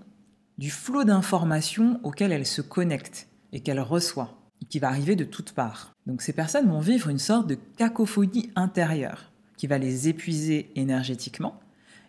du 0.57 0.71
flot 0.71 1.03
d'informations 1.03 1.99
auquel 2.03 2.31
elle 2.31 2.45
se 2.45 2.61
connecte 2.61 3.27
et 3.51 3.61
qu'elle 3.61 3.79
reçoit, 3.79 4.37
qui 4.69 4.79
va 4.79 4.87
arriver 4.87 5.15
de 5.15 5.23
toutes 5.23 5.53
parts. 5.53 5.93
Donc 6.05 6.21
ces 6.21 6.33
personnes 6.33 6.67
vont 6.67 6.79
vivre 6.79 7.09
une 7.09 7.19
sorte 7.19 7.47
de 7.47 7.57
cacophonie 7.77 8.51
intérieure 8.55 9.31
qui 9.55 9.67
va 9.67 9.77
les 9.77 10.07
épuiser 10.07 10.71
énergétiquement 10.75 11.59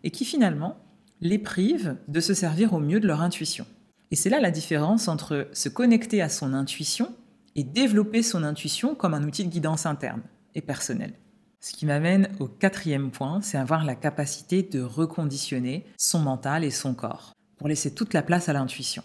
et 0.02 0.10
qui 0.10 0.24
finalement 0.24 0.78
les 1.20 1.38
prive 1.38 1.96
de 2.08 2.20
se 2.20 2.34
servir 2.34 2.72
au 2.72 2.80
mieux 2.80 3.00
de 3.00 3.06
leur 3.06 3.22
intuition. 3.22 3.66
Et 4.10 4.16
c'est 4.16 4.30
là 4.30 4.40
la 4.40 4.50
différence 4.50 5.08
entre 5.08 5.48
se 5.52 5.68
connecter 5.68 6.22
à 6.22 6.28
son 6.28 6.54
intuition 6.54 7.14
et 7.56 7.64
développer 7.64 8.22
son 8.22 8.44
intuition 8.44 8.94
comme 8.94 9.14
un 9.14 9.24
outil 9.24 9.44
de 9.44 9.50
guidance 9.50 9.86
interne 9.86 10.22
et 10.54 10.62
personnel. 10.62 11.12
Ce 11.60 11.72
qui 11.72 11.86
m'amène 11.86 12.28
au 12.38 12.46
quatrième 12.46 13.10
point, 13.10 13.40
c'est 13.42 13.58
avoir 13.58 13.84
la 13.84 13.96
capacité 13.96 14.62
de 14.62 14.80
reconditionner 14.80 15.84
son 15.98 16.20
mental 16.20 16.64
et 16.64 16.70
son 16.70 16.94
corps 16.94 17.32
pour 17.56 17.68
laisser 17.68 17.92
toute 17.92 18.14
la 18.14 18.22
place 18.22 18.48
à 18.48 18.52
l'intuition. 18.52 19.02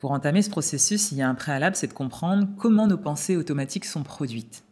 Pour 0.00 0.10
entamer 0.10 0.42
ce 0.42 0.50
processus, 0.50 1.12
il 1.12 1.18
y 1.18 1.22
a 1.22 1.28
un 1.28 1.36
préalable, 1.36 1.76
c'est 1.76 1.86
de 1.86 1.92
comprendre 1.92 2.48
comment 2.58 2.88
nos 2.88 2.98
pensées 2.98 3.36
automatiques 3.36 3.84
sont 3.84 4.02
produites. 4.02 4.64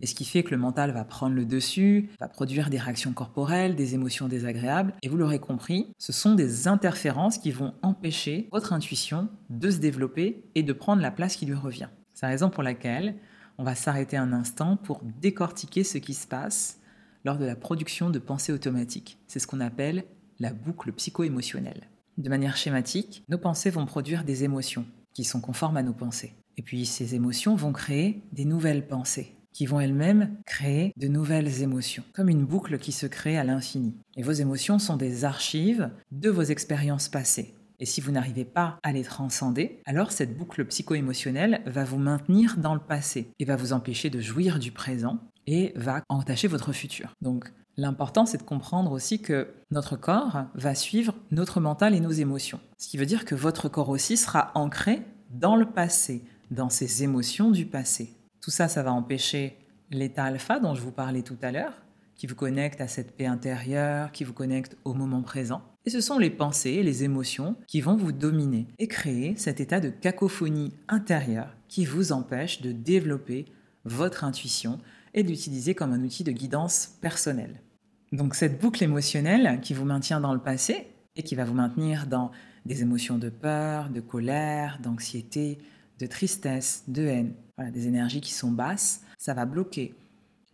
Et 0.00 0.06
ce 0.06 0.14
qui 0.14 0.24
fait 0.24 0.42
que 0.42 0.52
le 0.52 0.56
mental 0.56 0.92
va 0.92 1.04
prendre 1.04 1.34
le 1.34 1.44
dessus, 1.44 2.10
va 2.18 2.28
produire 2.28 2.70
des 2.70 2.78
réactions 2.78 3.12
corporelles, 3.12 3.76
des 3.76 3.94
émotions 3.94 4.28
désagréables. 4.28 4.94
Et 5.02 5.08
vous 5.08 5.16
l'aurez 5.16 5.38
compris, 5.38 5.92
ce 5.98 6.12
sont 6.12 6.34
des 6.34 6.68
interférences 6.68 7.38
qui 7.38 7.50
vont 7.50 7.74
empêcher 7.82 8.48
votre 8.52 8.72
intuition 8.72 9.28
de 9.50 9.70
se 9.70 9.78
développer 9.78 10.44
et 10.54 10.62
de 10.62 10.72
prendre 10.72 11.02
la 11.02 11.10
place 11.10 11.36
qui 11.36 11.46
lui 11.46 11.54
revient. 11.54 11.88
C'est 12.14 12.26
la 12.26 12.30
raison 12.30 12.50
pour 12.50 12.62
laquelle 12.62 13.16
on 13.58 13.64
va 13.64 13.74
s'arrêter 13.74 14.16
un 14.16 14.32
instant 14.32 14.76
pour 14.76 15.02
décortiquer 15.20 15.84
ce 15.84 15.98
qui 15.98 16.14
se 16.14 16.26
passe 16.26 16.80
lors 17.24 17.36
de 17.36 17.44
la 17.44 17.56
production 17.56 18.08
de 18.08 18.18
pensées 18.18 18.52
automatiques. 18.52 19.18
C'est 19.26 19.38
ce 19.38 19.46
qu'on 19.46 19.60
appelle 19.60 20.04
la 20.38 20.54
boucle 20.54 20.92
psycho-émotionnelle. 20.92 21.88
De 22.16 22.30
manière 22.30 22.56
schématique, 22.56 23.22
nos 23.28 23.38
pensées 23.38 23.70
vont 23.70 23.84
produire 23.84 24.24
des 24.24 24.44
émotions 24.44 24.86
qui 25.12 25.24
sont 25.24 25.40
conformes 25.40 25.76
à 25.76 25.82
nos 25.82 25.92
pensées. 25.92 26.34
Et 26.56 26.62
puis 26.62 26.86
ces 26.86 27.14
émotions 27.14 27.54
vont 27.54 27.72
créer 27.72 28.22
des 28.32 28.46
nouvelles 28.46 28.86
pensées 28.86 29.34
qui 29.52 29.66
vont 29.66 29.80
elles-mêmes 29.80 30.36
créer 30.46 30.92
de 30.96 31.08
nouvelles 31.08 31.62
émotions, 31.62 32.04
comme 32.14 32.28
une 32.28 32.44
boucle 32.44 32.78
qui 32.78 32.92
se 32.92 33.06
crée 33.06 33.38
à 33.38 33.44
l'infini. 33.44 33.94
Et 34.16 34.22
vos 34.22 34.32
émotions 34.32 34.78
sont 34.78 34.96
des 34.96 35.24
archives 35.24 35.90
de 36.12 36.30
vos 36.30 36.42
expériences 36.42 37.08
passées. 37.08 37.54
Et 37.80 37.86
si 37.86 38.00
vous 38.02 38.12
n'arrivez 38.12 38.44
pas 38.44 38.78
à 38.82 38.92
les 38.92 39.04
transcender, 39.04 39.80
alors 39.86 40.12
cette 40.12 40.36
boucle 40.36 40.64
psycho-émotionnelle 40.66 41.62
va 41.64 41.84
vous 41.84 41.98
maintenir 41.98 42.58
dans 42.58 42.74
le 42.74 42.80
passé 42.80 43.30
et 43.38 43.44
va 43.46 43.56
vous 43.56 43.72
empêcher 43.72 44.10
de 44.10 44.20
jouir 44.20 44.58
du 44.58 44.70
présent 44.70 45.18
et 45.46 45.72
va 45.76 46.02
entacher 46.08 46.46
votre 46.46 46.72
futur. 46.72 47.14
Donc 47.22 47.50
L'important, 47.76 48.26
c'est 48.26 48.36
de 48.36 48.42
comprendre 48.42 48.92
aussi 48.92 49.22
que 49.22 49.48
notre 49.70 49.96
corps 49.96 50.44
va 50.54 50.74
suivre 50.74 51.14
notre 51.30 51.60
mental 51.60 51.94
et 51.94 52.00
nos 52.00 52.10
émotions. 52.10 52.60
Ce 52.76 52.88
qui 52.88 52.98
veut 52.98 53.06
dire 53.06 53.24
que 53.24 53.34
votre 53.34 53.70
corps 53.70 53.88
aussi 53.88 54.18
sera 54.18 54.50
ancré 54.54 55.02
dans 55.30 55.56
le 55.56 55.64
passé, 55.64 56.22
dans 56.50 56.68
ces 56.68 57.04
émotions 57.04 57.50
du 57.50 57.64
passé. 57.64 58.12
Tout 58.50 58.56
ça, 58.56 58.66
ça 58.66 58.82
va 58.82 58.92
empêcher 58.92 59.56
l'état 59.92 60.24
alpha 60.24 60.58
dont 60.58 60.74
je 60.74 60.80
vous 60.82 60.90
parlais 60.90 61.22
tout 61.22 61.36
à 61.40 61.52
l'heure, 61.52 61.84
qui 62.16 62.26
vous 62.26 62.34
connecte 62.34 62.80
à 62.80 62.88
cette 62.88 63.16
paix 63.16 63.26
intérieure, 63.26 64.10
qui 64.10 64.24
vous 64.24 64.32
connecte 64.32 64.76
au 64.84 64.92
moment 64.92 65.22
présent. 65.22 65.62
Et 65.86 65.90
ce 65.90 66.00
sont 66.00 66.18
les 66.18 66.30
pensées, 66.30 66.82
les 66.82 67.04
émotions 67.04 67.54
qui 67.68 67.80
vont 67.80 67.94
vous 67.94 68.10
dominer 68.10 68.66
et 68.80 68.88
créer 68.88 69.36
cet 69.36 69.60
état 69.60 69.78
de 69.78 69.88
cacophonie 69.88 70.72
intérieure 70.88 71.54
qui 71.68 71.84
vous 71.84 72.10
empêche 72.10 72.60
de 72.60 72.72
développer 72.72 73.44
votre 73.84 74.24
intuition, 74.24 74.80
et 75.14 75.22
de 75.22 75.28
l'utiliser 75.28 75.76
comme 75.76 75.92
un 75.92 76.02
outil 76.02 76.24
de 76.24 76.32
guidance 76.32 76.98
personnelle. 77.00 77.62
Donc 78.10 78.34
cette 78.34 78.60
boucle 78.60 78.82
émotionnelle 78.82 79.60
qui 79.60 79.74
vous 79.74 79.84
maintient 79.84 80.20
dans 80.20 80.34
le 80.34 80.40
passé 80.40 80.88
et 81.14 81.22
qui 81.22 81.36
va 81.36 81.44
vous 81.44 81.54
maintenir 81.54 82.08
dans 82.08 82.32
des 82.66 82.82
émotions 82.82 83.16
de 83.16 83.28
peur, 83.28 83.90
de 83.90 84.00
colère, 84.00 84.80
d'anxiété, 84.82 85.58
de 86.00 86.06
tristesse, 86.06 86.82
de 86.88 87.02
haine, 87.02 87.34
des 87.64 87.86
énergies 87.86 88.20
qui 88.20 88.32
sont 88.32 88.50
basses, 88.50 89.02
ça 89.18 89.34
va 89.34 89.44
bloquer 89.44 89.94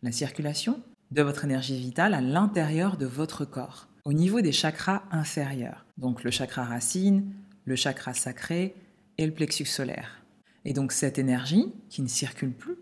la 0.03 0.13
circulation 0.13 0.81
de 1.11 1.23
votre 1.23 1.45
énergie 1.45 1.79
vitale 1.79 2.15
à 2.15 2.21
l'intérieur 2.21 2.97
de 2.97 3.07
votre 3.07 3.45
corps, 3.45 3.89
au 4.05 4.13
niveau 4.13 4.41
des 4.41 4.53
chakras 4.53 5.03
inférieurs. 5.11 5.87
Donc 5.99 6.25
le 6.25 6.31
chakra 6.31 6.65
racine, 6.65 7.33
le 7.65 7.77
chakra 7.77 8.15
sacré 8.15 8.75
et 9.19 9.27
le 9.27 9.33
plexus 9.33 9.67
solaire. 9.67 10.23
Et 10.65 10.73
donc 10.73 10.93
cette 10.93 11.19
énergie 11.19 11.73
qui 11.89 12.03
ne 12.03 12.09
circule 12.09 12.53
plus, 12.53 12.77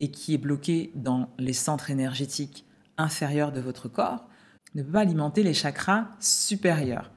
et 0.00 0.10
qui 0.10 0.34
est 0.34 0.38
bloqué 0.38 0.92
dans 0.94 1.28
les 1.38 1.52
centres 1.52 1.90
énergétiques 1.90 2.64
inférieurs 2.96 3.52
de 3.52 3.60
votre 3.60 3.88
corps 3.88 4.28
ne 4.74 4.82
peut 4.82 4.92
pas 4.92 5.00
alimenter 5.00 5.42
les 5.42 5.54
chakras 5.54 6.08
supérieurs, 6.20 7.10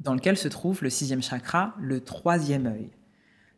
dans 0.00 0.14
lequel 0.14 0.36
se 0.36 0.48
trouve 0.48 0.82
le 0.82 0.90
sixième 0.90 1.22
chakra, 1.22 1.74
le 1.80 2.00
troisième 2.00 2.66
œil. 2.66 2.90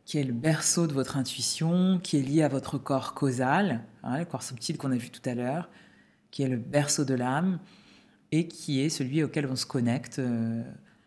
Qui 0.04 0.18
est 0.18 0.24
le 0.24 0.32
berceau 0.32 0.86
de 0.86 0.92
votre 0.92 1.16
intuition, 1.16 1.98
qui 2.02 2.18
est 2.18 2.22
lié 2.22 2.42
à 2.42 2.48
votre 2.48 2.78
corps 2.78 3.14
causal, 3.14 3.82
hein, 4.02 4.18
le 4.18 4.24
corps 4.24 4.42
subtil 4.42 4.76
qu'on 4.76 4.92
a 4.92 4.96
vu 4.96 5.10
tout 5.10 5.28
à 5.28 5.34
l'heure, 5.34 5.70
qui 6.30 6.42
est 6.42 6.48
le 6.48 6.56
berceau 6.56 7.04
de 7.04 7.14
l'âme 7.14 7.58
et 8.32 8.48
qui 8.48 8.80
est 8.80 8.88
celui 8.88 9.22
auquel 9.22 9.46
on 9.46 9.56
se 9.56 9.66
connecte 9.66 10.18
euh, 10.18 10.62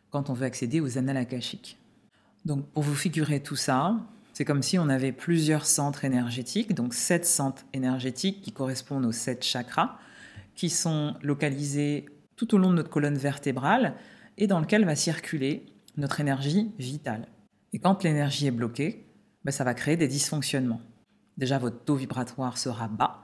quand 0.09 0.29
on 0.29 0.33
veut 0.33 0.45
accéder 0.45 0.79
aux 0.79 0.97
annales 0.97 1.17
akashiques. 1.17 1.77
Donc 2.45 2.65
pour 2.69 2.83
vous 2.83 2.95
figurer 2.95 3.41
tout 3.41 3.55
ça, 3.55 3.97
c'est 4.33 4.45
comme 4.45 4.63
si 4.63 4.79
on 4.79 4.89
avait 4.89 5.11
plusieurs 5.11 5.65
centres 5.65 6.05
énergétiques, 6.05 6.73
donc 6.73 6.93
sept 6.93 7.25
centres 7.25 7.65
énergétiques 7.73 8.41
qui 8.41 8.51
correspondent 8.51 9.05
aux 9.05 9.11
sept 9.11 9.43
chakras, 9.43 9.97
qui 10.55 10.69
sont 10.69 11.15
localisés 11.21 12.05
tout 12.35 12.55
au 12.55 12.57
long 12.57 12.69
de 12.69 12.75
notre 12.75 12.89
colonne 12.89 13.17
vertébrale 13.17 13.95
et 14.37 14.47
dans 14.47 14.59
lequel 14.59 14.85
va 14.85 14.95
circuler 14.95 15.65
notre 15.97 16.21
énergie 16.21 16.71
vitale. 16.79 17.27
Et 17.73 17.79
quand 17.79 18.03
l'énergie 18.03 18.47
est 18.47 18.51
bloquée, 18.51 19.05
ben 19.43 19.51
ça 19.51 19.63
va 19.63 19.73
créer 19.73 19.97
des 19.97 20.07
dysfonctionnements. 20.07 20.81
Déjà, 21.37 21.57
votre 21.57 21.83
taux 21.83 21.95
vibratoire 21.95 22.57
sera 22.57 22.87
bas, 22.87 23.23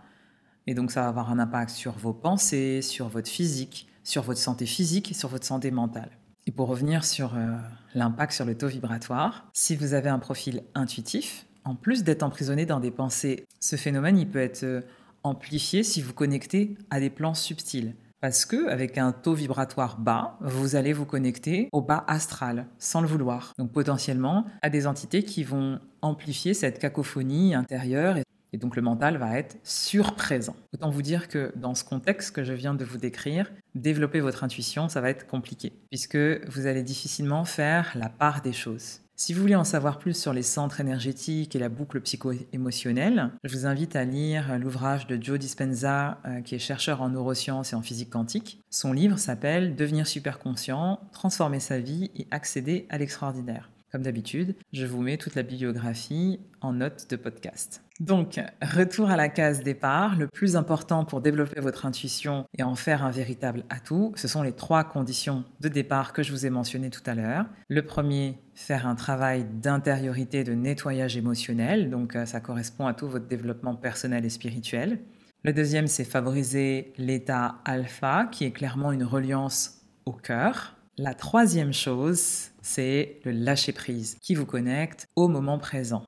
et 0.68 0.74
donc 0.74 0.92
ça 0.92 1.02
va 1.02 1.08
avoir 1.08 1.32
un 1.32 1.40
impact 1.40 1.72
sur 1.72 1.94
vos 1.94 2.14
pensées, 2.14 2.82
sur 2.82 3.10
votre 3.10 3.30
physique, 3.30 3.88
sur 4.04 4.24
votre 4.24 4.40
santé 4.40 4.66
physique 4.66 5.12
et 5.12 5.14
sur 5.14 5.30
votre 5.30 5.46
santé 5.46 5.72
mentale. 5.72 6.12
Et 6.46 6.52
pour 6.52 6.68
revenir 6.68 7.06
sur 7.06 7.36
euh, 7.36 7.56
l'impact 7.96 8.34
sur 8.34 8.46
le 8.46 8.58
taux 8.58 8.68
vibratoire, 8.68 9.50
si 9.54 9.76
vous 9.76 9.94
avez 9.94 10.10
un 10.10 10.20
profil 10.20 10.64
intuitif, 10.76 11.46
en 11.64 11.76
plus 11.76 12.04
d'être 12.04 12.24
emprisonné 12.24 12.66
dans 12.66 12.80
des 12.80 12.92
pensées, 12.92 13.46
ce 13.60 13.76
phénomène 13.78 14.18
il 14.18 14.30
peut 14.30 14.40
être 14.40 14.64
euh, 14.64 14.82
amplifié 15.24 15.84
si 15.84 16.02
vous 16.02 16.14
connectez 16.14 16.78
à 16.90 17.00
des 17.00 17.10
plans 17.10 17.34
subtils. 17.34 17.96
Parce 18.24 18.46
que 18.46 18.70
avec 18.70 18.98
un 18.98 19.12
taux 19.12 19.34
vibratoire 19.34 19.98
bas, 19.98 20.38
vous 20.40 20.78
allez 20.78 20.94
vous 20.94 21.04
connecter 21.04 21.68
au 21.74 21.82
bas 21.82 22.06
astral 22.08 22.68
sans 22.80 23.02
le 23.02 23.08
vouloir. 23.08 23.52
Donc 23.58 23.74
potentiellement 23.74 24.46
à 24.62 24.70
des 24.70 24.88
entités 24.88 25.24
qui 25.24 25.44
vont 25.44 25.82
amplifier 26.02 26.54
cette 26.54 26.80
cacophonie 26.80 27.54
intérieure 27.54 28.16
et 28.54 28.58
donc 28.58 28.78
le 28.78 28.82
mental 28.82 29.18
va 29.18 29.38
être 29.38 29.58
surprésent. 29.64 30.56
Autant 30.74 30.90
vous 30.90 31.02
dire 31.02 31.28
que 31.28 31.52
dans 31.58 31.76
ce 31.76 31.84
contexte 31.84 32.34
que 32.34 32.46
je 32.46 32.54
viens 32.54 32.74
de 32.74 32.86
vous 32.86 32.98
décrire, 32.98 33.52
développer 33.76 34.22
votre 34.22 34.46
intuition, 34.46 34.88
ça 34.88 35.02
va 35.02 35.10
être 35.10 35.28
compliqué, 35.28 35.74
puisque 35.90 36.16
vous 36.16 36.66
allez 36.66 36.84
difficilement 36.84 37.44
faire 37.44 37.92
la 37.96 38.08
part 38.08 38.42
des 38.42 38.54
choses. 38.54 39.02
Si 39.26 39.34
vous 39.34 39.40
voulez 39.40 39.56
en 39.56 39.64
savoir 39.64 40.00
plus 40.00 40.18
sur 40.18 40.34
les 40.34 40.44
centres 40.44 40.82
énergétiques 40.82 41.56
et 41.56 41.60
la 41.60 41.70
boucle 41.70 42.02
psycho-émotionnelle, 42.02 43.32
je 43.46 43.54
vous 43.54 43.66
invite 43.66 43.96
à 43.96 44.04
lire 44.04 44.60
l'ouvrage 44.60 45.08
de 45.08 45.18
Joe 45.18 45.40
Dispenza, 45.40 46.18
euh, 46.26 46.42
qui 46.42 46.56
est 46.56 46.60
chercheur 46.60 47.02
en 47.02 47.08
neurosciences 47.08 47.72
et 47.72 47.78
en 47.78 47.82
physique 47.82 48.10
quantique. 48.10 48.60
Son 48.70 48.92
livre 48.92 49.18
s'appelle 49.18 49.78
Devenir 49.78 50.08
superconscient, 50.08 51.00
transformer 51.14 51.62
sa 51.62 51.80
vie 51.80 52.12
et 52.18 52.28
accéder 52.32 52.86
à 52.90 52.98
l'extraordinaire. 52.98 53.70
Comme 53.94 54.02
d'habitude, 54.02 54.56
je 54.72 54.88
vous 54.88 55.04
mets 55.04 55.18
toute 55.18 55.36
la 55.36 55.44
bibliographie 55.44 56.40
en 56.62 56.74
note 56.74 57.06
de 57.12 57.16
podcast. 57.16 57.84
Donc, 58.00 58.42
retour 58.60 59.12
à 59.12 59.16
la 59.16 59.30
case 59.30 59.62
départ. 59.62 60.18
Le 60.18 60.28
plus 60.28 60.56
important 60.56 61.06
pour 61.06 61.22
développer 61.22 61.62
votre 61.62 61.86
intuition 61.86 62.46
et 62.58 62.64
en 62.64 62.74
faire 62.74 63.06
un 63.06 63.12
véritable 63.12 63.66
atout, 63.70 64.12
ce 64.16 64.28
sont 64.28 64.42
les 64.42 64.54
trois 64.54 64.84
conditions 64.84 65.44
de 65.60 65.68
départ 65.68 66.12
que 66.12 66.24
je 66.24 66.32
vous 66.32 66.48
ai 66.48 66.50
mentionnées 66.50 66.90
tout 66.90 67.04
à 67.06 67.14
l'heure. 67.14 67.46
Le 67.70 67.86
premier, 67.86 68.40
faire 68.56 68.88
un 68.88 68.96
travail 68.96 69.46
d'intériorité, 69.62 70.44
de 70.44 70.54
nettoyage 70.54 71.16
émotionnel. 71.16 71.92
Donc, 71.92 72.16
euh, 72.16 72.26
ça 72.26 72.40
correspond 72.40 72.88
à 72.88 72.96
tout 72.96 73.08
votre 73.08 73.28
développement 73.28 73.76
personnel 73.76 74.26
et 74.26 74.30
spirituel. 74.30 75.02
Le 75.44 75.54
deuxième, 75.54 75.86
c'est 75.86 76.04
favoriser 76.04 76.94
l'état 76.98 77.58
alpha, 77.64 78.26
qui 78.32 78.46
est 78.46 78.54
clairement 78.54 78.92
une 78.92 79.04
reliance 79.04 79.84
au 80.08 80.14
cœur. 80.14 80.78
La 80.98 81.14
troisième 81.14 81.74
chose, 81.74 82.53
c'est 82.64 83.20
le 83.26 83.32
lâcher-prise 83.32 84.18
qui 84.22 84.34
vous 84.34 84.48
connecte 84.48 85.08
au 85.16 85.28
moment 85.28 85.60
présent. 85.60 86.04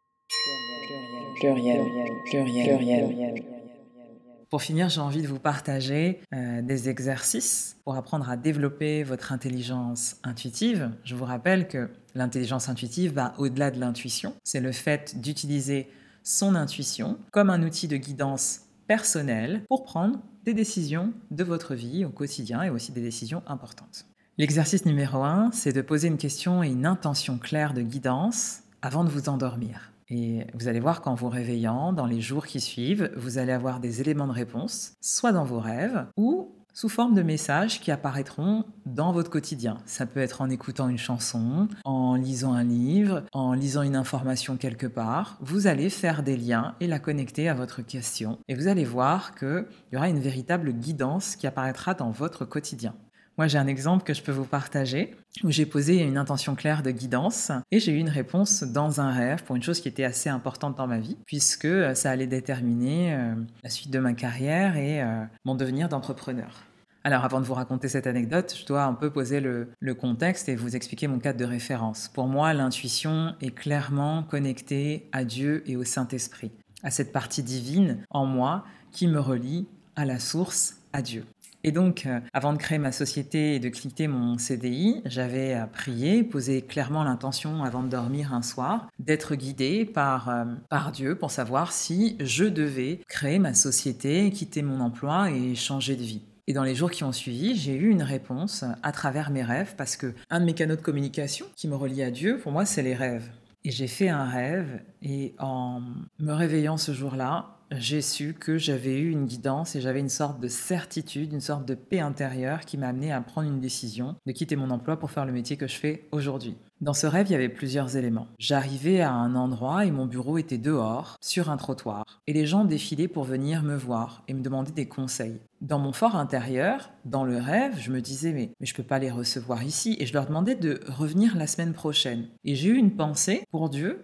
Pour 4.50 4.62
finir, 4.62 4.89
j'ai 4.89 5.02
envie 5.02 5.22
de 5.22 5.28
vous 5.28 5.39
partager 5.39 6.22
euh, 6.34 6.62
des 6.62 6.88
exercices 6.88 7.78
pour 7.84 7.96
apprendre 7.96 8.30
à 8.30 8.38
développer 8.38 9.04
votre 9.04 9.34
intelligence 9.34 10.18
intuitive. 10.24 10.91
Je 11.04 11.13
vous 11.13 11.26
rappelle 11.26 11.68
que 11.68 11.89
l'intelligence 12.13 12.70
intuitive 12.70 13.13
va 13.13 13.34
au-delà 13.38 13.70
de 13.70 13.80
l'intuition. 13.80 14.34
C'est 14.44 14.62
le 14.62 14.72
fait 14.72 15.20
d'utiliser 15.20 15.89
son 16.24 16.56
intuition 16.56 17.18
comme 17.32 17.50
un 17.50 17.63
outil 17.63 17.88
de 17.88 17.98
guidance 17.98 18.62
personnelle 18.88 19.63
pour 19.68 19.84
prendre 19.84 20.20
des 20.46 20.54
décisions 20.54 21.12
de 21.32 21.44
votre 21.44 21.76
vie 21.76 22.06
au 22.06 22.10
quotidien 22.10 22.63
et 22.63 22.70
aussi 22.70 22.91
des 22.91 23.02
décisions 23.02 23.44
importantes. 23.48 24.06
L'exercice 24.38 24.86
numéro 24.86 25.24
un, 25.24 25.50
c'est 25.54 25.71
de 25.71 25.82
poser 25.82 26.10
une 26.10 26.17
question 26.17 26.62
et 26.62 26.67
une 26.67 26.86
intention 26.86 27.38
claire 27.38 27.74
de 27.74 27.82
guidance 27.82 28.63
avant 28.82 29.06
de 29.06 29.10
vous 29.10 29.30
endormir. 29.30 29.93
Et 30.10 30.45
vous 30.54 30.67
allez 30.67 30.82
voir 30.82 31.02
qu'en 31.02 31.15
vous 31.15 31.30
réveillant, 31.30 31.93
dans 31.93 32.06
les 32.06 32.19
jours 32.19 32.45
qui 32.45 32.60
suivent, 32.60 33.10
vous 33.15 33.38
allez 33.38 33.54
avoir 33.54 33.80
des 33.80 34.02
éléments 34.02 34.28
de 34.28 34.34
réponse, 34.34 34.91
soit 35.00 35.32
dans 35.32 35.45
vos 35.45 35.62
rêves 35.62 36.06
ou 36.17 36.52
sous 36.74 36.89
forme 36.89 37.13
de 37.13 37.24
messages 37.24 37.80
qui 37.80 37.91
apparaîtront 37.91 38.65
dans 38.86 39.13
votre 39.13 39.30
quotidien. 39.30 39.78
Ça 39.86 40.06
peut 40.06 40.19
être 40.19 40.41
en 40.41 40.50
écoutant 40.50 40.89
une 40.89 40.98
chanson, 40.98 41.69
en 41.86 42.15
lisant 42.15 42.52
un 42.52 42.65
livre, 42.65 43.24
en 43.32 43.54
lisant 43.54 43.84
une 43.84 43.95
information 43.95 44.58
quelque 44.58 44.86
part. 44.86 45.38
Vous 45.39 45.67
allez 45.67 45.89
faire 45.89 46.24
des 46.24 46.36
liens 46.36 46.76
et 46.82 46.88
la 46.88 47.00
connecter 47.00 47.48
à 47.48 47.54
votre 47.54 47.82
question. 47.82 48.38
Et 48.50 48.56
vous 48.56 48.67
allez 48.67 48.84
voir 48.84 49.34
qu'il 49.36 49.65
y 49.93 49.95
aura 49.95 50.10
une 50.10 50.19
véritable 50.19 50.74
guidance 50.74 51.38
qui 51.38 51.48
apparaîtra 51.48 51.93
dans 51.93 52.12
votre 52.12 52.43
quotidien. 52.43 52.93
Moi, 53.38 53.48
j'ai 53.48 53.58
un 53.58 53.67
exemple 53.67 54.06
que 54.06 54.13
je 54.13 54.21
peux 54.21 54.32
vous 54.32 54.45
partager 54.45 55.13
où 55.43 55.52
j'ai 55.52 55.65
posé 55.65 55.98
une 56.02 56.17
intention 56.17 56.56
claire 56.56 56.84
de 56.84 56.91
guidance 56.91 57.52
et 57.69 57.82
j'ai 57.82 57.91
eu 57.91 57.98
une 57.98 58.10
réponse 58.10 58.63
dans 58.63 59.02
un 59.02 59.12
rêve 59.12 59.43
pour 59.43 59.58
une 59.58 59.63
chose 59.63 59.82
qui 59.82 59.89
était 59.89 60.06
assez 60.06 60.30
importante 60.30 60.78
dans 60.78 60.88
ma 60.88 61.00
vie 61.00 61.17
puisque 61.26 61.65
euh, 61.65 61.93
ça 61.95 62.12
allait 62.12 62.28
déterminer 62.28 63.13
euh, 63.13 63.36
la 63.62 63.69
suite 63.69 63.91
de 63.91 64.00
ma 64.00 64.13
carrière 64.13 64.78
et 64.78 65.02
euh, 65.02 65.26
mon 65.43 65.56
devenir 65.56 65.89
d'entrepreneur. 65.89 66.63
Alors 67.04 67.26
avant 67.26 67.41
de 67.41 67.45
vous 67.45 67.54
raconter 67.54 67.89
cette 67.89 68.08
anecdote, 68.08 68.56
je 68.58 68.65
dois 68.65 68.86
un 68.86 68.93
peu 68.93 69.12
poser 69.12 69.41
le, 69.41 69.67
le, 69.82 69.93
contexte 69.93 70.48
et 70.48 70.56
vous 70.56 70.78
expliquer 70.78 71.08
mon 71.08 71.19
cadre 71.19 71.38
de 71.38 71.45
référence. 71.45 72.08
Pour 72.08 72.28
moi, 72.28 72.54
l'intuition 72.54 73.36
est 73.41 73.54
clairement 73.54 74.24
connectée 74.24 75.10
à 75.12 75.26
Dieu 75.26 75.62
et 75.67 75.76
au 75.76 75.84
Saint-Esprit, 75.84 76.52
à 76.84 76.89
cette 76.89 77.12
partie 77.12 77.43
divine 77.43 77.98
en 78.10 78.26
moi 78.26 78.63
qui 78.91 79.08
me 79.08 79.19
relie 79.19 79.67
à 79.98 80.06
la 80.06 80.19
source, 80.19 80.78
à 80.93 81.02
Dieu. 81.02 81.26
Et 81.67 81.71
donc, 81.71 82.06
euh, 82.06 82.19
avant 82.32 82.54
de 82.54 82.60
créer 82.60 82.78
ma 82.78 82.91
société 82.91 83.56
et 83.56 83.60
de 83.60 83.69
quitter 83.69 84.08
mon 84.08 84.38
CDI, 84.38 85.01
j'avais 85.06 85.56
euh, 85.56 85.65
prié, 85.65 86.23
posé 86.23 86.62
clairement 86.62 87.04
l'intention 87.04 87.63
avant 87.63 87.82
de 87.82 87.89
dormir 87.89 88.36
un 88.36 88.43
soir, 88.43 88.88
d'être 88.99 89.34
guidé 89.34 89.84
par, 89.84 90.30
euh, 90.30 90.45
par 90.69 90.91
Dieu 90.91 91.15
pour 91.15 91.32
savoir 91.32 91.71
si 91.71 92.17
je 92.19 92.45
devais 92.45 92.99
créer 93.08 93.39
ma 93.39 93.56
société, 93.56 94.30
quitter 94.30 94.62
mon 94.62 94.80
emploi 94.80 95.32
et 95.32 95.56
changer 95.56 95.95
de 95.95 96.04
vie. 96.04 96.21
Et 96.45 96.54
dans 96.54 96.63
les 96.63 96.75
jours 96.75 96.91
qui 96.91 97.04
ont 97.04 97.12
suivi, 97.12 97.56
j'ai 97.56 97.73
eu 97.73 97.89
une 97.89 98.04
réponse 98.04 98.63
à 98.84 98.91
travers 98.91 99.32
mes 99.32 99.41
rêves 99.41 99.73
parce 99.75 99.97
que 99.97 100.13
un 100.30 100.41
de 100.41 100.45
mes 100.45 100.54
canaux 100.54 100.75
de 100.75 100.82
communication 100.82 101.47
qui 101.56 101.67
me 101.67 101.75
relie 101.75 102.04
à 102.04 102.12
Dieu, 102.12 102.38
pour 102.38 102.51
moi, 102.51 102.65
c'est 102.65 102.84
les 102.84 102.93
rêves. 102.93 103.28
Et 103.63 103.71
j'ai 103.71 103.88
fait 103.88 104.10
un 104.10 104.25
rêve 104.25 104.84
et 105.01 105.34
en 105.39 105.82
me 106.19 106.32
réveillant 106.32 106.78
ce 106.78 106.93
jour-là, 106.93 107.55
j'ai 107.71 108.01
su 108.01 108.34
que 108.34 108.58
j'avais 108.58 108.99
eu 108.99 109.12
une 109.12 109.25
guidance 109.25 109.75
et 109.75 109.82
j'avais 109.82 109.99
une 109.99 110.10
sorte 110.10 110.39
de 110.39 110.47
certitude, 110.47 111.34
une 111.34 111.41
sorte 111.41 111.65
de 111.65 111.75
paix 111.75 111.99
intérieure 111.99 112.62
qui 112.62 112.78
m'a 112.78 112.89
amené 112.89 113.12
à 113.12 113.21
prendre 113.21 113.47
une 113.47 113.60
décision 113.60 114.15
de 114.25 114.32
quitter 114.32 114.56
mon 114.56 114.69
emploi 114.69 114.97
pour 114.97 115.12
faire 115.12 115.25
le 115.25 115.32
métier 115.32 115.58
que 115.58 115.67
je 115.67 115.75
fais 115.75 116.08
aujourd'hui. 116.12 116.56
Dans 116.82 116.93
ce 116.93 117.08
rêve, 117.08 117.28
il 117.30 117.32
y 117.32 117.36
avait 117.36 117.49
plusieurs 117.49 117.95
éléments. 117.95 118.28
J'arrivais 118.38 119.01
à 119.01 119.12
un 119.12 119.36
endroit 119.36 119.86
et 119.86 119.91
mon 119.91 120.06
bureau 120.06 120.38
était 120.38 120.58
dehors, 120.58 121.15
sur 121.21 121.49
un 121.49 121.58
trottoir, 121.58 122.04
et 122.28 122.34
les 122.34 122.45
gens 122.45 122.65
défilaient 122.65 123.08
pour 123.08 123.23
venir 123.23 123.63
me 123.63 123.75
voir 123.75 124.23
et 124.28 124.34
me 124.34 124.43
demander 124.43 124.71
des 124.71 124.88
conseils. 124.88 125.39
Dans 125.62 125.80
mon 125.80 125.93
fort 125.93 126.15
intérieur, 126.15 126.91
dans 127.06 127.23
le 127.23 127.38
rêve, 127.38 127.80
je 127.80 127.91
me 127.91 128.01
disais 128.01 128.34
mais, 128.34 128.51
mais 128.60 128.65
je 128.67 128.75
peux 128.75 128.84
pas 128.84 128.99
les 128.99 129.10
recevoir 129.10 129.63
ici 129.63 129.95
et 129.99 130.06
je 130.06 130.13
leur 130.13 130.28
demandais 130.28 130.56
de 130.56 130.82
revenir 130.88 131.36
la 131.38 131.47
semaine 131.47 131.73
prochaine. 131.73 132.28
Et 132.43 132.56
j'ai 132.56 132.69
eu 132.69 132.75
une 132.75 132.95
pensée 132.95 133.43
pour 133.49 133.69
Dieu 133.69 134.04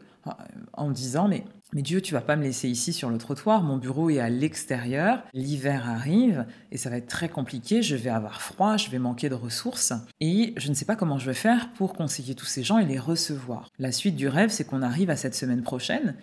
en 0.73 0.87
me 0.87 0.93
disant 0.93 1.27
mais 1.27 1.45
mais 1.73 1.81
Dieu, 1.81 2.01
tu 2.01 2.13
vas 2.13 2.21
pas 2.21 2.35
me 2.35 2.43
laisser 2.43 2.67
ici 2.67 2.91
sur 2.91 3.09
le 3.09 3.17
trottoir, 3.17 3.63
mon 3.63 3.77
bureau 3.77 4.09
est 4.09 4.19
à 4.19 4.29
l'extérieur, 4.29 5.23
l'hiver 5.33 5.89
arrive 5.89 6.45
et 6.71 6.77
ça 6.77 6.89
va 6.89 6.97
être 6.97 7.07
très 7.07 7.29
compliqué, 7.29 7.81
je 7.81 7.95
vais 7.95 8.09
avoir 8.09 8.41
froid, 8.41 8.75
je 8.75 8.89
vais 8.89 8.99
manquer 8.99 9.29
de 9.29 9.35
ressources. 9.35 9.93
Et 10.19 10.53
je 10.57 10.67
ne 10.67 10.73
sais 10.73 10.83
pas 10.83 10.97
comment 10.97 11.17
je 11.17 11.27
vais 11.27 11.33
faire 11.33 11.71
pour 11.73 11.93
conseiller 11.93 12.35
tous 12.35 12.45
ces 12.45 12.63
gens 12.63 12.77
et 12.77 12.85
les 12.85 12.99
recevoir. 12.99 13.69
La 13.79 13.93
suite 13.93 14.17
du 14.17 14.27
rêve, 14.27 14.49
c'est 14.49 14.65
qu'on 14.65 14.81
arrive 14.81 15.09
à 15.09 15.15
cette 15.15 15.35
semaine 15.35 15.61
prochaine 15.61 16.15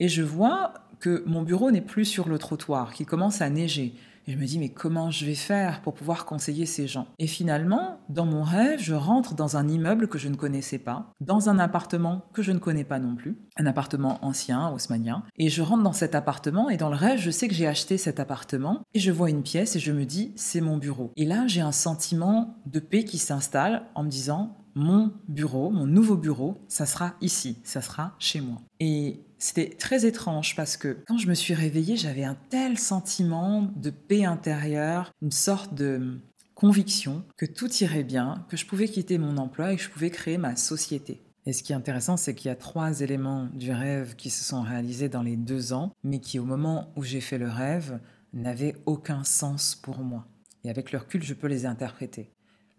et 0.00 0.08
je 0.08 0.22
vois 0.22 0.72
que 1.00 1.22
mon 1.26 1.42
bureau 1.42 1.70
n'est 1.70 1.82
plus 1.82 2.06
sur 2.06 2.26
le 2.26 2.38
trottoir, 2.38 2.94
qu'il 2.94 3.04
commence 3.04 3.42
à 3.42 3.50
neiger, 3.50 3.94
Et 4.26 4.32
je 4.32 4.38
me 4.38 4.46
dis, 4.46 4.58
mais 4.58 4.70
comment 4.70 5.10
je 5.10 5.26
vais 5.26 5.34
faire 5.34 5.82
pour 5.82 5.94
pouvoir 5.94 6.24
conseiller 6.24 6.66
ces 6.66 6.86
gens? 6.86 7.06
Et 7.18 7.26
finalement, 7.26 8.00
dans 8.08 8.24
mon 8.24 8.42
rêve, 8.42 8.80
je 8.80 8.94
rentre 8.94 9.34
dans 9.34 9.56
un 9.56 9.68
immeuble 9.68 10.08
que 10.08 10.18
je 10.18 10.28
ne 10.28 10.36
connaissais 10.36 10.78
pas, 10.78 11.12
dans 11.20 11.48
un 11.48 11.58
appartement 11.58 12.22
que 12.32 12.42
je 12.42 12.52
ne 12.52 12.58
connais 12.58 12.84
pas 12.84 12.98
non 12.98 13.16
plus, 13.16 13.36
un 13.56 13.66
appartement 13.66 14.24
ancien, 14.24 14.70
haussmanien. 14.70 15.24
Et 15.36 15.48
je 15.48 15.62
rentre 15.62 15.82
dans 15.82 15.92
cet 15.92 16.14
appartement 16.14 16.70
et 16.70 16.76
dans 16.76 16.90
le 16.90 16.96
rêve, 16.96 17.18
je 17.18 17.30
sais 17.30 17.48
que 17.48 17.54
j'ai 17.54 17.66
acheté 17.66 17.98
cet 17.98 18.18
appartement 18.18 18.82
et 18.94 18.98
je 18.98 19.12
vois 19.12 19.30
une 19.30 19.42
pièce 19.42 19.76
et 19.76 19.80
je 19.80 19.92
me 19.92 20.04
dis, 20.04 20.32
c'est 20.36 20.60
mon 20.60 20.78
bureau. 20.78 21.12
Et 21.16 21.24
là, 21.26 21.46
j'ai 21.46 21.60
un 21.60 21.72
sentiment 21.72 22.56
de 22.66 22.80
paix 22.80 23.04
qui 23.04 23.18
s'installe 23.18 23.82
en 23.94 24.04
me 24.04 24.08
disant, 24.08 24.56
mon 24.74 25.12
bureau, 25.28 25.70
mon 25.70 25.86
nouveau 25.86 26.16
bureau, 26.16 26.58
ça 26.68 26.86
sera 26.86 27.14
ici, 27.20 27.58
ça 27.62 27.80
sera 27.80 28.14
chez 28.18 28.40
moi. 28.40 28.60
Et 28.80 29.20
c'était 29.44 29.76
très 29.76 30.06
étrange 30.06 30.56
parce 30.56 30.78
que 30.78 30.96
quand 31.06 31.18
je 31.18 31.28
me 31.28 31.34
suis 31.34 31.52
réveillée, 31.52 31.98
j'avais 31.98 32.24
un 32.24 32.38
tel 32.48 32.78
sentiment 32.78 33.70
de 33.76 33.90
paix 33.90 34.24
intérieure, 34.24 35.12
une 35.20 35.32
sorte 35.32 35.74
de 35.74 36.18
conviction 36.54 37.26
que 37.36 37.44
tout 37.44 37.70
irait 37.82 38.04
bien, 38.04 38.46
que 38.48 38.56
je 38.56 38.64
pouvais 38.64 38.88
quitter 38.88 39.18
mon 39.18 39.36
emploi 39.36 39.72
et 39.72 39.76
que 39.76 39.82
je 39.82 39.90
pouvais 39.90 40.08
créer 40.08 40.38
ma 40.38 40.56
société. 40.56 41.20
Et 41.44 41.52
ce 41.52 41.62
qui 41.62 41.72
est 41.72 41.76
intéressant, 41.76 42.16
c'est 42.16 42.34
qu'il 42.34 42.48
y 42.48 42.52
a 42.52 42.56
trois 42.56 43.02
éléments 43.02 43.50
du 43.52 43.70
rêve 43.70 44.16
qui 44.16 44.30
se 44.30 44.42
sont 44.42 44.62
réalisés 44.62 45.10
dans 45.10 45.22
les 45.22 45.36
deux 45.36 45.74
ans, 45.74 45.92
mais 46.02 46.20
qui 46.20 46.38
au 46.38 46.44
moment 46.44 46.90
où 46.96 47.02
j'ai 47.02 47.20
fait 47.20 47.36
le 47.36 47.50
rêve 47.50 48.00
n'avaient 48.32 48.76
aucun 48.86 49.24
sens 49.24 49.74
pour 49.74 49.98
moi. 49.98 50.26
Et 50.64 50.70
avec 50.70 50.90
le 50.90 50.98
recul, 51.00 51.22
je 51.22 51.34
peux 51.34 51.48
les 51.48 51.66
interpréter. 51.66 52.33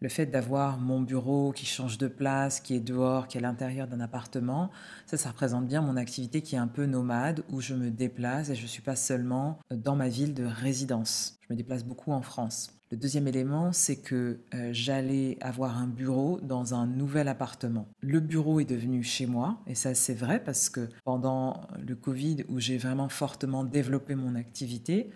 Le 0.05 0.09
fait 0.09 0.27
d'avoir 0.27 0.77
mon 0.77 1.01
bureau 1.01 1.51
qui 1.51 1.65
change 1.65 1.97
de 1.97 2.07
place, 2.07 2.59
qui 2.59 2.75
est 2.75 2.79
dehors, 2.79 3.27
qui 3.27 3.39
est 3.39 3.41
à 3.41 3.41
l'intérieur 3.41 3.87
d'un 3.87 3.99
appartement, 3.99 4.69
ça, 5.07 5.17
ça 5.17 5.29
représente 5.29 5.65
bien 5.65 5.81
mon 5.81 5.97
activité 5.97 6.43
qui 6.43 6.53
est 6.53 6.59
un 6.59 6.67
peu 6.67 6.85
nomade, 6.85 7.43
où 7.49 7.59
je 7.59 7.73
me 7.73 7.89
déplace 7.89 8.51
et 8.51 8.55
je 8.55 8.61
ne 8.61 8.67
suis 8.67 8.83
pas 8.83 8.95
seulement 8.95 9.57
dans 9.71 9.95
ma 9.95 10.07
ville 10.07 10.35
de 10.35 10.43
résidence. 10.43 11.39
Je 11.41 11.51
me 11.51 11.57
déplace 11.57 11.83
beaucoup 11.83 12.11
en 12.11 12.21
France. 12.21 12.71
Le 12.91 12.97
deuxième 12.97 13.27
élément, 13.27 13.71
c'est 13.71 13.95
que 13.95 14.41
euh, 14.53 14.69
j'allais 14.73 15.39
avoir 15.41 15.75
un 15.75 15.87
bureau 15.87 16.39
dans 16.39 16.75
un 16.75 16.85
nouvel 16.85 17.27
appartement. 17.27 17.87
Le 18.01 18.19
bureau 18.19 18.59
est 18.59 18.69
devenu 18.69 19.01
chez 19.01 19.25
moi, 19.25 19.57
et 19.65 19.73
ça 19.73 19.95
c'est 19.95 20.13
vrai 20.13 20.39
parce 20.39 20.69
que 20.69 20.87
pendant 21.03 21.61
le 21.83 21.95
Covid, 21.95 22.45
où 22.49 22.59
j'ai 22.59 22.77
vraiment 22.77 23.09
fortement 23.09 23.63
développé 23.63 24.13
mon 24.13 24.35
activité, 24.35 25.09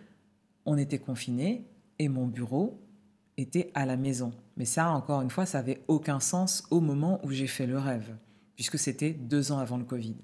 on 0.66 0.80
était 0.80 0.98
confinés 0.98 1.68
et 2.00 2.10
mon 2.10 2.26
bureau 2.26 2.82
était 3.40 3.72
à 3.74 3.86
la 3.86 3.98
maison. 3.98 4.32
Mais 4.58 4.66
ça, 4.66 4.90
encore 4.92 5.22
une 5.22 5.30
fois, 5.30 5.46
ça 5.46 5.60
n'avait 5.60 5.82
aucun 5.88 6.20
sens 6.20 6.64
au 6.70 6.80
moment 6.80 7.20
où 7.24 7.32
j'ai 7.32 7.48
fait 7.48 7.66
le 7.66 7.78
rêve, 7.78 8.16
puisque 8.56 8.78
c'était 8.78 9.12
deux 9.12 9.52
ans 9.52 9.60
avant 9.60 9.78
le 9.78 9.86
Covid. 9.86 10.16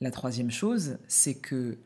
La 0.00 0.10
troisième 0.10 0.50
chose, 0.50 0.98
c'est 1.08 1.34
que 1.34 1.78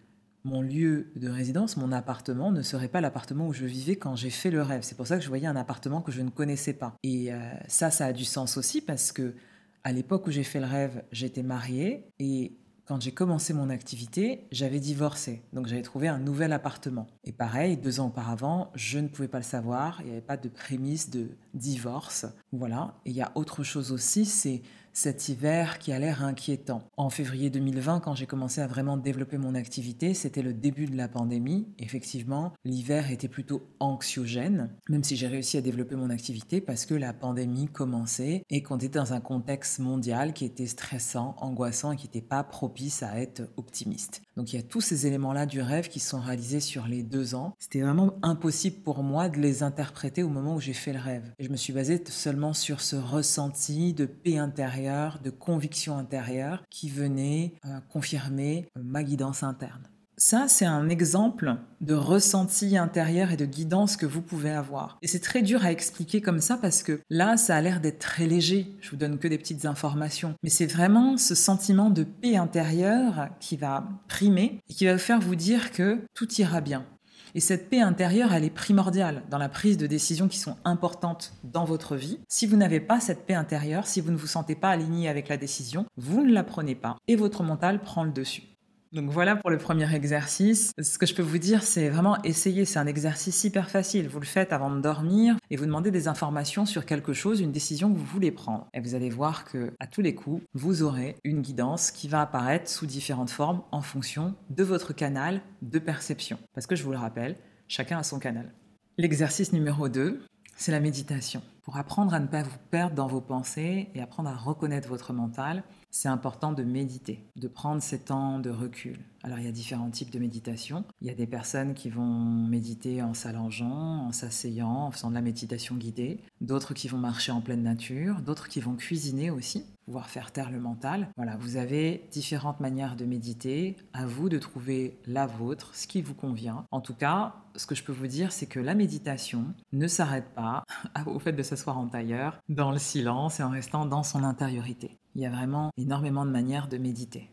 mon 0.45 0.63
lieu 0.63 1.11
de 1.17 1.29
résidence, 1.29 1.77
mon 1.77 1.91
appartement, 1.91 2.53
ne 2.53 2.63
serait 2.63 2.89
pas 2.89 3.01
l'appartement 3.01 3.49
où 3.49 3.53
je 3.53 3.67
vivais 3.67 3.97
quand 3.97 4.15
j'ai 4.15 4.31
fait 4.31 4.51
le 4.51 4.63
rêve. 4.63 4.83
C'est 4.83 4.97
pour 4.97 5.07
ça 5.07 5.17
que 5.17 5.23
je 5.23 5.29
voyais 5.29 5.49
un 5.49 5.57
appartement 5.57 6.01
que 6.01 6.13
je 6.13 6.23
ne 6.23 6.31
connaissais 6.31 6.73
pas. 6.73 6.95
Et 7.03 7.33
euh, 7.33 7.39
ça, 7.67 7.91
ça 7.91 8.07
a 8.07 8.13
du 8.13 8.25
sens 8.25 8.57
aussi 8.57 8.81
parce 8.81 9.11
que 9.11 9.35
à 9.83 9.93
l'époque 9.93 10.27
où 10.27 10.31
j'ai 10.31 10.45
fait 10.45 10.61
le 10.61 10.67
rêve, 10.67 11.03
j'étais 11.13 11.43
mariée 11.43 12.07
et 12.19 12.57
quand 12.87 13.01
j'ai 13.01 13.11
commencé 13.11 13.53
mon 13.53 13.69
activité, 13.69 14.47
j'avais 14.53 14.79
divorcé, 14.79 15.43
donc 15.53 15.67
j'avais 15.67 15.83
trouvé 15.83 16.07
un 16.07 16.21
nouvel 16.21 16.53
appartement. 16.53 17.09
Et 17.25 17.33
pareil, 17.33 17.77
deux 17.77 17.99
ans 17.99 18.07
auparavant, 18.07 18.71
je 18.77 19.01
ne 19.01 19.09
pouvais 19.09 19.27
pas 19.27 19.39
le 19.39 19.45
savoir, 19.45 20.01
il 20.01 20.07
n'y 20.07 20.13
avait 20.13 20.21
pas 20.21 20.37
de 20.37 20.49
prémisse 20.49 21.11
de 21.11 21.31
divorce. 21.53 22.27
Voilà. 22.53 22.95
Et 23.05 23.11
il 23.11 23.17
y 23.17 23.23
a 23.23 23.33
autre 23.35 23.65
chose 23.65 23.91
aussi, 23.91 24.25
c'est 24.25 24.63
cet 24.97 25.29
hiver 25.29 25.79
qui 25.79 25.93
a 25.93 25.99
l'air 25.99 26.25
inquiétant. 26.25 26.83
En 26.97 27.11
février 27.11 27.51
2020, 27.51 28.01
quand 28.01 28.15
j'ai 28.15 28.25
commencé 28.25 28.63
à 28.63 28.67
vraiment 28.67 28.97
développer 28.97 29.37
mon 29.37 29.55
activité, 29.55 30.15
c'était 30.15 30.41
le 30.41 30.55
début 30.55 30.87
de 30.87 30.97
la 30.97 31.07
pandémie. 31.07 31.69
Effectivement, 31.79 32.55
l'hiver 32.65 33.11
était 33.11 33.29
plutôt 33.29 33.63
anxiogène, 33.79 34.71
même 34.89 35.05
si 35.05 35.15
j'ai 35.15 35.27
réussi 35.27 35.59
à 35.59 35.61
développer 35.61 35.97
mon 35.97 36.09
activité 36.09 36.63
parce 36.63 36.87
que 36.87 36.95
la 36.95 37.13
pandémie 37.13 37.69
commençait 37.69 38.43
et 38.49 38.63
qu'on 38.63 38.79
était 38.79 38.99
dans 38.99 39.13
un 39.13 39.21
contexte 39.21 39.81
mondial 39.81 40.33
qui 40.33 40.47
était 40.47 40.67
stressant, 40.67 41.37
angoissant 41.41 41.93
et 41.93 41.97
qui 41.97 42.07
n'était 42.07 42.23
pas 42.23 42.43
propice 42.43 43.03
à 43.03 43.21
être 43.21 43.43
optimiste. 43.59 44.23
Donc 44.37 44.53
il 44.53 44.57
y 44.57 44.59
a 44.59 44.63
tous 44.63 44.81
ces 44.81 45.07
éléments-là 45.07 45.47
du 45.47 45.61
rêve 45.63 45.89
qui 45.89 46.01
sont 46.01 46.21
réalisés 46.21 46.61
sur 46.61 46.87
les 46.87 47.03
deux 47.03 47.35
ans. 47.35 47.55
C'était 47.59 47.81
vraiment 47.81 48.15
impossible 48.23 48.83
pour 48.83 49.03
moi 49.03 49.29
de 49.29 49.39
les 49.39 49.63
interpréter 49.63 50.23
au 50.23 50.29
moment 50.29 50.57
où 50.57 50.61
j'ai 50.61 50.75
fait 50.75 50.93
le 50.93 51.01
rêve. 51.01 51.33
Et 51.39 51.45
je 51.45 51.51
me 51.51 51.57
suis 51.57 51.73
basée 51.73 52.03
seulement 52.07 52.53
sur 52.53 52.81
ce 52.81 52.97
ressenti 52.97 53.95
de 53.95 54.05
paix 54.05 54.37
intérieure 54.37 55.21
de 55.23 55.31
conviction 55.31 55.97
intérieure 55.97 56.63
qui 56.71 56.91
venait 56.91 57.55
euh, 57.65 57.81
confirmer 57.89 58.69
euh, 58.77 58.83
ma 58.85 59.03
guidance 59.03 59.43
interne. 59.43 59.89
Ça, 60.19 60.47
c'est 60.49 60.65
un 60.65 60.89
exemple 60.89 61.57
de 61.83 61.93
ressenti 61.93 62.79
intérieur 62.79 63.33
et 63.33 63.37
de 63.37 63.45
guidance 63.45 63.99
que 63.99 64.07
vous 64.07 64.23
pouvez 64.23 64.51
avoir. 64.51 64.97
Et 65.03 65.09
c'est 65.09 65.21
très 65.21 65.43
dur 65.43 65.63
à 65.63 65.71
expliquer 65.71 66.23
comme 66.23 66.41
ça 66.41 66.57
parce 66.57 66.83
que 66.83 67.03
là, 67.11 67.37
ça 67.37 67.55
a 67.55 67.61
l'air 67.61 67.83
d'être 67.83 67.99
très 67.99 68.27
léger. 68.27 68.75
Je 68.81 68.91
vous 68.91 68.97
donne 68.97 69.19
que 69.19 69.29
des 69.29 69.37
petites 69.37 69.67
informations. 69.67 70.35
Mais 70.43 70.49
c'est 70.49 70.65
vraiment 70.65 71.19
ce 71.19 71.35
sentiment 71.35 71.91
de 71.91 72.03
paix 72.03 72.37
intérieure 72.37 73.29
qui 73.41 73.59
va 73.59 73.87
primer 74.09 74.59
et 74.71 74.73
qui 74.73 74.87
va 74.87 74.97
faire 74.97 75.21
vous 75.21 75.37
dire 75.37 75.71
que 75.71 75.99
tout 76.15 76.33
ira 76.41 76.63
bien. 76.63 76.87
Et 77.35 77.41
cette 77.41 77.69
paix 77.69 77.83
intérieure, 77.83 78.33
elle 78.33 78.45
est 78.45 78.51
primordiale 78.51 79.23
dans 79.29 79.37
la 79.37 79.51
prise 79.51 79.77
de 79.77 79.87
décisions 79.87 80.29
qui 80.29 80.39
sont 80.39 80.57
importantes 80.65 81.35
dans 81.45 81.67
votre 81.67 81.95
vie. 81.95 82.21
Si 82.27 82.47
vous 82.47 82.57
n'avez 82.57 82.81
pas 82.81 83.01
cette 83.01 83.27
paix 83.27 83.35
intérieure, 83.35 83.87
si 83.87 84.01
vous 84.01 84.13
ne 84.13 84.17
vous 84.17 84.27
sentez 84.27 84.55
pas 84.55 84.71
aligné 84.71 85.11
avec 85.11 85.29
la 85.29 85.37
décision, 85.37 85.85
vous 85.99 86.25
ne 86.25 86.33
la 86.33 86.43
prenez 86.43 86.75
pas 86.75 86.97
et 87.07 87.17
votre 87.17 87.43
mental 87.43 87.83
prend 87.83 88.05
le 88.05 88.13
dessus. 88.13 88.56
Donc 88.93 89.11
voilà 89.11 89.37
pour 89.37 89.51
le 89.51 89.59
premier 89.59 89.93
exercice. 89.95 90.73
Ce 90.81 90.99
que 90.99 91.07
je 91.07 91.15
peux 91.15 91.23
vous 91.23 91.39
dire, 91.39 91.63
c'est 91.63 91.89
vraiment 91.89 92.23
essayer. 92.23 92.65
C'est 92.65 92.79
un 92.79 92.87
exercice 92.87 93.43
hyper 93.45 93.69
facile. 93.69 94.09
Vous 94.09 94.21
le 94.21 94.27
faites 94.27 94.53
avant 94.53 94.71
de 94.71 94.81
dormir 94.81 95.37
et 95.51 95.57
vous 95.57 95.67
demandez 95.67 95.91
des 95.91 96.09
informations 96.09 96.67
sur 96.67 96.87
quelque 96.87 97.13
chose, 97.13 97.41
une 97.41 97.53
décision 97.53 97.93
que 97.93 97.99
vous 97.99 98.05
voulez 98.05 98.31
prendre. 98.31 98.69
Et 98.75 98.81
vous 98.81 98.95
allez 98.95 99.11
voir 99.11 99.45
que 99.45 99.75
à 99.81 99.87
tous 99.87 100.03
les 100.03 100.15
coups, 100.15 100.43
vous 100.55 100.83
aurez 100.83 101.17
une 101.25 101.43
guidance 101.43 101.91
qui 101.91 102.09
va 102.09 102.23
apparaître 102.23 102.71
sous 102.71 102.87
différentes 102.87 103.31
formes 103.31 103.63
en 103.73 103.83
fonction 103.83 104.35
de 104.51 104.65
votre 104.65 104.93
canal 104.93 105.41
de 105.63 105.79
perception. 105.79 106.39
Parce 106.55 106.67
que 106.67 106.77
je 106.77 106.85
vous 106.85 106.93
le 106.93 106.99
rappelle, 106.99 107.37
chacun 107.69 107.99
a 107.99 108.03
son 108.03 108.19
canal. 108.19 108.53
L'exercice 108.99 109.53
numéro 109.53 109.89
2, 109.89 110.23
c'est 110.57 110.73
la 110.73 110.81
méditation. 110.81 111.43
Pour 111.63 111.77
apprendre 111.77 112.15
à 112.15 112.21
ne 112.21 112.29
pas 112.29 112.43
vous 112.43 112.59
perdre 112.71 112.95
dans 112.95 113.09
vos 113.09 113.21
pensées 113.21 113.91
et 113.95 114.01
apprendre 114.01 114.31
à 114.31 114.37
reconnaître 114.37 114.89
votre 114.89 115.13
mental, 115.13 115.65
c'est 115.97 116.09
important 116.09 116.53
de 116.53 116.63
méditer, 116.63 117.25
de 117.37 117.49
prendre 117.49 117.81
ces 117.81 117.99
temps 117.99 118.39
de 118.39 118.51
recul. 118.51 118.99
Alors 119.27 119.41
il 119.41 119.45
y 119.45 119.49
a 119.49 119.53
différents 119.53 119.91
types 119.91 120.11
de 120.11 120.21
méditation. 120.21 120.85
Il 121.01 121.09
y 121.09 121.11
a 121.11 121.15
des 121.15 121.27
personnes 121.27 121.75
qui 121.75 121.91
vont 121.91 122.05
méditer 122.05 123.03
en 123.03 123.13
s'allongeant, 123.13 124.07
en 124.07 124.13
s'asseyant, 124.13 124.87
en 124.87 124.91
faisant 124.93 125.11
de 125.11 125.17
la 125.17 125.21
méditation 125.21 125.75
guidée, 125.75 126.21
d'autres 126.41 126.75
qui 126.75 126.87
vont 126.87 126.99
marcher 126.99 127.33
en 127.33 127.41
pleine 127.41 127.65
nature, 127.65 128.21
d'autres 128.21 128.47
qui 128.47 128.61
vont 128.61 128.77
cuisiner 128.77 129.33
aussi, 129.33 129.67
pouvoir 129.85 130.11
faire 130.11 130.31
taire 130.31 130.53
le 130.53 130.61
mental. 130.61 131.09
Voilà, 131.17 131.37
vous 131.39 131.57
avez 131.57 132.07
différentes 132.13 132.61
manières 132.61 132.95
de 132.95 133.05
méditer, 133.05 133.77
à 133.93 134.07
vous 134.07 134.29
de 134.29 134.39
trouver 134.39 134.97
la 135.09 135.27
vôtre, 135.27 135.75
ce 135.75 135.89
qui 135.89 136.03
vous 136.03 136.15
convient. 136.15 136.65
En 136.71 136.81
tout 136.81 136.95
cas, 136.95 137.35
ce 137.57 137.67
que 137.67 137.75
je 137.75 137.83
peux 137.83 137.93
vous 137.93 138.07
dire, 138.07 138.31
c'est 138.31 138.47
que 138.47 138.61
la 138.61 138.77
méditation 138.77 139.47
ne 139.73 139.89
s'arrête 139.89 140.29
pas 140.37 140.63
au 141.07 141.19
fait 141.19 141.33
de 141.33 141.43
s'asseoir 141.43 141.79
en 141.79 141.89
tailleur, 141.89 142.39
dans 142.49 142.71
le 142.71 142.79
silence 142.79 143.41
et 143.41 143.43
en 143.43 143.51
restant 143.51 143.87
dans 143.87 144.05
son 144.05 144.23
intériorité. 144.23 145.01
Il 145.17 145.23
y 145.23 145.27
a 145.27 145.31
vraiment 145.31 145.73
énormément 145.77 146.25
de 146.25 146.31
manières 146.31 146.69
de 146.69 146.79
méditer. 146.79 147.29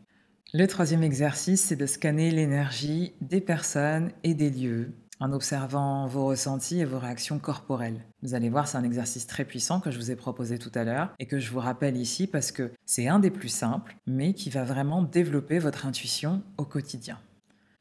Le 0.56 0.68
troisième 0.68 1.02
exercice, 1.02 1.62
c'est 1.62 1.76
de 1.76 1.88
scanner 1.88 2.30
l'énergie 2.30 3.14
des 3.22 3.42
personnes 3.42 4.12
et 4.24 4.36
des 4.36 4.52
lieux 4.52 4.92
en 5.20 5.32
observant 5.32 6.06
vos 6.06 6.28
ressentis 6.28 6.80
et 6.80 6.86
vos 6.86 7.00
réactions 7.00 7.40
corporelles. 7.40 8.06
Vous 8.22 8.36
allez 8.36 8.50
voir, 8.50 8.68
c'est 8.68 8.78
un 8.78 8.84
exercice 8.84 9.26
très 9.26 9.46
puissant 9.46 9.80
que 9.80 9.90
je 9.90 9.98
vous 9.98 10.12
ai 10.12 10.16
proposé 10.16 10.60
tout 10.60 10.72
à 10.76 10.84
l'heure 10.84 11.10
et 11.18 11.26
que 11.26 11.40
je 11.40 11.50
vous 11.50 11.60
rappelle 11.60 11.98
ici 11.98 12.28
parce 12.28 12.52
que 12.52 12.72
c'est 12.86 13.08
un 13.08 13.18
des 13.18 13.32
plus 13.32 13.50
simples, 13.50 13.96
mais 14.06 14.34
qui 14.34 14.52
va 14.52 14.64
vraiment 14.64 15.02
développer 15.02 15.58
votre 15.58 15.88
intuition 15.88 16.44
au 16.60 16.66
quotidien. 16.66 17.18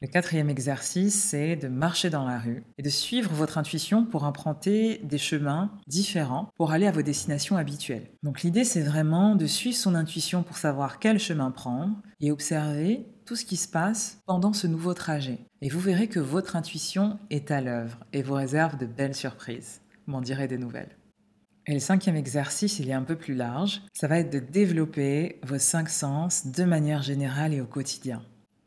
Le 0.03 0.09
quatrième 0.09 0.49
exercice, 0.49 1.15
c'est 1.15 1.55
de 1.55 1.69
marcher 1.69 2.09
dans 2.09 2.25
la 2.25 2.37
rue 2.37 2.65
et 2.77 2.83
de 2.83 2.89
suivre 2.89 3.31
votre 3.31 3.57
intuition 3.57 4.03
pour 4.03 4.25
emprunter 4.25 4.97
des 5.05 5.17
chemins 5.17 5.71
différents 5.87 6.49
pour 6.57 6.73
aller 6.73 6.87
à 6.87 6.91
vos 6.91 7.03
destinations 7.03 7.55
habituelles. 7.55 8.11
Donc 8.21 8.41
l'idée, 8.41 8.65
c'est 8.65 8.81
vraiment 8.81 9.37
de 9.37 9.45
suivre 9.45 9.77
son 9.77 9.95
intuition 9.95 10.43
pour 10.43 10.57
savoir 10.57 10.99
quel 10.99 11.19
chemin 11.19 11.51
prendre 11.51 11.95
et 12.19 12.31
observer 12.31 13.05
tout 13.25 13.37
ce 13.37 13.45
qui 13.45 13.55
se 13.55 13.69
passe 13.69 14.19
pendant 14.25 14.51
ce 14.51 14.67
nouveau 14.67 14.93
trajet. 14.93 15.39
Et 15.61 15.69
vous 15.69 15.79
verrez 15.79 16.09
que 16.09 16.19
votre 16.19 16.57
intuition 16.57 17.17
est 17.29 17.49
à 17.49 17.61
l'œuvre 17.61 17.99
et 18.11 18.23
vous 18.23 18.33
réserve 18.33 18.77
de 18.77 18.85
belles 18.85 19.15
surprises. 19.15 19.79
M'en 20.05 20.19
direz 20.19 20.49
des 20.49 20.57
nouvelles. 20.57 20.97
Et 21.65 21.73
le 21.73 21.79
cinquième 21.79 22.17
exercice, 22.17 22.77
il 22.79 22.89
est 22.89 22.93
un 22.93 23.03
peu 23.03 23.15
plus 23.15 23.35
large. 23.35 23.83
Ça 23.93 24.09
va 24.09 24.19
être 24.19 24.33
de 24.33 24.39
développer 24.39 25.39
vos 25.43 25.59
cinq 25.59 25.87
sens 25.87 26.47
de 26.47 26.65
manière 26.65 27.03
générale 27.03 27.53
et 27.53 27.61
au 27.61 27.67
quotidien 27.67 28.21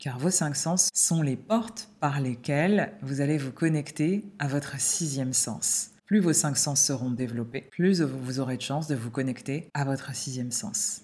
car 0.07 0.21
vos 0.21 0.31
cinq 0.31 0.55
sens 0.55 0.89
sont 0.95 1.21
les 1.21 1.35
portes 1.35 1.89
par 1.99 2.21
lesquelles 2.21 2.93
vous 3.03 3.21
allez 3.21 3.39
vous 3.39 3.51
connecter 3.51 4.25
à 4.39 4.47
votre 4.47 4.79
sixième 4.79 5.33
sens. 5.33 5.91
Plus 6.05 6.21
vos 6.21 6.33
cinq 6.33 6.57
sens 6.57 6.81
seront 6.81 7.11
développés, 7.11 7.63
plus 7.73 8.03
vous 8.03 8.39
aurez 8.39 8.57
de 8.57 8.63
chance 8.63 8.87
de 8.87 8.95
vous 8.95 9.11
connecter 9.11 9.69
à 9.75 9.85
votre 9.85 10.15
sixième 10.15 10.53
sens. 10.53 11.03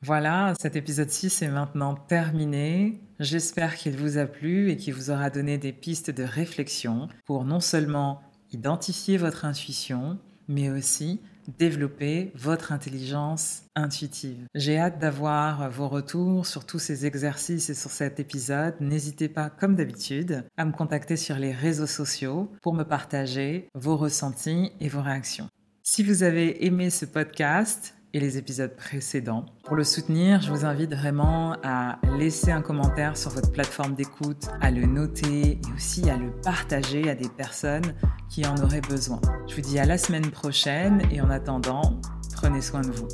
Voilà, 0.00 0.54
cet 0.60 0.74
épisode 0.74 1.10
6 1.10 1.42
est 1.42 1.48
maintenant 1.48 1.94
terminé. 1.94 3.00
J'espère 3.20 3.76
qu'il 3.76 3.96
vous 3.96 4.18
a 4.18 4.26
plu 4.26 4.72
et 4.72 4.76
qu'il 4.76 4.94
vous 4.94 5.10
aura 5.10 5.30
donné 5.30 5.56
des 5.56 5.72
pistes 5.72 6.10
de 6.10 6.24
réflexion 6.24 7.06
pour 7.26 7.44
non 7.44 7.60
seulement 7.60 8.22
identifier 8.50 9.18
votre 9.18 9.44
intuition, 9.44 10.18
mais 10.48 10.68
aussi 10.68 11.20
développer 11.58 12.32
votre 12.34 12.72
intelligence 12.72 13.64
intuitive. 13.74 14.46
J'ai 14.54 14.78
hâte 14.78 14.98
d'avoir 14.98 15.70
vos 15.70 15.88
retours 15.88 16.46
sur 16.46 16.66
tous 16.66 16.78
ces 16.78 17.06
exercices 17.06 17.70
et 17.70 17.74
sur 17.74 17.90
cet 17.90 18.20
épisode. 18.20 18.74
N'hésitez 18.80 19.28
pas, 19.28 19.50
comme 19.50 19.74
d'habitude, 19.74 20.44
à 20.56 20.64
me 20.64 20.72
contacter 20.72 21.16
sur 21.16 21.36
les 21.36 21.52
réseaux 21.52 21.86
sociaux 21.86 22.50
pour 22.62 22.74
me 22.74 22.84
partager 22.84 23.68
vos 23.74 23.96
ressentis 23.96 24.72
et 24.80 24.88
vos 24.88 25.02
réactions. 25.02 25.48
Si 25.82 26.02
vous 26.02 26.22
avez 26.22 26.64
aimé 26.64 26.90
ce 26.90 27.04
podcast, 27.04 27.94
et 28.14 28.20
les 28.20 28.38
épisodes 28.38 28.74
précédents. 28.76 29.46
Pour 29.64 29.76
le 29.76 29.84
soutenir, 29.84 30.40
je 30.40 30.50
vous 30.50 30.64
invite 30.64 30.94
vraiment 30.94 31.56
à 31.62 31.98
laisser 32.18 32.50
un 32.50 32.62
commentaire 32.62 33.16
sur 33.16 33.30
votre 33.30 33.50
plateforme 33.50 33.94
d'écoute, 33.94 34.48
à 34.60 34.70
le 34.70 34.86
noter 34.86 35.52
et 35.52 35.74
aussi 35.74 36.08
à 36.10 36.16
le 36.16 36.30
partager 36.30 37.08
à 37.10 37.14
des 37.14 37.28
personnes 37.28 37.94
qui 38.28 38.46
en 38.46 38.56
auraient 38.56 38.80
besoin. 38.80 39.20
Je 39.48 39.54
vous 39.54 39.62
dis 39.62 39.78
à 39.78 39.84
la 39.84 39.98
semaine 39.98 40.30
prochaine 40.30 41.02
et 41.10 41.20
en 41.20 41.30
attendant, 41.30 42.00
prenez 42.34 42.60
soin 42.60 42.82
de 42.82 42.90
vous. 42.90 43.08